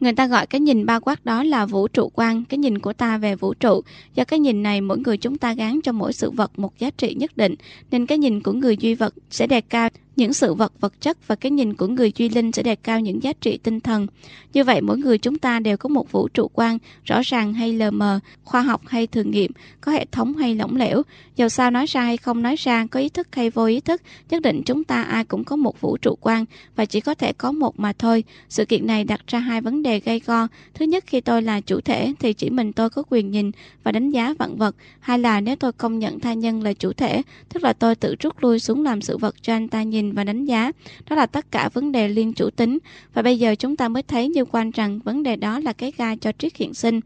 Người 0.00 0.12
ta 0.12 0.26
gọi 0.26 0.46
cái 0.46 0.60
nhìn 0.60 0.86
bao 0.86 1.00
quát 1.00 1.24
đó 1.24 1.42
là 1.44 1.66
vũ 1.66 1.88
trụ 1.88 2.10
quan, 2.14 2.44
cái 2.44 2.58
nhìn 2.58 2.78
của 2.78 2.92
ta 2.92 3.18
về 3.18 3.36
vũ 3.36 3.54
trụ. 3.54 3.82
Do 4.14 4.24
cái 4.24 4.38
nhìn 4.40 4.62
này, 4.62 4.80
mỗi 4.80 4.98
người 4.98 5.16
chúng 5.16 5.38
ta 5.38 5.54
gán 5.54 5.80
cho 5.84 5.92
mỗi 5.92 6.12
sự 6.12 6.30
vật 6.30 6.58
một 6.58 6.78
giá 6.78 6.90
trị 6.90 7.14
nhất 7.14 7.36
định, 7.36 7.54
nên 7.90 8.06
cái 8.06 8.18
nhìn 8.18 8.40
của 8.40 8.52
người 8.52 8.76
duy 8.76 8.94
vật 8.94 9.14
sẽ 9.30 9.46
đề 9.46 9.60
cao 9.60 9.88
những 10.20 10.32
sự 10.32 10.54
vật 10.54 10.72
vật 10.80 11.00
chất 11.00 11.28
và 11.28 11.34
cái 11.34 11.52
nhìn 11.52 11.74
của 11.74 11.86
người 11.86 12.12
duy 12.16 12.28
linh 12.28 12.52
sẽ 12.52 12.62
đề 12.62 12.74
cao 12.74 13.00
những 13.00 13.22
giá 13.22 13.32
trị 13.40 13.58
tinh 13.62 13.80
thần. 13.80 14.06
Như 14.52 14.64
vậy 14.64 14.80
mỗi 14.80 14.98
người 14.98 15.18
chúng 15.18 15.38
ta 15.38 15.60
đều 15.60 15.76
có 15.76 15.88
một 15.88 16.12
vũ 16.12 16.28
trụ 16.28 16.50
quan 16.52 16.78
rõ 17.04 17.20
ràng 17.24 17.54
hay 17.54 17.72
lờ 17.72 17.90
mờ, 17.90 18.20
khoa 18.44 18.62
học 18.62 18.82
hay 18.86 19.06
thử 19.06 19.22
nghiệm, 19.22 19.52
có 19.80 19.92
hệ 19.92 20.06
thống 20.12 20.36
hay 20.36 20.54
lỏng 20.54 20.76
lẻo. 20.76 21.02
Dầu 21.36 21.48
sao 21.48 21.70
nói 21.70 21.86
ra 21.86 22.02
hay 22.02 22.16
không 22.16 22.42
nói 22.42 22.56
ra, 22.56 22.86
có 22.86 23.00
ý 23.00 23.08
thức 23.08 23.28
hay 23.32 23.50
vô 23.50 23.64
ý 23.64 23.80
thức, 23.80 24.02
nhất 24.30 24.42
định 24.42 24.62
chúng 24.66 24.84
ta 24.84 25.02
ai 25.02 25.24
cũng 25.24 25.44
có 25.44 25.56
một 25.56 25.80
vũ 25.80 25.96
trụ 25.96 26.18
quan 26.20 26.44
và 26.76 26.84
chỉ 26.84 27.00
có 27.00 27.14
thể 27.14 27.32
có 27.32 27.52
một 27.52 27.80
mà 27.80 27.92
thôi. 27.92 28.24
Sự 28.48 28.64
kiện 28.64 28.86
này 28.86 29.04
đặt 29.04 29.20
ra 29.26 29.38
hai 29.38 29.60
vấn 29.60 29.82
đề 29.82 30.00
gây 30.00 30.20
go. 30.26 30.48
Thứ 30.74 30.84
nhất, 30.84 31.04
khi 31.06 31.20
tôi 31.20 31.42
là 31.42 31.60
chủ 31.60 31.80
thể 31.80 32.12
thì 32.18 32.32
chỉ 32.32 32.50
mình 32.50 32.72
tôi 32.72 32.90
có 32.90 33.02
quyền 33.10 33.30
nhìn 33.30 33.50
và 33.84 33.92
đánh 33.92 34.10
giá 34.10 34.34
vạn 34.38 34.56
vật. 34.56 34.76
hay 35.00 35.18
là 35.18 35.40
nếu 35.40 35.56
tôi 35.56 35.72
công 35.72 35.98
nhận 35.98 36.20
tha 36.20 36.34
nhân 36.34 36.62
là 36.62 36.72
chủ 36.72 36.92
thể, 36.92 37.22
tức 37.48 37.62
là 37.62 37.72
tôi 37.72 37.94
tự 37.94 38.14
rút 38.20 38.42
lui 38.42 38.58
xuống 38.58 38.84
làm 38.84 39.00
sự 39.00 39.18
vật 39.18 39.42
cho 39.42 39.54
anh 39.54 39.68
ta 39.68 39.82
nhìn 39.82 40.09
và 40.12 40.24
đánh 40.24 40.44
giá. 40.44 40.72
Đó 41.10 41.16
là 41.16 41.26
tất 41.26 41.50
cả 41.50 41.68
vấn 41.68 41.92
đề 41.92 42.08
liên 42.08 42.32
chủ 42.32 42.50
tính. 42.50 42.78
Và 43.14 43.22
bây 43.22 43.38
giờ 43.38 43.54
chúng 43.54 43.76
ta 43.76 43.88
mới 43.88 44.02
thấy 44.02 44.28
như 44.28 44.44
quan 44.44 44.70
rằng 44.70 44.98
vấn 45.04 45.22
đề 45.22 45.36
đó 45.36 45.58
là 45.58 45.72
cái 45.72 45.92
gai 45.96 46.16
cho 46.16 46.32
triết 46.38 46.56
hiện 46.56 46.74
sinh. 46.74 47.00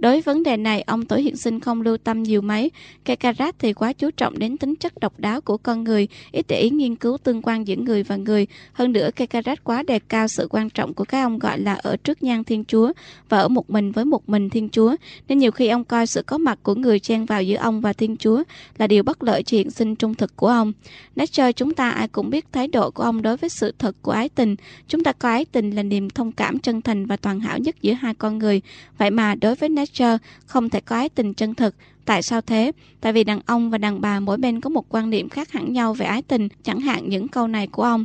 Đối 0.00 0.20
vấn 0.20 0.42
đề 0.42 0.56
này, 0.56 0.82
ông 0.82 1.04
Tổ 1.04 1.16
Hiện 1.16 1.36
Sinh 1.36 1.60
không 1.60 1.82
lưu 1.82 1.96
tâm 1.96 2.22
nhiều 2.22 2.40
mấy. 2.40 2.70
Kekarat 3.04 3.58
thì 3.58 3.72
quá 3.72 3.92
chú 3.92 4.10
trọng 4.10 4.38
đến 4.38 4.56
tính 4.56 4.74
chất 4.76 5.00
độc 5.00 5.20
đáo 5.20 5.40
của 5.40 5.56
con 5.56 5.84
người, 5.84 6.08
ít 6.32 6.46
để 6.48 6.60
ý 6.60 6.70
nghiên 6.70 6.96
cứu 6.96 7.18
tương 7.18 7.42
quan 7.42 7.66
giữa 7.66 7.76
người 7.76 8.02
và 8.02 8.16
người. 8.16 8.46
Hơn 8.72 8.92
nữa, 8.92 9.10
Kekarat 9.16 9.64
quá 9.64 9.82
đề 9.82 9.98
cao 9.98 10.28
sự 10.28 10.46
quan 10.50 10.70
trọng 10.70 10.94
của 10.94 11.04
cái 11.04 11.22
ông 11.22 11.38
gọi 11.38 11.60
là 11.60 11.74
ở 11.74 11.96
trước 11.96 12.22
nhan 12.22 12.44
Thiên 12.44 12.64
Chúa 12.64 12.92
và 13.28 13.38
ở 13.38 13.48
một 13.48 13.70
mình 13.70 13.92
với 13.92 14.04
một 14.04 14.28
mình 14.28 14.50
Thiên 14.50 14.68
Chúa. 14.68 14.96
Nên 15.28 15.38
nhiều 15.38 15.50
khi 15.50 15.68
ông 15.68 15.84
coi 15.84 16.06
sự 16.06 16.22
có 16.22 16.38
mặt 16.38 16.58
của 16.62 16.74
người 16.74 16.98
chen 16.98 17.24
vào 17.24 17.42
giữa 17.42 17.56
ông 17.56 17.80
và 17.80 17.92
Thiên 17.92 18.16
Chúa 18.16 18.42
là 18.78 18.86
điều 18.86 19.02
bất 19.02 19.22
lợi 19.22 19.42
cho 19.42 19.56
hiện 19.56 19.70
sinh 19.70 19.96
trung 19.96 20.14
thực 20.14 20.36
của 20.36 20.48
ông. 20.48 20.72
Nietzsche 21.16 21.52
chúng 21.52 21.74
ta 21.74 21.90
ai 21.90 22.08
cũng 22.08 22.30
biết 22.30 22.49
thái 22.52 22.68
độ 22.68 22.90
của 22.90 23.02
ông 23.02 23.22
đối 23.22 23.36
với 23.36 23.50
sự 23.50 23.72
thật 23.78 23.96
của 24.02 24.12
ái 24.12 24.28
tình. 24.28 24.56
Chúng 24.88 25.04
ta 25.04 25.12
coi 25.12 25.32
ái 25.32 25.44
tình 25.44 25.70
là 25.70 25.82
niềm 25.82 26.10
thông 26.10 26.32
cảm 26.32 26.58
chân 26.58 26.82
thành 26.82 27.06
và 27.06 27.16
toàn 27.16 27.40
hảo 27.40 27.58
nhất 27.58 27.76
giữa 27.82 27.92
hai 27.92 28.14
con 28.14 28.38
người. 28.38 28.60
Vậy 28.98 29.10
mà 29.10 29.34
đối 29.34 29.54
với 29.54 29.68
nature 29.68 30.18
không 30.46 30.68
thể 30.68 30.80
có 30.80 30.96
ái 30.96 31.08
tình 31.08 31.34
chân 31.34 31.54
thực. 31.54 31.74
Tại 32.04 32.22
sao 32.22 32.40
thế? 32.40 32.72
Tại 33.00 33.12
vì 33.12 33.24
đàn 33.24 33.40
ông 33.46 33.70
và 33.70 33.78
đàn 33.78 34.00
bà 34.00 34.20
mỗi 34.20 34.36
bên 34.36 34.60
có 34.60 34.70
một 34.70 34.84
quan 34.88 35.10
niệm 35.10 35.28
khác 35.28 35.52
hẳn 35.52 35.72
nhau 35.72 35.94
về 35.94 36.06
ái 36.06 36.22
tình, 36.22 36.48
chẳng 36.62 36.80
hạn 36.80 37.08
những 37.08 37.28
câu 37.28 37.48
này 37.48 37.66
của 37.66 37.82
ông. 37.82 38.04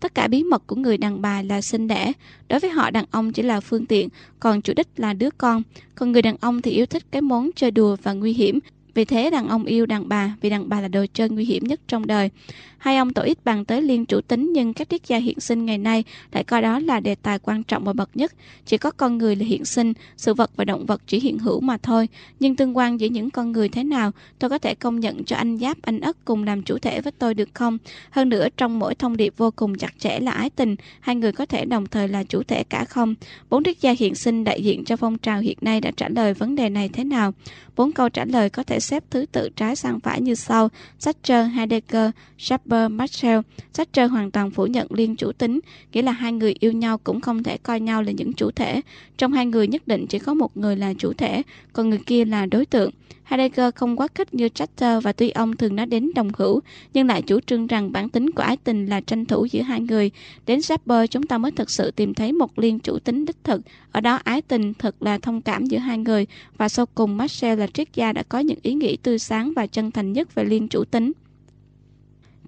Tất 0.00 0.14
cả 0.14 0.28
bí 0.28 0.42
mật 0.42 0.66
của 0.66 0.76
người 0.76 0.98
đàn 0.98 1.22
bà 1.22 1.42
là 1.42 1.60
sinh 1.60 1.88
đẻ. 1.88 2.12
Đối 2.48 2.60
với 2.60 2.70
họ 2.70 2.90
đàn 2.90 3.04
ông 3.10 3.32
chỉ 3.32 3.42
là 3.42 3.60
phương 3.60 3.86
tiện, 3.86 4.08
còn 4.40 4.62
chủ 4.62 4.72
đích 4.76 4.88
là 4.96 5.12
đứa 5.12 5.30
con. 5.38 5.62
Còn 5.94 6.12
người 6.12 6.22
đàn 6.22 6.36
ông 6.40 6.62
thì 6.62 6.70
yêu 6.70 6.86
thích 6.86 7.02
cái 7.10 7.22
món 7.22 7.50
chơi 7.56 7.70
đùa 7.70 7.96
và 8.02 8.12
nguy 8.12 8.32
hiểm. 8.32 8.58
Vì 8.96 9.04
thế 9.04 9.30
đàn 9.30 9.48
ông 9.48 9.64
yêu 9.64 9.86
đàn 9.86 10.08
bà 10.08 10.36
vì 10.40 10.50
đàn 10.50 10.68
bà 10.68 10.80
là 10.80 10.88
đồ 10.88 11.06
chơi 11.12 11.28
nguy 11.28 11.44
hiểm 11.44 11.64
nhất 11.64 11.80
trong 11.88 12.06
đời. 12.06 12.30
Hai 12.78 12.96
ông 12.96 13.12
tổ 13.12 13.22
ít 13.22 13.44
bàn 13.44 13.64
tới 13.64 13.82
liên 13.82 14.06
chủ 14.06 14.20
tính 14.20 14.52
nhưng 14.52 14.74
các 14.74 14.88
triết 14.88 15.06
gia 15.06 15.16
hiện 15.16 15.40
sinh 15.40 15.66
ngày 15.66 15.78
nay 15.78 16.04
lại 16.32 16.44
coi 16.44 16.62
đó 16.62 16.78
là 16.78 17.00
đề 17.00 17.14
tài 17.14 17.38
quan 17.38 17.62
trọng 17.62 17.84
và 17.84 17.92
bậc 17.92 18.10
nhất. 18.14 18.32
Chỉ 18.66 18.78
có 18.78 18.90
con 18.90 19.18
người 19.18 19.36
là 19.36 19.44
hiện 19.44 19.64
sinh, 19.64 19.92
sự 20.16 20.34
vật 20.34 20.50
và 20.56 20.64
động 20.64 20.86
vật 20.86 21.02
chỉ 21.06 21.20
hiện 21.20 21.38
hữu 21.38 21.60
mà 21.60 21.76
thôi. 21.76 22.08
Nhưng 22.40 22.56
tương 22.56 22.76
quan 22.76 23.00
giữa 23.00 23.06
những 23.06 23.30
con 23.30 23.52
người 23.52 23.68
thế 23.68 23.84
nào, 23.84 24.10
tôi 24.38 24.50
có 24.50 24.58
thể 24.58 24.74
công 24.74 25.00
nhận 25.00 25.24
cho 25.24 25.36
anh 25.36 25.56
Giáp, 25.56 25.82
anh 25.82 26.00
Ất 26.00 26.16
cùng 26.24 26.44
làm 26.44 26.62
chủ 26.62 26.78
thể 26.78 27.00
với 27.00 27.12
tôi 27.18 27.34
được 27.34 27.48
không? 27.54 27.78
Hơn 28.10 28.28
nữa, 28.28 28.48
trong 28.56 28.78
mỗi 28.78 28.94
thông 28.94 29.16
điệp 29.16 29.34
vô 29.36 29.50
cùng 29.56 29.78
chặt 29.78 29.94
chẽ 29.98 30.20
là 30.20 30.32
ái 30.32 30.50
tình, 30.50 30.76
hai 31.00 31.16
người 31.16 31.32
có 31.32 31.46
thể 31.46 31.64
đồng 31.64 31.86
thời 31.86 32.08
là 32.08 32.24
chủ 32.24 32.42
thể 32.42 32.64
cả 32.64 32.84
không? 32.84 33.14
Bốn 33.50 33.64
triết 33.64 33.80
gia 33.80 33.94
hiện 33.98 34.14
sinh 34.14 34.44
đại 34.44 34.62
diện 34.62 34.84
cho 34.84 34.96
phong 34.96 35.18
trào 35.18 35.40
hiện 35.40 35.58
nay 35.60 35.80
đã 35.80 35.90
trả 35.96 36.08
lời 36.08 36.34
vấn 36.34 36.54
đề 36.54 36.68
này 36.68 36.88
thế 36.88 37.04
nào? 37.04 37.32
Bốn 37.76 37.92
câu 37.92 38.08
trả 38.08 38.24
lời 38.24 38.50
có 38.50 38.62
thể 38.62 38.80
xếp 38.80 39.04
thứ 39.10 39.26
tự 39.32 39.48
trái 39.48 39.76
sang 39.76 40.00
phải 40.00 40.20
như 40.20 40.34
sau. 40.34 40.68
Thatcher, 41.04 41.46
Heidegger, 41.54 42.10
Schapper, 42.38 42.90
Marshall. 42.90 43.40
Thatcher 43.74 44.10
hoàn 44.10 44.30
toàn 44.30 44.50
phủ 44.50 44.66
nhận 44.66 44.86
liên 44.90 45.16
chủ 45.16 45.32
tính, 45.32 45.60
nghĩa 45.92 46.02
là 46.02 46.12
hai 46.12 46.32
người 46.32 46.54
yêu 46.60 46.72
nhau 46.72 46.98
cũng 46.98 47.20
không 47.20 47.42
thể 47.42 47.58
coi 47.58 47.80
nhau 47.80 48.02
là 48.02 48.12
những 48.12 48.32
chủ 48.32 48.50
thể. 48.50 48.80
Trong 49.18 49.32
hai 49.32 49.46
người 49.46 49.68
nhất 49.68 49.88
định 49.88 50.06
chỉ 50.06 50.18
có 50.18 50.34
một 50.34 50.56
người 50.56 50.76
là 50.76 50.94
chủ 50.98 51.12
thể, 51.12 51.42
còn 51.72 51.90
người 51.90 52.00
kia 52.06 52.24
là 52.24 52.46
đối 52.46 52.66
tượng. 52.66 52.90
Heidegger 53.26 53.74
không 53.74 53.96
quá 53.96 54.08
khích 54.14 54.34
như 54.34 54.48
Chester 54.48 55.02
và 55.04 55.12
tuy 55.12 55.30
ông 55.30 55.56
thường 55.56 55.76
nói 55.76 55.86
đến 55.86 56.10
đồng 56.14 56.30
hữu, 56.36 56.60
nhưng 56.94 57.06
lại 57.06 57.22
chủ 57.22 57.40
trương 57.40 57.66
rằng 57.66 57.92
bản 57.92 58.08
tính 58.08 58.30
của 58.30 58.42
ái 58.42 58.56
tình 58.56 58.86
là 58.86 59.00
tranh 59.00 59.24
thủ 59.24 59.44
giữa 59.44 59.62
hai 59.62 59.80
người. 59.80 60.10
Đến 60.46 60.62
Sapper 60.62 61.10
chúng 61.10 61.22
ta 61.22 61.38
mới 61.38 61.50
thực 61.50 61.70
sự 61.70 61.90
tìm 61.90 62.14
thấy 62.14 62.32
một 62.32 62.58
liên 62.58 62.78
chủ 62.78 62.98
tính 62.98 63.24
đích 63.24 63.44
thực. 63.44 63.60
Ở 63.92 64.00
đó 64.00 64.20
ái 64.24 64.42
tình 64.42 64.74
thật 64.74 65.02
là 65.02 65.18
thông 65.18 65.40
cảm 65.40 65.66
giữa 65.66 65.78
hai 65.78 65.98
người 65.98 66.26
và 66.56 66.68
sau 66.68 66.86
cùng 66.86 67.16
Marcel 67.16 67.58
là 67.58 67.66
triết 67.66 67.88
gia 67.94 68.12
đã 68.12 68.22
có 68.22 68.38
những 68.38 68.58
ý 68.62 68.74
nghĩ 68.74 68.96
tươi 68.96 69.18
sáng 69.18 69.52
và 69.56 69.66
chân 69.66 69.90
thành 69.90 70.12
nhất 70.12 70.34
về 70.34 70.44
liên 70.44 70.68
chủ 70.68 70.84
tính. 70.84 71.12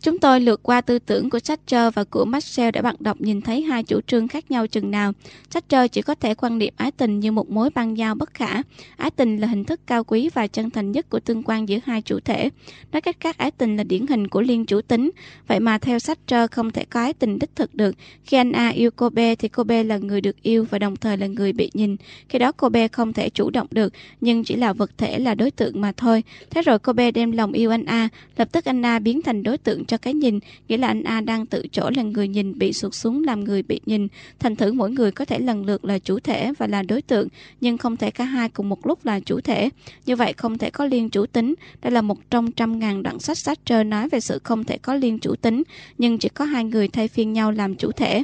Chúng 0.01 0.19
tôi 0.19 0.41
lượt 0.41 0.61
qua 0.63 0.81
tư 0.81 0.99
tưởng 0.99 1.31
của 1.31 1.41
Thatcher 1.41 1.95
và 1.95 2.05
của 2.05 2.25
Marcel 2.25 2.71
để 2.71 2.83
bạn 2.83 2.97
đọc 2.99 3.21
nhìn 3.21 3.41
thấy 3.41 3.63
hai 3.63 3.83
chủ 3.83 4.01
trương 4.01 4.29
khác 4.29 4.51
nhau 4.51 4.67
chừng 4.67 4.91
nào. 4.91 5.13
Thatcher 5.51 5.91
chỉ 5.93 6.03
có 6.03 6.15
thể 6.15 6.35
quan 6.35 6.59
niệm 6.59 6.75
ái 6.77 6.91
tình 6.91 7.21
như 7.21 7.33
một 7.33 7.51
mối 7.51 7.71
băng 7.75 7.99
giao 7.99 8.15
bất 8.15 8.35
khả. 8.35 8.63
Ái 8.97 9.11
tình 9.11 9.37
là 9.37 9.47
hình 9.47 9.65
thức 9.65 9.81
cao 9.87 10.05
quý 10.05 10.31
và 10.35 10.47
chân 10.47 10.71
thành 10.71 10.93
nhất 10.93 11.11
của 11.11 11.21
tương 11.21 11.43
quan 11.43 11.69
giữa 11.69 11.79
hai 11.85 12.03
chủ 12.03 12.21
thể. 12.21 12.51
Nói 12.93 13.01
cách 13.01 13.17
khác, 13.21 13.39
ái 13.39 13.51
tình 13.51 13.77
là 13.77 13.85
điển 13.85 14.07
hình 14.07 14.29
của 14.29 14.41
liên 14.41 14.67
chủ 14.67 14.81
tính. 14.81 15.11
Vậy 15.47 15.61
mà 15.61 15.79
theo 15.79 15.99
Thatcher 15.99 16.51
không 16.51 16.71
thể 16.71 16.85
có 16.85 17.01
ái 17.01 17.13
tình 17.13 17.39
đích 17.39 17.57
thực 17.57 17.75
được. 17.75 17.95
Khi 18.25 18.37
anh 18.37 18.53
A 18.53 18.69
yêu 18.69 18.91
cô 18.97 19.11
B 19.11 19.19
thì 19.39 19.49
cô 19.49 19.65
B 19.65 19.71
là 19.87 19.99
người 19.99 20.21
được 20.21 20.43
yêu 20.43 20.67
và 20.71 20.79
đồng 20.79 20.97
thời 20.97 21.17
là 21.17 21.27
người 21.27 21.53
bị 21.53 21.71
nhìn. 21.75 21.97
Khi 22.29 22.39
đó 22.39 22.53
cô 22.53 22.69
B 22.69 22.77
không 22.93 23.13
thể 23.13 23.29
chủ 23.31 23.51
động 23.51 23.67
được, 23.71 23.93
nhưng 24.21 24.45
chỉ 24.45 24.57
là 24.57 24.73
vật 24.73 24.91
thể 24.99 25.19
là 25.19 25.35
đối 25.35 25.51
tượng 25.51 25.81
mà 25.81 25.93
thôi. 25.97 26.23
Thế 26.51 26.63
rồi 26.63 26.79
cô 26.79 26.93
B 26.93 27.01
đem 27.15 27.33
lòng 27.33 27.53
yêu 27.53 27.71
anh 27.71 27.85
A, 27.85 28.09
lập 28.37 28.49
tức 28.53 28.65
anh 28.65 28.87
A 28.87 28.99
biến 28.99 29.23
thành 29.23 29.43
đối 29.43 29.59
tượng 29.59 29.85
cho 29.89 29.97
cái 29.97 30.15
nhìn, 30.15 30.39
nghĩa 30.69 30.77
là 30.77 30.89
anh 30.89 31.03
A 31.03 31.21
đang 31.21 31.47
tự 31.47 31.63
chỗ 31.73 31.91
là 31.97 32.03
người 32.03 32.29
nhìn 32.29 32.59
bị 32.59 32.73
sụt 32.73 32.95
xuống 32.95 33.25
làm 33.25 33.45
người 33.45 33.63
bị 33.63 33.81
nhìn. 33.87 34.09
Thành 34.39 34.57
thử 34.57 34.73
mỗi 34.73 34.91
người 34.91 35.11
có 35.11 35.25
thể 35.25 35.39
lần 35.39 35.67
lượt 35.67 35.85
là 35.85 35.99
chủ 35.99 36.21
thể 36.21 36.53
và 36.59 36.67
là 36.67 36.83
đối 36.83 37.03
tượng, 37.03 37.29
nhưng 37.61 37.79
không 37.79 37.97
thể 37.97 38.11
cả 38.11 38.25
hai 38.25 38.49
cùng 38.49 38.69
một 38.69 38.87
lúc 38.87 39.07
là 39.07 39.21
chủ 39.21 39.41
thể. 39.41 39.69
Như 40.07 40.17
vậy 40.17 40.33
không 40.33 40.59
thể 40.59 40.71
có 40.71 40.85
liên 40.85 41.11
chủ 41.11 41.27
tính. 41.27 41.55
Đây 41.83 41.93
là 41.93 42.03
một 42.03 42.31
trong 42.31 42.53
trăm 42.53 42.79
ngàn 42.79 43.03
đoạn 43.03 43.19
sách 43.19 43.39
Sartre 43.39 43.85
nói 43.85 44.09
về 44.09 44.21
sự 44.21 44.39
không 44.45 44.65
thể 44.65 44.79
có 44.79 44.95
liên 44.95 45.19
chủ 45.19 45.35
tính, 45.35 45.63
nhưng 45.99 46.19
chỉ 46.19 46.29
có 46.29 46.45
hai 46.45 46.65
người 46.65 46.89
thay 46.89 47.09
phiên 47.09 47.33
nhau 47.33 47.53
làm 47.53 47.75
chủ 47.75 47.93
thể. 47.93 48.23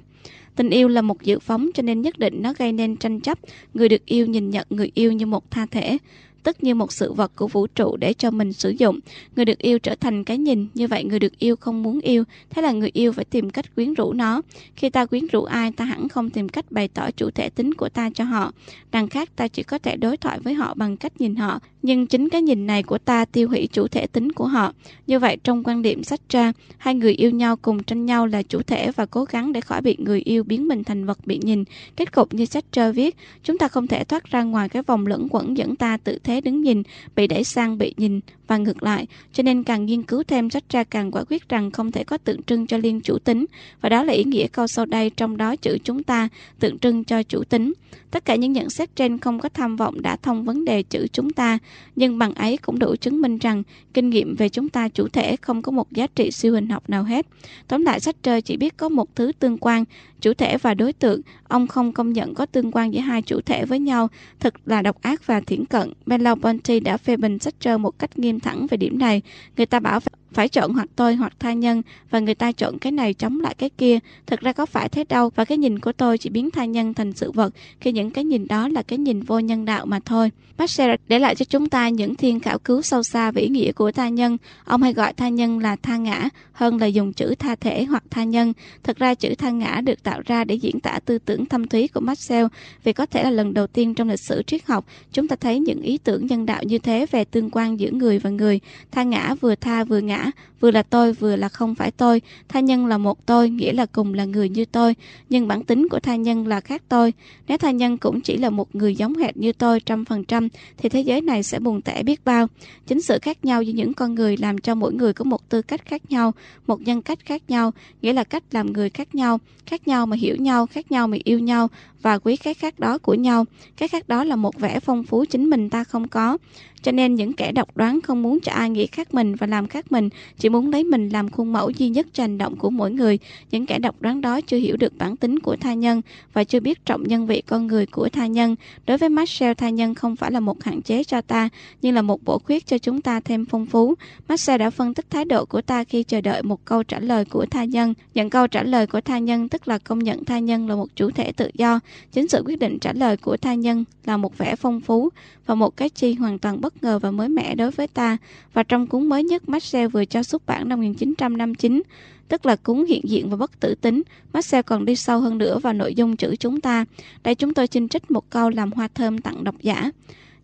Tình 0.56 0.70
yêu 0.70 0.88
là 0.88 1.02
một 1.02 1.22
dự 1.22 1.38
phóng 1.38 1.70
cho 1.74 1.82
nên 1.82 2.02
nhất 2.02 2.18
định 2.18 2.42
nó 2.42 2.52
gây 2.58 2.72
nên 2.72 2.96
tranh 2.96 3.20
chấp. 3.20 3.38
Người 3.74 3.88
được 3.88 4.06
yêu 4.06 4.26
nhìn 4.26 4.50
nhận 4.50 4.66
người 4.70 4.90
yêu 4.94 5.12
như 5.12 5.26
một 5.26 5.50
tha 5.50 5.66
thể 5.70 5.98
tức 6.44 6.64
như 6.64 6.74
một 6.74 6.92
sự 6.92 7.12
vật 7.12 7.32
của 7.36 7.48
vũ 7.48 7.66
trụ 7.66 7.96
để 7.96 8.12
cho 8.12 8.30
mình 8.30 8.52
sử 8.52 8.70
dụng. 8.70 9.00
Người 9.36 9.44
được 9.44 9.58
yêu 9.58 9.78
trở 9.78 9.94
thành 9.94 10.24
cái 10.24 10.38
nhìn, 10.38 10.66
như 10.74 10.86
vậy 10.88 11.04
người 11.04 11.18
được 11.18 11.38
yêu 11.38 11.56
không 11.56 11.82
muốn 11.82 12.00
yêu, 12.00 12.24
thế 12.50 12.62
là 12.62 12.72
người 12.72 12.90
yêu 12.92 13.12
phải 13.12 13.24
tìm 13.24 13.50
cách 13.50 13.74
quyến 13.74 13.94
rũ 13.94 14.12
nó. 14.12 14.42
Khi 14.76 14.90
ta 14.90 15.06
quyến 15.06 15.26
rũ 15.26 15.44
ai, 15.44 15.72
ta 15.72 15.84
hẳn 15.84 16.08
không 16.08 16.30
tìm 16.30 16.48
cách 16.48 16.72
bày 16.72 16.88
tỏ 16.88 17.10
chủ 17.10 17.30
thể 17.30 17.48
tính 17.48 17.74
của 17.74 17.88
ta 17.88 18.10
cho 18.14 18.24
họ. 18.24 18.52
Đằng 18.92 19.08
khác, 19.08 19.36
ta 19.36 19.48
chỉ 19.48 19.62
có 19.62 19.78
thể 19.78 19.96
đối 19.96 20.16
thoại 20.16 20.40
với 20.40 20.54
họ 20.54 20.74
bằng 20.74 20.96
cách 20.96 21.20
nhìn 21.20 21.36
họ, 21.36 21.60
nhưng 21.82 22.06
chính 22.06 22.28
cái 22.28 22.42
nhìn 22.42 22.66
này 22.66 22.82
của 22.82 22.98
ta 22.98 23.24
tiêu 23.24 23.48
hủy 23.48 23.68
chủ 23.72 23.88
thể 23.88 24.06
tính 24.06 24.32
của 24.32 24.46
họ. 24.46 24.72
Như 25.06 25.18
vậy, 25.18 25.36
trong 25.44 25.64
quan 25.64 25.82
điểm 25.82 26.04
sách 26.04 26.20
ra, 26.28 26.52
hai 26.78 26.94
người 26.94 27.12
yêu 27.12 27.30
nhau 27.30 27.56
cùng 27.56 27.82
tranh 27.82 28.06
nhau 28.06 28.26
là 28.26 28.42
chủ 28.42 28.62
thể 28.62 28.90
và 28.96 29.06
cố 29.06 29.24
gắng 29.24 29.52
để 29.52 29.60
khỏi 29.60 29.80
bị 29.82 29.96
người 29.98 30.20
yêu 30.20 30.44
biến 30.44 30.68
mình 30.68 30.84
thành 30.84 31.06
vật 31.06 31.18
bị 31.26 31.40
nhìn. 31.42 31.64
Kết 31.96 32.12
cục 32.12 32.34
như 32.34 32.44
sách 32.44 32.64
viết, 32.94 33.16
chúng 33.42 33.58
ta 33.58 33.68
không 33.68 33.86
thể 33.86 34.04
thoát 34.04 34.24
ra 34.24 34.42
ngoài 34.42 34.68
cái 34.68 34.82
vòng 34.82 35.06
lẫn 35.06 35.28
quẩn 35.30 35.56
dẫn 35.56 35.76
ta 35.76 35.96
tự 35.96 36.18
thế 36.34 36.40
đứng 36.40 36.62
nhìn, 36.62 36.82
bị 37.16 37.26
đẩy 37.26 37.44
sang 37.44 37.78
bị 37.78 37.94
nhìn 37.96 38.20
và 38.46 38.56
ngược 38.56 38.82
lại. 38.82 39.06
Cho 39.32 39.42
nên 39.42 39.62
càng 39.62 39.86
nghiên 39.86 40.02
cứu 40.02 40.22
thêm 40.22 40.50
sách 40.50 40.64
ra 40.70 40.84
càng 40.84 41.10
quả 41.10 41.24
quyết 41.24 41.48
rằng 41.48 41.70
không 41.70 41.92
thể 41.92 42.04
có 42.04 42.16
tượng 42.16 42.42
trưng 42.42 42.66
cho 42.66 42.76
liên 42.76 43.00
chủ 43.00 43.18
tính. 43.18 43.46
Và 43.80 43.88
đó 43.88 44.02
là 44.02 44.12
ý 44.12 44.24
nghĩa 44.24 44.46
câu 44.46 44.66
sau 44.66 44.86
đây 44.86 45.10
trong 45.10 45.36
đó 45.36 45.56
chữ 45.56 45.78
chúng 45.84 46.02
ta 46.02 46.28
tượng 46.60 46.78
trưng 46.78 47.04
cho 47.04 47.22
chủ 47.22 47.44
tính. 47.44 47.72
Tất 48.10 48.24
cả 48.24 48.34
những 48.34 48.52
nhận 48.52 48.70
xét 48.70 48.96
trên 48.96 49.18
không 49.18 49.40
có 49.40 49.48
tham 49.48 49.76
vọng 49.76 50.02
đã 50.02 50.16
thông 50.16 50.44
vấn 50.44 50.64
đề 50.64 50.82
chữ 50.82 51.06
chúng 51.12 51.32
ta, 51.32 51.58
nhưng 51.96 52.18
bằng 52.18 52.34
ấy 52.34 52.56
cũng 52.56 52.78
đủ 52.78 52.96
chứng 52.96 53.20
minh 53.20 53.38
rằng 53.38 53.62
kinh 53.94 54.10
nghiệm 54.10 54.34
về 54.36 54.48
chúng 54.48 54.68
ta 54.68 54.88
chủ 54.88 55.08
thể 55.08 55.36
không 55.36 55.62
có 55.62 55.72
một 55.72 55.92
giá 55.92 56.06
trị 56.06 56.30
siêu 56.30 56.54
hình 56.54 56.68
học 56.68 56.90
nào 56.90 57.02
hết. 57.02 57.26
Tóm 57.68 57.84
lại 57.84 58.00
sách 58.00 58.16
trời 58.22 58.42
chỉ 58.42 58.56
biết 58.56 58.76
có 58.76 58.88
một 58.88 59.16
thứ 59.16 59.32
tương 59.38 59.58
quan, 59.58 59.84
chủ 60.20 60.34
thể 60.34 60.58
và 60.58 60.74
đối 60.74 60.92
tượng. 60.92 61.20
Ông 61.48 61.66
không 61.66 61.92
công 61.92 62.12
nhận 62.12 62.34
có 62.34 62.46
tương 62.46 62.72
quan 62.72 62.94
giữa 62.94 63.00
hai 63.00 63.22
chủ 63.22 63.40
thể 63.40 63.64
với 63.64 63.78
nhau, 63.78 64.08
thật 64.40 64.54
là 64.66 64.82
độc 64.82 65.02
ác 65.02 65.26
và 65.26 65.40
thiển 65.40 65.64
cận. 65.64 65.92
Belo 66.06 66.34
Ponti 66.34 66.80
đã 66.80 66.96
phê 66.96 67.16
bình 67.16 67.38
sách 67.38 67.54
trời 67.60 67.78
một 67.78 67.98
cách 67.98 68.18
nghiêm 68.18 68.33
thẳng 68.40 68.66
về 68.66 68.76
điểm 68.76 68.98
này. 68.98 69.22
Người 69.56 69.66
ta 69.66 69.80
bảo 69.80 70.00
phải 70.34 70.48
chọn 70.48 70.74
hoặc 70.74 70.88
tôi 70.96 71.14
hoặc 71.14 71.32
tha 71.38 71.52
nhân, 71.52 71.82
và 72.10 72.18
người 72.18 72.34
ta 72.34 72.52
chọn 72.52 72.78
cái 72.78 72.92
này 72.92 73.14
chống 73.14 73.40
lại 73.40 73.54
cái 73.58 73.70
kia. 73.70 73.98
Thực 74.26 74.40
ra 74.40 74.52
có 74.52 74.66
phải 74.66 74.88
thế 74.88 75.04
đâu, 75.08 75.30
và 75.34 75.44
cái 75.44 75.58
nhìn 75.58 75.78
của 75.78 75.92
tôi 75.92 76.18
chỉ 76.18 76.30
biến 76.30 76.50
tha 76.50 76.64
nhân 76.64 76.94
thành 76.94 77.12
sự 77.12 77.30
vật, 77.30 77.54
khi 77.80 77.92
những 77.92 78.10
cái 78.10 78.24
nhìn 78.24 78.46
đó 78.48 78.68
là 78.68 78.82
cái 78.82 78.98
nhìn 78.98 79.22
vô 79.22 79.38
nhân 79.38 79.64
đạo 79.64 79.86
mà 79.86 80.00
thôi. 80.04 80.30
Pasteur 80.58 80.90
để 81.08 81.18
lại 81.18 81.34
cho 81.34 81.44
chúng 81.44 81.68
ta 81.68 81.88
những 81.88 82.14
thiên 82.14 82.40
khảo 82.40 82.58
cứu 82.58 82.82
sâu 82.82 83.02
xa 83.02 83.30
về 83.30 83.42
ý 83.42 83.48
nghĩa 83.48 83.72
của 83.72 83.92
tha 83.92 84.08
nhân. 84.08 84.36
Ông 84.64 84.82
hay 84.82 84.92
gọi 84.92 85.12
tha 85.12 85.28
nhân 85.28 85.58
là 85.58 85.76
tha 85.76 85.96
ngã, 85.96 86.28
hơn 86.52 86.78
là 86.80 86.86
dùng 86.86 87.12
chữ 87.12 87.34
tha 87.38 87.54
thể 87.54 87.84
hoặc 87.84 88.04
tha 88.10 88.24
nhân. 88.24 88.52
Thực 88.82 88.96
ra 88.96 89.14
chữ 89.14 89.34
tha 89.38 89.50
ngã 89.50 89.80
được 89.84 90.02
tạo 90.02 90.20
ra 90.26 90.44
để 90.44 90.54
diễn 90.54 90.80
tả 90.80 90.98
tư 91.04 91.18
tưởng 91.18 91.46
thâm 91.46 91.66
thúy 91.66 91.88
của 91.88 92.00
Marcel 92.00 92.46
vì 92.84 92.92
có 92.92 93.06
thể 93.06 93.22
là 93.22 93.30
lần 93.30 93.54
đầu 93.54 93.66
tiên 93.66 93.94
trong 93.94 94.08
lịch 94.08 94.20
sử 94.20 94.42
triết 94.42 94.66
học, 94.66 94.86
chúng 95.12 95.28
ta 95.28 95.36
thấy 95.36 95.60
những 95.60 95.82
ý 95.82 95.98
tưởng 95.98 96.26
nhân 96.26 96.46
đạo 96.46 96.62
như 96.62 96.78
thế 96.78 97.06
về 97.10 97.24
tương 97.24 97.50
quan 97.52 97.80
giữa 97.80 97.90
người 97.90 98.18
và 98.18 98.30
người. 98.30 98.60
Tha 98.90 99.02
ngã 99.02 99.34
vừa 99.40 99.54
tha 99.54 99.84
vừa 99.84 100.00
ngã 100.00 100.23
ngã, 100.24 100.30
vừa 100.60 100.70
là 100.70 100.82
tôi 100.82 101.12
vừa 101.12 101.36
là 101.36 101.48
không 101.48 101.74
phải 101.74 101.90
tôi. 101.90 102.22
Tha 102.48 102.60
nhân 102.60 102.86
là 102.86 102.98
một 102.98 103.26
tôi, 103.26 103.50
nghĩa 103.50 103.72
là 103.72 103.86
cùng 103.86 104.14
là 104.14 104.24
người 104.24 104.48
như 104.48 104.64
tôi, 104.64 104.94
nhưng 105.28 105.48
bản 105.48 105.64
tính 105.64 105.88
của 105.88 106.00
tha 106.00 106.16
nhân 106.16 106.46
là 106.46 106.60
khác 106.60 106.82
tôi. 106.88 107.12
Nếu 107.48 107.58
tha 107.58 107.70
nhân 107.70 107.98
cũng 107.98 108.20
chỉ 108.20 108.36
là 108.36 108.50
một 108.50 108.74
người 108.74 108.96
giống 108.96 109.14
hệt 109.14 109.36
như 109.36 109.52
tôi 109.52 109.80
trăm 109.80 110.04
phần 110.04 110.24
trăm, 110.24 110.48
thì 110.76 110.88
thế 110.88 111.00
giới 111.00 111.20
này 111.20 111.42
sẽ 111.42 111.58
buồn 111.58 111.82
tẻ 111.82 112.02
biết 112.02 112.24
bao. 112.24 112.46
Chính 112.86 113.02
sự 113.02 113.18
khác 113.22 113.44
nhau 113.44 113.62
giữa 113.62 113.72
những 113.72 113.94
con 113.94 114.14
người 114.14 114.36
làm 114.36 114.58
cho 114.58 114.74
mỗi 114.74 114.94
người 114.94 115.12
có 115.12 115.24
một 115.24 115.48
tư 115.48 115.62
cách 115.62 115.84
khác 115.84 116.02
nhau, 116.10 116.32
một 116.66 116.80
nhân 116.80 117.02
cách 117.02 117.18
khác 117.24 117.42
nhau, 117.48 117.72
nghĩa 118.02 118.12
là 118.12 118.24
cách 118.24 118.42
làm 118.50 118.72
người 118.72 118.90
khác 118.90 119.14
nhau, 119.14 119.38
khác 119.66 119.88
nhau 119.88 120.06
mà 120.06 120.16
hiểu 120.16 120.36
nhau, 120.36 120.66
khác 120.66 120.92
nhau 120.92 121.08
mà 121.08 121.16
yêu 121.24 121.38
nhau 121.38 121.68
và 122.02 122.18
quý 122.18 122.36
cái 122.36 122.54
khác 122.54 122.78
đó 122.78 122.98
của 122.98 123.14
nhau. 123.14 123.44
Cái 123.76 123.88
khác 123.88 124.08
đó 124.08 124.24
là 124.24 124.36
một 124.36 124.58
vẻ 124.58 124.80
phong 124.80 125.04
phú 125.04 125.24
chính 125.24 125.50
mình 125.50 125.70
ta 125.70 125.84
không 125.84 126.08
có. 126.08 126.38
Cho 126.82 126.92
nên 126.92 127.14
những 127.14 127.32
kẻ 127.32 127.52
độc 127.52 127.76
đoán 127.76 128.00
không 128.00 128.22
muốn 128.22 128.40
cho 128.40 128.52
ai 128.52 128.70
nghĩ 128.70 128.86
khác 128.86 129.14
mình 129.14 129.34
và 129.34 129.46
làm 129.46 129.66
khác 129.66 129.92
mình, 129.92 130.08
chỉ 130.38 130.48
muốn 130.48 130.70
lấy 130.70 130.84
mình 130.84 131.08
làm 131.08 131.30
khuôn 131.30 131.52
mẫu 131.52 131.70
duy 131.70 131.88
nhất 131.88 132.06
cho 132.12 132.22
hành 132.22 132.38
động 132.38 132.56
của 132.56 132.70
mỗi 132.70 132.90
người. 132.90 133.18
Những 133.50 133.66
kẻ 133.66 133.78
độc 133.78 133.94
đoán 134.00 134.20
đó 134.20 134.40
chưa 134.40 134.56
hiểu 134.56 134.76
được 134.76 134.98
bản 134.98 135.16
tính 135.16 135.38
của 135.38 135.56
tha 135.56 135.74
nhân 135.74 136.02
và 136.32 136.44
chưa 136.44 136.60
biết 136.60 136.86
trọng 136.86 137.02
nhân 137.02 137.26
vị 137.26 137.42
con 137.46 137.66
người 137.66 137.86
của 137.86 138.08
tha 138.08 138.26
nhân. 138.26 138.56
Đối 138.86 138.98
với 138.98 139.08
Marcel, 139.08 139.54
tha 139.54 139.68
nhân 139.68 139.94
không 139.94 140.16
phải 140.16 140.30
là 140.30 140.40
một 140.40 140.64
hạn 140.64 140.82
chế 140.82 141.04
cho 141.04 141.20
ta, 141.20 141.48
nhưng 141.82 141.94
là 141.94 142.02
một 142.02 142.24
bổ 142.24 142.38
khuyết 142.38 142.66
cho 142.66 142.78
chúng 142.78 143.00
ta 143.00 143.20
thêm 143.20 143.44
phong 143.44 143.66
phú. 143.66 143.94
Marcel 144.28 144.58
đã 144.58 144.70
phân 144.70 144.94
tích 144.94 145.10
thái 145.10 145.24
độ 145.24 145.44
của 145.44 145.60
ta 145.60 145.84
khi 145.84 146.02
chờ 146.02 146.20
đợi 146.20 146.42
một 146.42 146.64
câu 146.64 146.82
trả 146.82 147.00
lời 147.00 147.24
của 147.24 147.46
tha 147.46 147.64
nhân. 147.64 147.94
Nhận 148.14 148.30
câu 148.30 148.46
trả 148.46 148.62
lời 148.62 148.86
của 148.86 149.00
tha 149.00 149.18
nhân 149.18 149.48
tức 149.48 149.68
là 149.68 149.78
công 149.78 149.98
nhận 149.98 150.24
tha 150.24 150.38
nhân 150.38 150.68
là 150.68 150.74
một 150.74 150.86
chủ 150.96 151.10
thể 151.10 151.32
tự 151.32 151.50
do. 151.54 151.80
Chính 152.12 152.28
sự 152.28 152.42
quyết 152.46 152.58
định 152.58 152.78
trả 152.78 152.92
lời 152.92 153.16
của 153.16 153.36
tha 153.36 153.54
nhân 153.54 153.84
là 154.04 154.16
một 154.16 154.38
vẻ 154.38 154.56
phong 154.56 154.80
phú 154.80 155.10
và 155.46 155.54
một 155.54 155.76
cái 155.76 155.88
chi 155.88 156.14
hoàn 156.14 156.38
toàn 156.38 156.60
bất 156.60 156.82
ngờ 156.82 156.98
và 156.98 157.10
mới 157.10 157.28
mẻ 157.28 157.54
đối 157.54 157.70
với 157.70 157.88
ta. 157.88 158.16
Và 158.52 158.62
trong 158.62 158.86
cuốn 158.86 159.06
mới 159.06 159.24
nhất 159.24 159.48
Marcel 159.48 159.88
vừa 159.88 160.03
cho 160.06 160.22
xuất 160.22 160.46
bản 160.46 160.68
năm 160.68 160.78
1959, 160.78 161.82
tức 162.28 162.46
là 162.46 162.56
cúng 162.56 162.84
hiện 162.84 163.00
diện 163.04 163.30
và 163.30 163.36
bất 163.36 163.60
tử 163.60 163.74
tính, 163.74 164.02
Marcel 164.32 164.62
còn 164.62 164.84
đi 164.84 164.96
sâu 164.96 165.20
hơn 165.20 165.38
nữa 165.38 165.58
vào 165.58 165.72
nội 165.72 165.94
dung 165.94 166.16
chữ 166.16 166.36
chúng 166.36 166.60
ta. 166.60 166.84
Đây 167.22 167.34
chúng 167.34 167.54
tôi 167.54 167.66
xin 167.66 167.88
trích 167.88 168.10
một 168.10 168.30
câu 168.30 168.50
làm 168.50 168.72
hoa 168.72 168.88
thơm 168.94 169.18
tặng 169.18 169.44
độc 169.44 169.54
giả. 169.62 169.90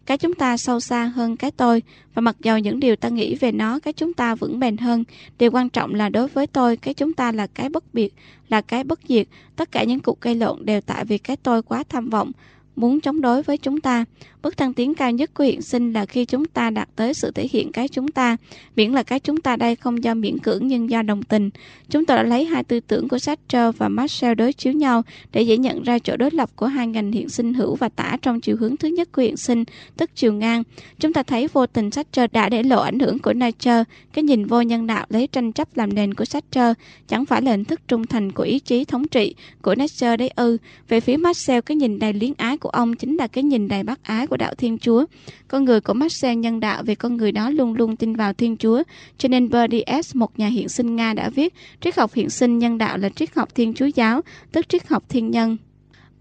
Cái 0.07 0.19
chúng 0.19 0.35
ta 0.35 0.57
sâu 0.57 0.81
xa 0.81 1.05
hơn 1.05 1.37
cái 1.37 1.51
tôi, 1.51 1.83
và 2.15 2.21
mặc 2.21 2.37
dầu 2.43 2.59
những 2.59 2.81
điều 2.81 2.97
ta 2.97 3.09
nghĩ 3.09 3.35
về 3.35 3.53
nó, 3.53 3.79
cái 3.79 3.93
chúng 3.93 4.15
ta 4.15 4.35
vững 4.35 4.61
bền 4.61 4.77
hơn. 4.77 5.05
Điều 5.39 5.51
quan 5.51 5.69
trọng 5.69 5.95
là 5.95 6.09
đối 6.09 6.29
với 6.29 6.47
tôi, 6.47 6.77
cái 6.77 6.95
chúng 6.95 7.13
ta 7.13 7.33
là 7.33 7.47
cái 7.47 7.69
bất 7.69 7.95
biệt, 7.95 8.15
là 8.49 8.61
cái 8.61 8.85
bất 8.85 9.01
diệt. 9.09 9.27
Tất 9.57 9.73
cả 9.73 9.85
những 9.85 10.01
cuộc 10.01 10.21
gây 10.21 10.35
lộn 10.35 10.65
đều 10.65 10.81
tại 10.81 11.05
vì 11.05 11.19
cái 11.19 11.37
tôi 11.37 11.63
quá 11.63 11.85
tham 11.89 12.11
vọng, 12.11 12.33
muốn 12.77 13.01
chống 13.01 13.21
đối 13.21 13.43
với 13.43 13.59
chúng 13.59 13.81
ta. 13.81 14.05
Bước 14.43 14.57
thăng 14.57 14.73
tiến 14.73 14.95
cao 14.95 15.11
nhất 15.11 15.35
của 15.35 15.45
hiện 15.45 15.63
sinh 15.63 15.93
là 15.93 16.07
khi 16.07 16.25
chúng 16.25 16.45
ta 16.45 16.71
đạt 16.71 16.89
tới 16.97 17.15
sự 17.15 17.31
thể 17.31 17.49
hiện 17.51 17.73
cái 17.73 17.89
chúng 17.89 18.09
ta, 18.09 18.37
miễn 18.77 18.93
là 18.93 19.03
cái 19.03 19.21
chúng 19.21 19.41
ta 19.41 19.57
đây 19.57 19.77
không 19.77 20.05
do 20.05 20.15
miễn 20.15 20.39
cưỡng 20.39 20.67
nhưng 20.67 20.91
do 20.91 21.03
đồng 21.03 21.23
tình. 21.23 21.51
Chúng 21.91 22.07
tôi 22.07 22.17
đã 22.17 22.23
lấy 22.23 22.45
hai 22.45 22.65
tư 22.65 22.81
tưởng 22.81 23.09
của 23.09 23.19
Sartre 23.19 23.71
và 23.79 23.89
Marcel 23.89 24.35
đối 24.35 24.53
chiếu 24.53 24.73
nhau 24.73 25.03
để 25.33 25.43
dễ 25.43 25.57
nhận 25.57 25.83
ra 25.83 25.99
chỗ 25.99 26.17
đối 26.17 26.31
lập 26.31 26.51
của 26.57 26.67
hai 26.67 26.87
ngành 26.87 27.13
hiện 27.13 27.29
sinh 27.29 27.55
hữu 27.55 27.75
và 27.75 27.89
tả 27.89 28.17
trong 28.23 28.41
chiều 28.41 28.57
hướng 28.57 28.77
thứ 28.77 28.89
nhất 28.89 29.13
của 29.13 29.23
hiện 29.23 29.37
sinh, 29.37 29.65
tức 29.97 30.11
chiều 30.15 30.33
ngang. 30.33 30.63
Chúng 30.99 31.13
ta 31.13 31.23
thấy 31.23 31.49
vô 31.53 31.67
tình 31.67 31.91
Sartre 31.91 32.27
đã 32.27 32.49
để 32.49 32.63
lộ 32.63 32.81
ảnh 32.81 32.99
hưởng 32.99 33.19
của 33.19 33.33
Nietzsche, 33.33 33.85
cái 34.13 34.25
nhìn 34.25 34.47
vô 34.47 34.61
nhân 34.63 34.87
đạo 34.87 35.07
lấy 35.09 35.27
tranh 35.27 35.53
chấp 35.53 35.77
làm 35.77 35.95
nền 35.95 36.15
của 36.15 36.25
Sartre, 36.25 36.75
chẳng 37.09 37.27
phải 37.27 37.43
là 37.43 37.51
hình 37.51 37.65
thức 37.65 37.81
trung 37.89 38.07
thành 38.07 38.33
của 38.33 38.43
ý 38.43 38.59
chí 38.59 38.85
thống 38.85 39.09
trị 39.09 39.35
của 39.63 39.75
Nietzsche 39.75 40.17
đấy 40.17 40.31
ư. 40.37 40.57
Về 40.89 41.01
phía 41.01 41.17
Marcel, 41.17 41.61
cái 41.61 41.77
nhìn 41.77 41.99
đầy 41.99 42.13
liếng 42.13 42.35
ái 42.37 42.57
của 42.61 42.69
ông 42.69 42.97
chính 42.97 43.17
là 43.17 43.27
cái 43.27 43.45
nhìn 43.45 43.69
đầy 43.69 43.83
bác 43.83 44.03
ái 44.03 44.27
của 44.27 44.37
đạo 44.37 44.55
Thiên 44.55 44.79
Chúa. 44.79 45.05
Con 45.49 45.65
người 45.65 45.81
của 45.81 45.95
sen 46.11 46.41
nhân 46.41 46.61
đạo 46.61 46.83
vì 46.83 46.95
con 46.95 47.17
người 47.17 47.33
đó 47.33 47.51
luôn 47.51 47.75
luôn 47.75 47.97
tin 47.97 48.17
vào 48.17 48.33
Thiên 48.33 48.57
Chúa. 48.57 48.83
Cho 49.19 49.29
nên 49.29 49.49
Berdies, 49.49 50.17
một 50.17 50.39
nhà 50.39 50.47
hiện 50.47 50.69
sinh 50.69 50.97
Nga 50.97 51.15
đã 51.15 51.29
viết, 51.29 51.55
triết 51.81 51.97
học 51.97 52.15
hiện 52.15 52.31
sinh 52.31 52.59
nhân 52.59 52.79
đạo 52.79 52.99
là 52.99 53.09
triết 53.09 53.35
học 53.35 53.55
Thiên 53.55 53.75
Chúa 53.75 53.87
giáo, 53.87 54.21
tức 54.53 54.69
triết 54.69 54.89
học 54.89 55.05
thiên 55.09 55.31
nhân. 55.31 55.57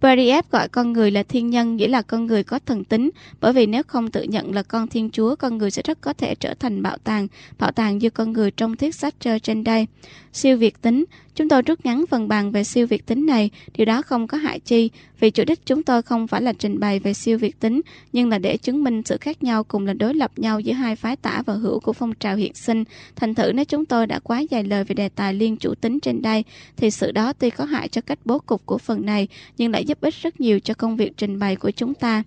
Berdiev 0.01 0.45
gọi 0.51 0.69
con 0.69 0.93
người 0.93 1.11
là 1.11 1.23
thiên 1.23 1.49
nhân 1.49 1.75
nghĩa 1.75 1.87
là 1.87 2.01
con 2.01 2.25
người 2.25 2.43
có 2.43 2.59
thần 2.59 2.83
tính, 2.83 3.09
bởi 3.41 3.53
vì 3.53 3.65
nếu 3.65 3.83
không 3.87 4.11
tự 4.11 4.23
nhận 4.23 4.53
là 4.53 4.63
con 4.63 4.87
thiên 4.87 5.09
chúa, 5.09 5.35
con 5.35 5.57
người 5.57 5.71
sẽ 5.71 5.81
rất 5.85 6.01
có 6.01 6.13
thể 6.13 6.35
trở 6.35 6.53
thành 6.53 6.81
bảo 6.81 6.97
tàng, 6.97 7.27
bảo 7.57 7.71
tàng 7.71 7.97
như 7.97 8.09
con 8.09 8.33
người 8.33 8.51
trong 8.51 8.75
thuyết 8.75 8.95
sách 8.95 9.15
trên 9.43 9.63
đây. 9.63 9.87
Siêu 10.33 10.57
việt 10.57 10.81
tính, 10.81 11.05
chúng 11.39 11.49
tôi 11.49 11.61
rút 11.61 11.85
ngắn 11.85 12.05
phần 12.09 12.27
bàn 12.27 12.51
về 12.51 12.63
siêu 12.63 12.87
việt 12.87 13.05
tính 13.05 13.25
này, 13.25 13.49
điều 13.77 13.85
đó 13.85 14.01
không 14.01 14.27
có 14.27 14.37
hại 14.37 14.59
chi, 14.59 14.89
vì 15.19 15.29
chủ 15.29 15.43
đích 15.47 15.65
chúng 15.65 15.83
tôi 15.83 16.01
không 16.01 16.27
phải 16.27 16.41
là 16.41 16.53
trình 16.53 16.79
bày 16.79 16.99
về 16.99 17.13
siêu 17.13 17.37
việt 17.37 17.59
tính, 17.59 17.81
nhưng 18.13 18.29
là 18.29 18.37
để 18.37 18.57
chứng 18.57 18.83
minh 18.83 19.01
sự 19.05 19.17
khác 19.21 19.43
nhau 19.43 19.63
cùng 19.63 19.85
là 19.85 19.93
đối 19.93 20.13
lập 20.13 20.31
nhau 20.35 20.59
giữa 20.59 20.73
hai 20.73 20.95
phái 20.95 21.15
tả 21.15 21.41
và 21.45 21.53
hữu 21.53 21.79
của 21.79 21.93
phong 21.93 22.13
trào 22.13 22.35
hiện 22.35 22.53
sinh. 22.53 22.83
Thành 23.15 23.35
thử 23.35 23.51
nếu 23.51 23.65
chúng 23.65 23.85
tôi 23.85 24.07
đã 24.07 24.19
quá 24.19 24.41
dài 24.49 24.63
lời 24.63 24.83
về 24.83 24.93
đề 24.93 25.09
tài 25.09 25.33
liên 25.33 25.57
chủ 25.57 25.73
tính 25.75 25.99
trên 25.99 26.21
đây, 26.21 26.43
thì 26.77 26.91
sự 26.91 27.11
đó 27.11 27.33
tuy 27.33 27.49
có 27.49 27.65
hại 27.65 27.87
cho 27.87 28.01
cách 28.01 28.19
bố 28.25 28.39
cục 28.39 28.65
của 28.65 28.77
phần 28.77 29.05
này, 29.05 29.27
nhưng 29.57 29.71
lại 29.71 29.85
giúp 29.85 30.01
ích 30.01 30.13
rất 30.21 30.39
nhiều 30.39 30.59
cho 30.59 30.73
công 30.73 30.97
việc 30.97 31.17
trình 31.17 31.39
bày 31.39 31.55
của 31.55 31.71
chúng 31.71 31.93
ta. 31.93 32.23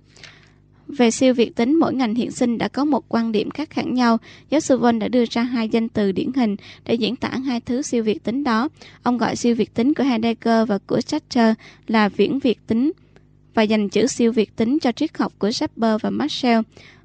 Về 0.89 1.11
siêu 1.11 1.35
việt 1.35 1.57
tính, 1.57 1.75
mỗi 1.75 1.95
ngành 1.95 2.15
hiện 2.15 2.31
sinh 2.31 2.59
đã 2.59 2.69
có 2.69 2.85
một 2.85 3.05
quan 3.09 3.33
điểm 3.33 3.51
khác 3.51 3.75
hẳn 3.75 3.95
nhau. 3.95 4.19
Giáo 4.51 4.61
sư 4.61 4.79
Vân 4.79 4.99
đã 4.99 5.09
đưa 5.09 5.25
ra 5.31 5.43
hai 5.43 5.69
danh 5.69 5.89
từ 5.89 6.13
điển 6.13 6.33
hình 6.37 6.57
để 6.85 6.95
diễn 6.95 7.17
tả 7.17 7.29
hai 7.29 7.61
thứ 7.61 7.83
siêu 7.83 8.03
việt 8.03 8.25
tính 8.25 8.45
đó. 8.45 8.69
Ông 9.03 9.19
gọi 9.19 9.37
siêu 9.37 9.55
việt 9.55 9.75
tính 9.75 9.95
của 9.95 10.05
Heidegger 10.05 10.69
và 10.69 10.79
của 10.87 11.01
Sartre 11.01 11.55
là 11.87 12.09
viễn 12.09 12.39
việt 12.39 12.59
tính 12.67 12.93
và 13.55 13.63
dành 13.63 13.89
chữ 13.89 14.07
siêu 14.07 14.33
việt 14.33 14.57
tính 14.57 14.79
cho 14.79 14.93
triết 14.93 15.19
học 15.19 15.33
của 15.39 15.51
Sapper 15.51 16.01
và 16.03 16.11
Marcel. 16.11 16.61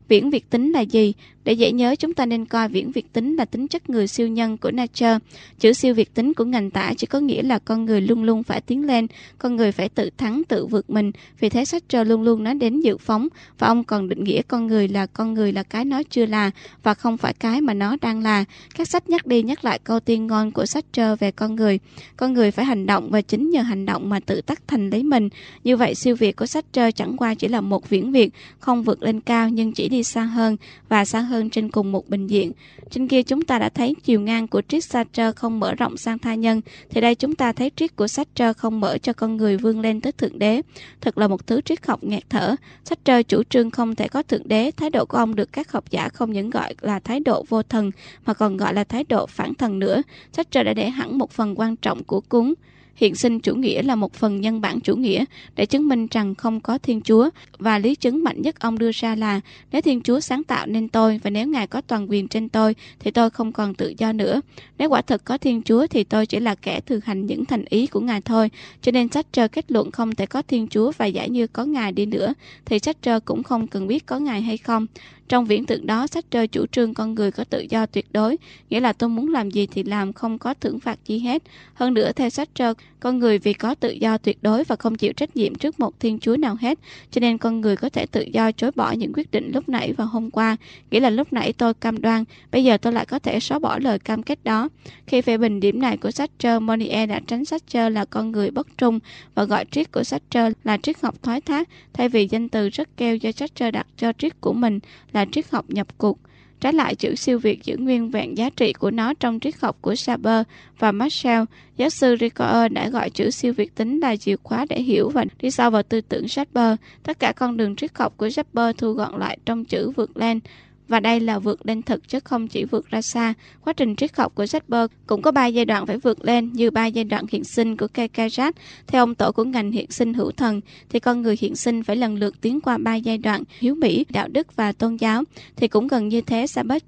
Viễn 0.07 0.29
việt 0.29 0.49
tính 0.49 0.71
là 0.71 0.81
gì? 0.81 1.13
Để 1.47 1.53
dễ 1.53 1.71
nhớ, 1.71 1.95
chúng 1.95 2.13
ta 2.13 2.25
nên 2.25 2.45
coi 2.45 2.69
viễn 2.69 2.91
việt 2.91 3.13
tính 3.13 3.35
là 3.35 3.45
tính 3.45 3.67
chất 3.67 3.89
người 3.89 4.07
siêu 4.07 4.27
nhân 4.27 4.57
của 4.57 4.71
nature. 4.71 5.17
Chữ 5.59 5.73
siêu 5.73 5.93
việt 5.93 6.13
tính 6.13 6.33
của 6.33 6.45
ngành 6.45 6.71
tả 6.71 6.93
chỉ 6.97 7.07
có 7.07 7.19
nghĩa 7.19 7.43
là 7.43 7.59
con 7.59 7.85
người 7.85 8.01
luôn 8.01 8.23
luôn 8.23 8.43
phải 8.43 8.61
tiến 8.61 8.87
lên, 8.87 9.07
con 9.37 9.55
người 9.55 9.71
phải 9.71 9.89
tự 9.89 10.09
thắng, 10.17 10.43
tự 10.47 10.65
vượt 10.65 10.89
mình. 10.89 11.11
Vì 11.39 11.49
thế 11.49 11.65
Sartre 11.65 12.03
luôn 12.03 12.21
luôn 12.21 12.43
nói 12.43 12.55
đến 12.55 12.79
dự 12.79 12.97
phóng, 12.97 13.27
và 13.59 13.67
ông 13.67 13.83
còn 13.83 14.09
định 14.09 14.23
nghĩa 14.23 14.41
con 14.41 14.67
người 14.67 14.87
là 14.87 15.05
con 15.05 15.33
người 15.33 15.51
là 15.51 15.63
cái 15.63 15.85
nó 15.85 16.01
chưa 16.09 16.25
là, 16.25 16.51
và 16.83 16.93
không 16.93 17.17
phải 17.17 17.33
cái 17.33 17.61
mà 17.61 17.73
nó 17.73 17.97
đang 18.01 18.23
là. 18.23 18.45
Các 18.75 18.87
sách 18.87 19.09
nhắc 19.09 19.25
đi 19.25 19.43
nhắc 19.43 19.65
lại 19.65 19.79
câu 19.83 19.99
tiên 19.99 20.27
ngon 20.27 20.51
của 20.51 20.65
Sartre 20.65 21.15
về 21.15 21.31
con 21.31 21.55
người. 21.55 21.79
Con 22.17 22.33
người 22.33 22.51
phải 22.51 22.65
hành 22.65 22.85
động 22.85 23.09
và 23.09 23.21
chính 23.21 23.49
nhờ 23.49 23.61
hành 23.61 23.85
động 23.85 24.09
mà 24.09 24.19
tự 24.19 24.41
tắt 24.41 24.61
thành 24.67 24.89
lấy 24.89 25.03
mình. 25.03 25.29
Như 25.63 25.77
vậy 25.77 25.95
siêu 25.95 26.15
việt 26.15 26.35
của 26.35 26.45
Sartre 26.45 26.91
chẳng 26.91 27.17
qua 27.17 27.33
chỉ 27.33 27.47
là 27.47 27.61
một 27.61 27.89
viễn 27.89 28.11
việt, 28.11 28.29
không 28.59 28.83
vượt 28.83 29.03
lên 29.03 29.21
cao 29.21 29.49
nhưng 29.49 29.71
chỉ 29.71 29.89
đi 29.89 30.03
xa 30.03 30.23
hơn 30.23 30.57
và 30.89 31.05
xa 31.05 31.19
hơn 31.19 31.36
hơn 31.37 31.49
trên 31.49 31.69
cùng 31.71 31.91
một 31.91 32.09
bình 32.09 32.27
diện. 32.27 32.51
Trên 32.89 33.07
kia 33.07 33.23
chúng 33.23 33.41
ta 33.41 33.59
đã 33.59 33.69
thấy 33.69 33.95
chiều 34.03 34.21
ngang 34.21 34.47
của 34.47 34.61
triết 34.67 34.83
Sartre 34.83 35.31
không 35.31 35.59
mở 35.59 35.75
rộng 35.75 35.97
sang 35.97 36.19
tha 36.19 36.35
nhân, 36.35 36.61
thì 36.89 37.01
đây 37.01 37.15
chúng 37.15 37.35
ta 37.35 37.51
thấy 37.51 37.71
triết 37.75 37.95
của 37.95 38.07
Sartre 38.07 38.53
không 38.53 38.79
mở 38.79 38.97
cho 38.97 39.13
con 39.13 39.37
người 39.37 39.57
vươn 39.57 39.79
lên 39.79 40.01
tới 40.01 40.11
thượng 40.11 40.39
đế. 40.39 40.61
Thật 41.01 41.17
là 41.17 41.27
một 41.27 41.47
thứ 41.47 41.61
triết 41.61 41.85
học 41.85 42.03
nghẹt 42.03 42.23
thở. 42.29 42.55
Sartre 42.85 43.23
chủ 43.23 43.43
trương 43.43 43.71
không 43.71 43.95
thể 43.95 44.07
có 44.07 44.23
thượng 44.23 44.47
đế, 44.47 44.71
thái 44.71 44.89
độ 44.89 45.05
của 45.05 45.17
ông 45.17 45.35
được 45.35 45.53
các 45.53 45.71
học 45.71 45.83
giả 45.89 46.09
không 46.09 46.33
những 46.33 46.49
gọi 46.49 46.75
là 46.81 46.99
thái 46.99 47.19
độ 47.19 47.45
vô 47.49 47.63
thần, 47.63 47.91
mà 48.25 48.33
còn 48.33 48.57
gọi 48.57 48.73
là 48.73 48.83
thái 48.83 49.03
độ 49.03 49.25
phản 49.25 49.53
thần 49.53 49.79
nữa. 49.79 50.01
Sartre 50.33 50.63
đã 50.63 50.73
để 50.73 50.89
hẳn 50.89 51.17
một 51.17 51.31
phần 51.31 51.59
quan 51.59 51.75
trọng 51.75 52.03
của 52.03 52.21
cúng 52.21 52.53
hiện 52.97 53.15
sinh 53.15 53.39
chủ 53.39 53.55
nghĩa 53.55 53.81
là 53.81 53.95
một 53.95 54.13
phần 54.13 54.41
nhân 54.41 54.61
bản 54.61 54.79
chủ 54.79 54.95
nghĩa 54.95 55.25
để 55.55 55.65
chứng 55.65 55.87
minh 55.87 56.07
rằng 56.11 56.35
không 56.35 56.59
có 56.59 56.77
Thiên 56.77 57.01
Chúa 57.01 57.29
và 57.59 57.79
lý 57.79 57.95
chứng 57.95 58.23
mạnh 58.23 58.41
nhất 58.41 58.59
ông 58.59 58.79
đưa 58.79 58.91
ra 58.93 59.15
là, 59.15 59.41
nếu 59.71 59.81
Thiên 59.81 60.01
Chúa 60.01 60.19
sáng 60.19 60.43
tạo 60.43 60.65
nên 60.65 60.89
tôi 60.89 61.19
và 61.23 61.29
nếu 61.29 61.47
Ngài 61.47 61.67
có 61.67 61.81
toàn 61.81 62.09
quyền 62.09 62.27
trên 62.27 62.49
tôi, 62.49 62.75
thì 62.99 63.11
tôi 63.11 63.29
không 63.29 63.51
còn 63.51 63.73
tự 63.73 63.93
do 63.97 64.13
nữa. 64.13 64.41
Nếu 64.77 64.89
quả 64.89 65.01
thực 65.01 65.25
có 65.25 65.37
Thiên 65.37 65.61
Chúa, 65.61 65.87
thì 65.87 66.03
tôi 66.03 66.25
chỉ 66.25 66.39
là 66.39 66.55
kẻ 66.55 66.79
thực 66.79 67.05
hành 67.05 67.25
những 67.25 67.45
thành 67.45 67.65
ý 67.69 67.87
của 67.87 67.99
Ngài 67.99 68.21
thôi. 68.21 68.49
Cho 68.81 68.91
nên 68.91 69.09
sách 69.09 69.25
trơ 69.31 69.47
kết 69.47 69.71
luận 69.71 69.91
không 69.91 70.15
thể 70.15 70.25
có 70.25 70.41
Thiên 70.41 70.67
Chúa 70.67 70.91
và 70.97 71.05
giả 71.05 71.25
như 71.25 71.47
có 71.47 71.65
Ngài 71.65 71.91
đi 71.91 72.05
nữa, 72.05 72.33
thì 72.65 72.79
sách 72.79 72.97
trơ 73.01 73.19
cũng 73.19 73.43
không 73.43 73.67
cần 73.67 73.87
biết 73.87 74.05
có 74.05 74.19
Ngài 74.19 74.41
hay 74.41 74.57
không. 74.57 74.85
Trong 75.29 75.45
viễn 75.45 75.65
tượng 75.65 75.87
đó, 75.87 76.07
sách 76.07 76.25
trời 76.31 76.47
chủ 76.47 76.65
trương 76.65 76.93
con 76.93 77.15
người 77.15 77.31
có 77.31 77.43
tự 77.43 77.65
do 77.69 77.85
tuyệt 77.85 78.05
đối, 78.11 78.37
nghĩa 78.69 78.79
là 78.79 78.93
tôi 78.93 79.09
muốn 79.09 79.29
làm 79.29 79.51
gì 79.51 79.67
thì 79.67 79.83
làm 79.83 80.13
không 80.13 80.37
có 80.37 80.53
thưởng 80.53 80.79
phạt 80.79 80.99
gì 81.05 81.19
hết. 81.19 81.43
Hơn 81.73 81.93
nữa, 81.93 82.11
theo 82.11 82.29
sách 82.29 82.49
trơ, 82.53 82.73
con 82.99 83.19
người 83.19 83.39
vì 83.39 83.53
có 83.53 83.75
tự 83.75 83.91
do 83.91 84.17
tuyệt 84.17 84.37
đối 84.41 84.63
và 84.63 84.75
không 84.75 84.95
chịu 84.95 85.13
trách 85.13 85.37
nhiệm 85.37 85.55
trước 85.55 85.79
một 85.79 85.99
thiên 85.99 86.19
chúa 86.19 86.37
nào 86.37 86.57
hết, 86.61 86.79
cho 87.11 87.19
nên 87.19 87.37
con 87.37 87.61
người 87.61 87.75
có 87.75 87.89
thể 87.89 88.05
tự 88.05 88.21
do 88.21 88.51
chối 88.51 88.71
bỏ 88.75 88.91
những 88.91 89.13
quyết 89.13 89.31
định 89.31 89.51
lúc 89.53 89.69
nãy 89.69 89.93
và 89.93 90.05
hôm 90.05 90.31
qua, 90.31 90.57
nghĩa 90.91 90.99
là 90.99 91.09
lúc 91.09 91.33
nãy 91.33 91.53
tôi 91.53 91.73
cam 91.73 92.01
đoan, 92.01 92.23
bây 92.51 92.63
giờ 92.63 92.77
tôi 92.77 92.93
lại 92.93 93.05
có 93.05 93.19
thể 93.19 93.39
xóa 93.39 93.59
bỏ 93.59 93.79
lời 93.79 93.99
cam 93.99 94.23
kết 94.23 94.43
đó. 94.43 94.69
Khi 95.07 95.21
phê 95.21 95.37
bình 95.37 95.59
điểm 95.59 95.81
này 95.81 95.97
của 95.97 96.11
sách 96.11 96.31
trơ, 96.37 96.59
Monier 96.59 97.09
đã 97.09 97.19
tránh 97.27 97.45
sách 97.45 97.67
trơ 97.67 97.89
là 97.89 98.05
con 98.05 98.31
người 98.31 98.51
bất 98.51 98.67
trung 98.77 98.99
và 99.35 99.43
gọi 99.43 99.65
triết 99.71 99.91
của 99.91 100.03
sách 100.03 100.21
trơ 100.29 100.49
là 100.63 100.77
triết 100.77 101.01
học 101.01 101.15
thoái 101.23 101.41
thác, 101.41 101.69
thay 101.93 102.09
vì 102.09 102.27
danh 102.31 102.49
từ 102.49 102.69
rất 102.69 102.97
keo 102.97 103.15
do 103.15 103.31
sách 103.31 103.55
trơ 103.55 103.71
đặt 103.71 103.87
cho 103.97 104.13
triết 104.17 104.41
của 104.41 104.53
mình 104.53 104.79
là 105.13 105.25
triết 105.31 105.49
học 105.51 105.65
nhập 105.69 105.97
cuộc. 105.97 106.19
Trái 106.59 106.73
lại, 106.73 106.95
chữ 106.95 107.15
siêu 107.15 107.39
việt 107.39 107.63
giữ 107.63 107.77
nguyên 107.77 108.11
vẹn 108.11 108.37
giá 108.37 108.49
trị 108.49 108.73
của 108.73 108.91
nó 108.91 109.13
trong 109.13 109.39
triết 109.39 109.55
học 109.61 109.77
của 109.81 109.95
Saber 109.95 110.45
và 110.79 110.91
Marshall. 110.91 111.43
Giáo 111.77 111.89
sư 111.89 112.15
Ricoeur 112.19 112.71
đã 112.71 112.89
gọi 112.89 113.09
chữ 113.09 113.29
siêu 113.29 113.53
việt 113.53 113.75
tính 113.75 113.99
là 113.99 114.15
chìa 114.15 114.35
khóa 114.43 114.65
để 114.69 114.81
hiểu 114.81 115.09
và 115.09 115.25
đi 115.41 115.51
sâu 115.51 115.71
vào 115.71 115.83
tư 115.83 116.01
tưởng 116.01 116.27
Saber. 116.27 116.75
Tất 117.03 117.19
cả 117.19 117.31
con 117.31 117.57
đường 117.57 117.75
triết 117.75 117.91
học 117.97 118.13
của 118.17 118.29
Saber 118.29 118.75
thu 118.77 118.91
gọn 118.91 119.19
lại 119.19 119.37
trong 119.45 119.65
chữ 119.65 119.89
vượt 119.89 120.17
lên 120.17 120.39
và 120.87 120.99
đây 120.99 121.19
là 121.19 121.39
vượt 121.39 121.65
lên 121.65 121.81
thực 121.81 122.07
chứ 122.07 122.19
không 122.19 122.47
chỉ 122.47 122.63
vượt 122.63 122.89
ra 122.89 123.01
xa. 123.01 123.33
Quá 123.61 123.73
trình 123.73 123.95
triết 123.95 124.17
học 124.17 124.35
của 124.35 124.43
Zetberg 124.43 124.87
cũng 125.07 125.21
có 125.21 125.31
ba 125.31 125.45
giai 125.45 125.65
đoạn 125.65 125.85
phải 125.85 125.97
vượt 125.97 126.25
lên 126.25 126.53
như 126.53 126.71
ba 126.71 126.85
giai 126.85 127.03
đoạn 127.03 127.25
hiện 127.31 127.43
sinh 127.43 127.77
của 127.77 127.87
Kekajat. 127.93 128.51
Theo 128.87 129.03
ông 129.03 129.15
tổ 129.15 129.31
của 129.31 129.43
ngành 129.43 129.71
hiện 129.71 129.91
sinh 129.91 130.13
hữu 130.13 130.31
thần, 130.31 130.61
thì 130.89 130.99
con 130.99 131.21
người 131.21 131.35
hiện 131.39 131.55
sinh 131.55 131.83
phải 131.83 131.95
lần 131.95 132.15
lượt 132.15 132.41
tiến 132.41 132.61
qua 132.61 132.77
ba 132.77 132.95
giai 132.95 133.17
đoạn 133.17 133.43
hiếu 133.59 133.75
mỹ, 133.75 134.05
đạo 134.09 134.27
đức 134.27 134.55
và 134.55 134.71
tôn 134.71 134.95
giáo. 134.95 135.23
Thì 135.55 135.67
cũng 135.67 135.87
gần 135.87 136.07
như 136.07 136.21
thế, 136.21 136.47
Sabbath 136.47 136.85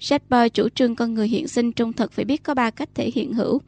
Zetberg 0.00 0.48
chủ 0.48 0.68
trương 0.68 0.96
con 0.96 1.14
người 1.14 1.28
hiện 1.28 1.48
sinh 1.48 1.72
trung 1.72 1.92
thực 1.92 2.12
phải 2.12 2.24
biết 2.24 2.42
có 2.42 2.54
ba 2.54 2.70
cách 2.70 2.88
thể 2.94 3.10
hiện 3.14 3.32
hữu 3.32 3.60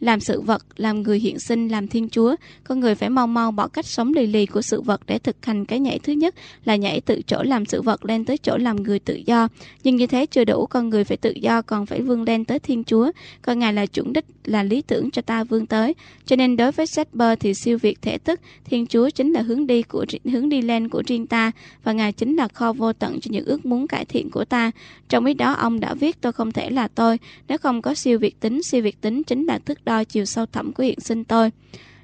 làm 0.00 0.20
sự 0.20 0.40
vật, 0.40 0.62
làm 0.76 1.02
người 1.02 1.18
hiện 1.18 1.38
sinh, 1.38 1.68
làm 1.68 1.88
Thiên 1.88 2.08
Chúa, 2.08 2.36
con 2.64 2.80
người 2.80 2.94
phải 2.94 3.10
mau 3.10 3.26
mau 3.26 3.50
bỏ 3.50 3.68
cách 3.68 3.86
sống 3.86 4.12
lì 4.14 4.26
lì 4.26 4.46
của 4.46 4.62
sự 4.62 4.80
vật 4.80 5.00
để 5.06 5.18
thực 5.18 5.46
hành 5.46 5.64
cái 5.64 5.80
nhảy 5.80 5.98
thứ 5.98 6.12
nhất 6.12 6.34
là 6.64 6.76
nhảy 6.76 7.00
từ 7.00 7.22
chỗ 7.26 7.42
làm 7.42 7.66
sự 7.66 7.82
vật 7.82 8.04
lên 8.04 8.24
tới 8.24 8.38
chỗ 8.38 8.56
làm 8.56 8.82
người 8.82 8.98
tự 8.98 9.20
do. 9.26 9.48
Nhưng 9.82 9.96
như 9.96 10.06
thế 10.06 10.26
chưa 10.26 10.44
đủ, 10.44 10.66
con 10.66 10.88
người 10.88 11.04
phải 11.04 11.16
tự 11.16 11.30
do 11.30 11.62
còn 11.62 11.86
phải 11.86 12.00
vươn 12.00 12.22
lên 12.22 12.44
tới 12.44 12.58
Thiên 12.58 12.84
Chúa. 12.84 13.10
Con 13.42 13.58
Ngài 13.58 13.72
là 13.72 13.86
chuẩn 13.86 14.12
đích, 14.12 14.24
là 14.44 14.62
lý 14.62 14.82
tưởng 14.82 15.10
cho 15.10 15.22
ta 15.22 15.44
vươn 15.44 15.66
tới. 15.66 15.94
Cho 16.26 16.36
nên 16.36 16.56
đối 16.56 16.72
với 16.72 16.86
Setber 16.86 17.38
thì 17.40 17.54
siêu 17.54 17.78
việt 17.78 18.02
thể 18.02 18.18
tức, 18.18 18.40
Thiên 18.64 18.86
Chúa 18.86 19.10
chính 19.10 19.32
là 19.32 19.42
hướng 19.42 19.66
đi 19.66 19.82
của 19.82 20.04
hướng 20.24 20.48
đi 20.48 20.62
lên 20.62 20.88
của 20.88 21.02
riêng 21.06 21.26
ta 21.26 21.50
và 21.84 21.92
Ngài 21.92 22.12
chính 22.12 22.36
là 22.36 22.48
kho 22.48 22.72
vô 22.72 22.92
tận 22.92 23.20
cho 23.20 23.28
những 23.30 23.44
ước 23.44 23.66
muốn 23.66 23.86
cải 23.86 24.04
thiện 24.04 24.30
của 24.30 24.44
ta. 24.44 24.70
Trong 25.08 25.24
ý 25.24 25.34
đó 25.34 25.52
ông 25.52 25.80
đã 25.80 25.94
viết 25.94 26.20
tôi 26.20 26.32
không 26.32 26.52
thể 26.52 26.70
là 26.70 26.88
tôi, 26.88 27.18
nếu 27.48 27.58
không 27.58 27.82
có 27.82 27.94
siêu 27.94 28.18
việt 28.18 28.40
tính, 28.40 28.62
siêu 28.62 28.82
việt 28.82 29.00
tính 29.00 29.22
chính 29.22 29.46
là 29.46 29.58
thức 29.58 29.84
đo 29.90 30.04
chiều 30.04 30.24
sâu 30.24 30.46
thẳm 30.46 30.72
của 30.72 30.82
hiện 30.82 31.00
sinh 31.00 31.24
tôi. 31.24 31.50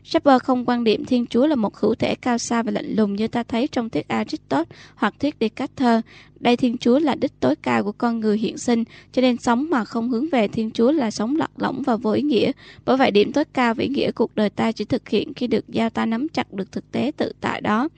Shepard 0.05 0.45
không 0.45 0.65
quan 0.65 0.85
điểm 0.85 1.05
Thiên 1.05 1.27
Chúa 1.27 1.47
là 1.47 1.55
một 1.55 1.77
hữu 1.77 1.95
thể 1.95 2.15
cao 2.15 2.39
xa 2.39 2.63
và 2.63 2.71
lạnh 2.73 2.95
lùng 2.97 3.17
như 3.17 3.29
ta 3.29 3.43
thấy 3.43 3.69
trong 3.73 3.91
thuyết 3.91 4.09
Aristotle 4.09 4.77
hoặc 4.95 5.15
thuyết 5.21 5.37
Descartes. 5.41 6.05
Đây 6.41 6.57
Thiên 6.57 6.79
Chúa 6.79 6.99
là 6.99 7.15
đích 7.15 7.41
tối 7.41 7.55
cao 7.57 7.85
của 7.85 7.93
con 7.93 8.21
người 8.21 8.39
hiện 8.39 8.59
sinh, 8.59 8.85
cho 9.13 9.23
nên 9.23 9.37
sống 9.37 9.71
mà 9.71 9.85
không 9.85 10.11
hướng 10.11 10.29
về 10.33 10.49
Thiên 10.49 10.71
Chúa 10.71 10.93
là 10.93 11.11
sống 11.11 11.37
lọt 11.37 11.51
lỏng 11.57 11.83
và 11.83 11.97
vô 11.97 12.11
ý 12.11 12.23
nghĩa. 12.23 12.53
Bởi 12.85 12.97
vậy 12.97 13.11
điểm 13.11 13.33
tối 13.33 13.45
cao 13.45 13.75
và 13.75 13.83
ý 13.83 13.89
nghĩa 13.89 14.11
cuộc 14.13 14.35
đời 14.35 14.51
ta 14.51 14.73
chỉ 14.73 14.85
thực 14.85 15.09
hiện 15.09 15.35
khi 15.35 15.47
được 15.47 15.69
giao 15.69 15.91
ta 15.91 16.07
nắm 16.07 16.29
chặt 16.29 16.53
được 16.53 16.73
thực 16.73 16.93
tế 16.93 17.13
tự 17.17 17.33
tại 17.41 17.61
đó 17.61 17.89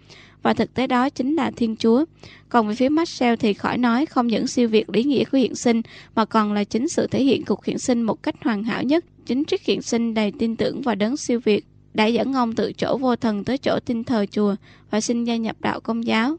và 0.43 0.55
thực 0.55 0.75
tế 0.75 0.87
đó 0.87 1.11
chính 1.11 1.35
là 1.35 1.51
Thiên 1.51 1.77
Chúa. 1.77 2.05
Còn 2.49 2.69
về 2.69 2.75
phía 2.75 2.89
Marcel 2.89 3.37
thì 3.37 3.55
khỏi 3.55 3.79
nói 3.79 4.07
không 4.07 4.27
những 4.27 4.47
siêu 4.47 4.69
việt 4.69 4.91
lý 4.91 5.05
nghĩa 5.05 5.25
của 5.25 5.39
hiện 5.39 5.55
sinh 5.55 5.83
mà 6.15 6.25
còn 6.25 6.53
là 6.53 6.65
chính 6.65 6.89
sự 6.89 7.07
thể 7.07 7.25
hiện 7.25 7.45
cuộc 7.45 7.65
hiện 7.65 7.79
sinh 7.79 8.03
một 8.03 8.23
cách 8.23 8.35
hoàn 8.45 8.65
hảo 8.65 8.83
nhất. 8.83 9.05
Chính 9.27 9.45
triết 9.45 9.61
hiện 9.65 9.83
sinh 9.83 10.15
đầy 10.15 10.33
tin 10.39 10.57
tưởng 10.57 10.83
và 10.83 10.95
đấng 10.95 11.17
siêu 11.17 11.41
việt 11.45 11.65
đã 11.95 12.07
dẫn 12.07 12.33
ông 12.33 12.55
từ 12.55 12.73
chỗ 12.73 12.99
vô 12.99 13.17
thần 13.17 13.45
tới 13.45 13.59
chỗ 13.59 13.79
tin 13.85 14.05
thờ 14.05 14.27
chùa 14.31 14.55
và 14.91 15.01
xin 15.01 15.25
gia 15.25 15.37
nhập 15.37 15.57
đạo 15.61 15.81
công 15.81 16.07
giáo. 16.07 16.37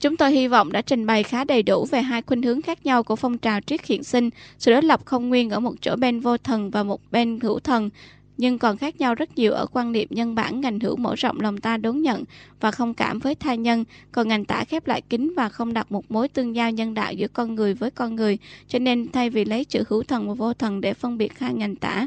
Chúng 0.00 0.16
tôi 0.16 0.32
hy 0.32 0.48
vọng 0.48 0.72
đã 0.72 0.82
trình 0.82 1.06
bày 1.06 1.22
khá 1.22 1.44
đầy 1.44 1.62
đủ 1.62 1.86
về 1.90 2.02
hai 2.02 2.22
khuynh 2.22 2.42
hướng 2.42 2.62
khác 2.62 2.86
nhau 2.86 3.02
của 3.02 3.16
phong 3.16 3.38
trào 3.38 3.60
triết 3.60 3.84
hiện 3.84 4.04
sinh, 4.04 4.30
sự 4.58 4.72
đối 4.72 4.82
lập 4.82 5.00
không 5.04 5.28
nguyên 5.28 5.50
ở 5.50 5.60
một 5.60 5.74
chỗ 5.80 5.96
bên 5.96 6.20
vô 6.20 6.36
thần 6.36 6.70
và 6.70 6.82
một 6.82 7.00
bên 7.10 7.40
hữu 7.40 7.58
thần, 7.58 7.90
nhưng 8.36 8.58
còn 8.58 8.76
khác 8.76 9.00
nhau 9.00 9.14
rất 9.14 9.36
nhiều 9.36 9.52
ở 9.52 9.66
quan 9.66 9.92
niệm 9.92 10.08
nhân 10.10 10.34
bản 10.34 10.60
ngành 10.60 10.80
hữu 10.80 10.96
mở 10.96 11.14
rộng 11.14 11.40
lòng 11.40 11.58
ta 11.58 11.76
đón 11.76 12.02
nhận 12.02 12.24
và 12.60 12.70
không 12.70 12.94
cảm 12.94 13.18
với 13.18 13.34
tha 13.34 13.54
nhân, 13.54 13.84
còn 14.12 14.28
ngành 14.28 14.44
tả 14.44 14.64
khép 14.64 14.86
lại 14.86 15.00
kín 15.00 15.32
và 15.36 15.48
không 15.48 15.72
đặt 15.72 15.92
một 15.92 16.10
mối 16.10 16.28
tương 16.28 16.56
giao 16.56 16.70
nhân 16.70 16.94
đạo 16.94 17.12
giữa 17.12 17.28
con 17.28 17.54
người 17.54 17.74
với 17.74 17.90
con 17.90 18.16
người, 18.16 18.38
cho 18.68 18.78
nên 18.78 19.12
thay 19.12 19.30
vì 19.30 19.44
lấy 19.44 19.64
chữ 19.64 19.82
hữu 19.88 20.02
thần 20.02 20.28
và 20.28 20.34
vô 20.34 20.54
thần 20.54 20.80
để 20.80 20.94
phân 20.94 21.18
biệt 21.18 21.38
hai 21.38 21.54
ngành 21.54 21.76
tả, 21.76 22.06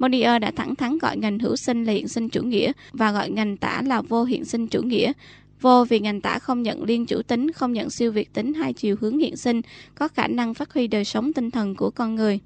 Monier 0.00 0.40
đã 0.40 0.50
thẳng 0.50 0.74
thắn 0.74 0.98
gọi 0.98 1.16
ngành 1.16 1.38
hữu 1.38 1.56
sinh 1.56 1.84
là 1.84 1.92
hiện 1.92 2.08
sinh 2.08 2.28
chủ 2.28 2.42
nghĩa 2.42 2.72
và 2.92 3.12
gọi 3.12 3.30
ngành 3.30 3.56
tả 3.56 3.82
là 3.86 4.02
vô 4.02 4.24
hiện 4.24 4.44
sinh 4.44 4.66
chủ 4.66 4.82
nghĩa. 4.82 5.12
Vô 5.60 5.84
vì 5.88 6.00
ngành 6.00 6.20
tả 6.20 6.38
không 6.38 6.62
nhận 6.62 6.82
liên 6.82 7.06
chủ 7.06 7.22
tính, 7.22 7.52
không 7.52 7.72
nhận 7.72 7.90
siêu 7.90 8.12
việt 8.12 8.32
tính 8.32 8.54
hai 8.54 8.72
chiều 8.72 8.96
hướng 9.00 9.18
hiện 9.18 9.36
sinh, 9.36 9.60
có 9.94 10.08
khả 10.08 10.26
năng 10.26 10.54
phát 10.54 10.72
huy 10.72 10.86
đời 10.86 11.04
sống 11.04 11.32
tinh 11.32 11.50
thần 11.50 11.74
của 11.74 11.90
con 11.90 12.14
người. 12.14 12.38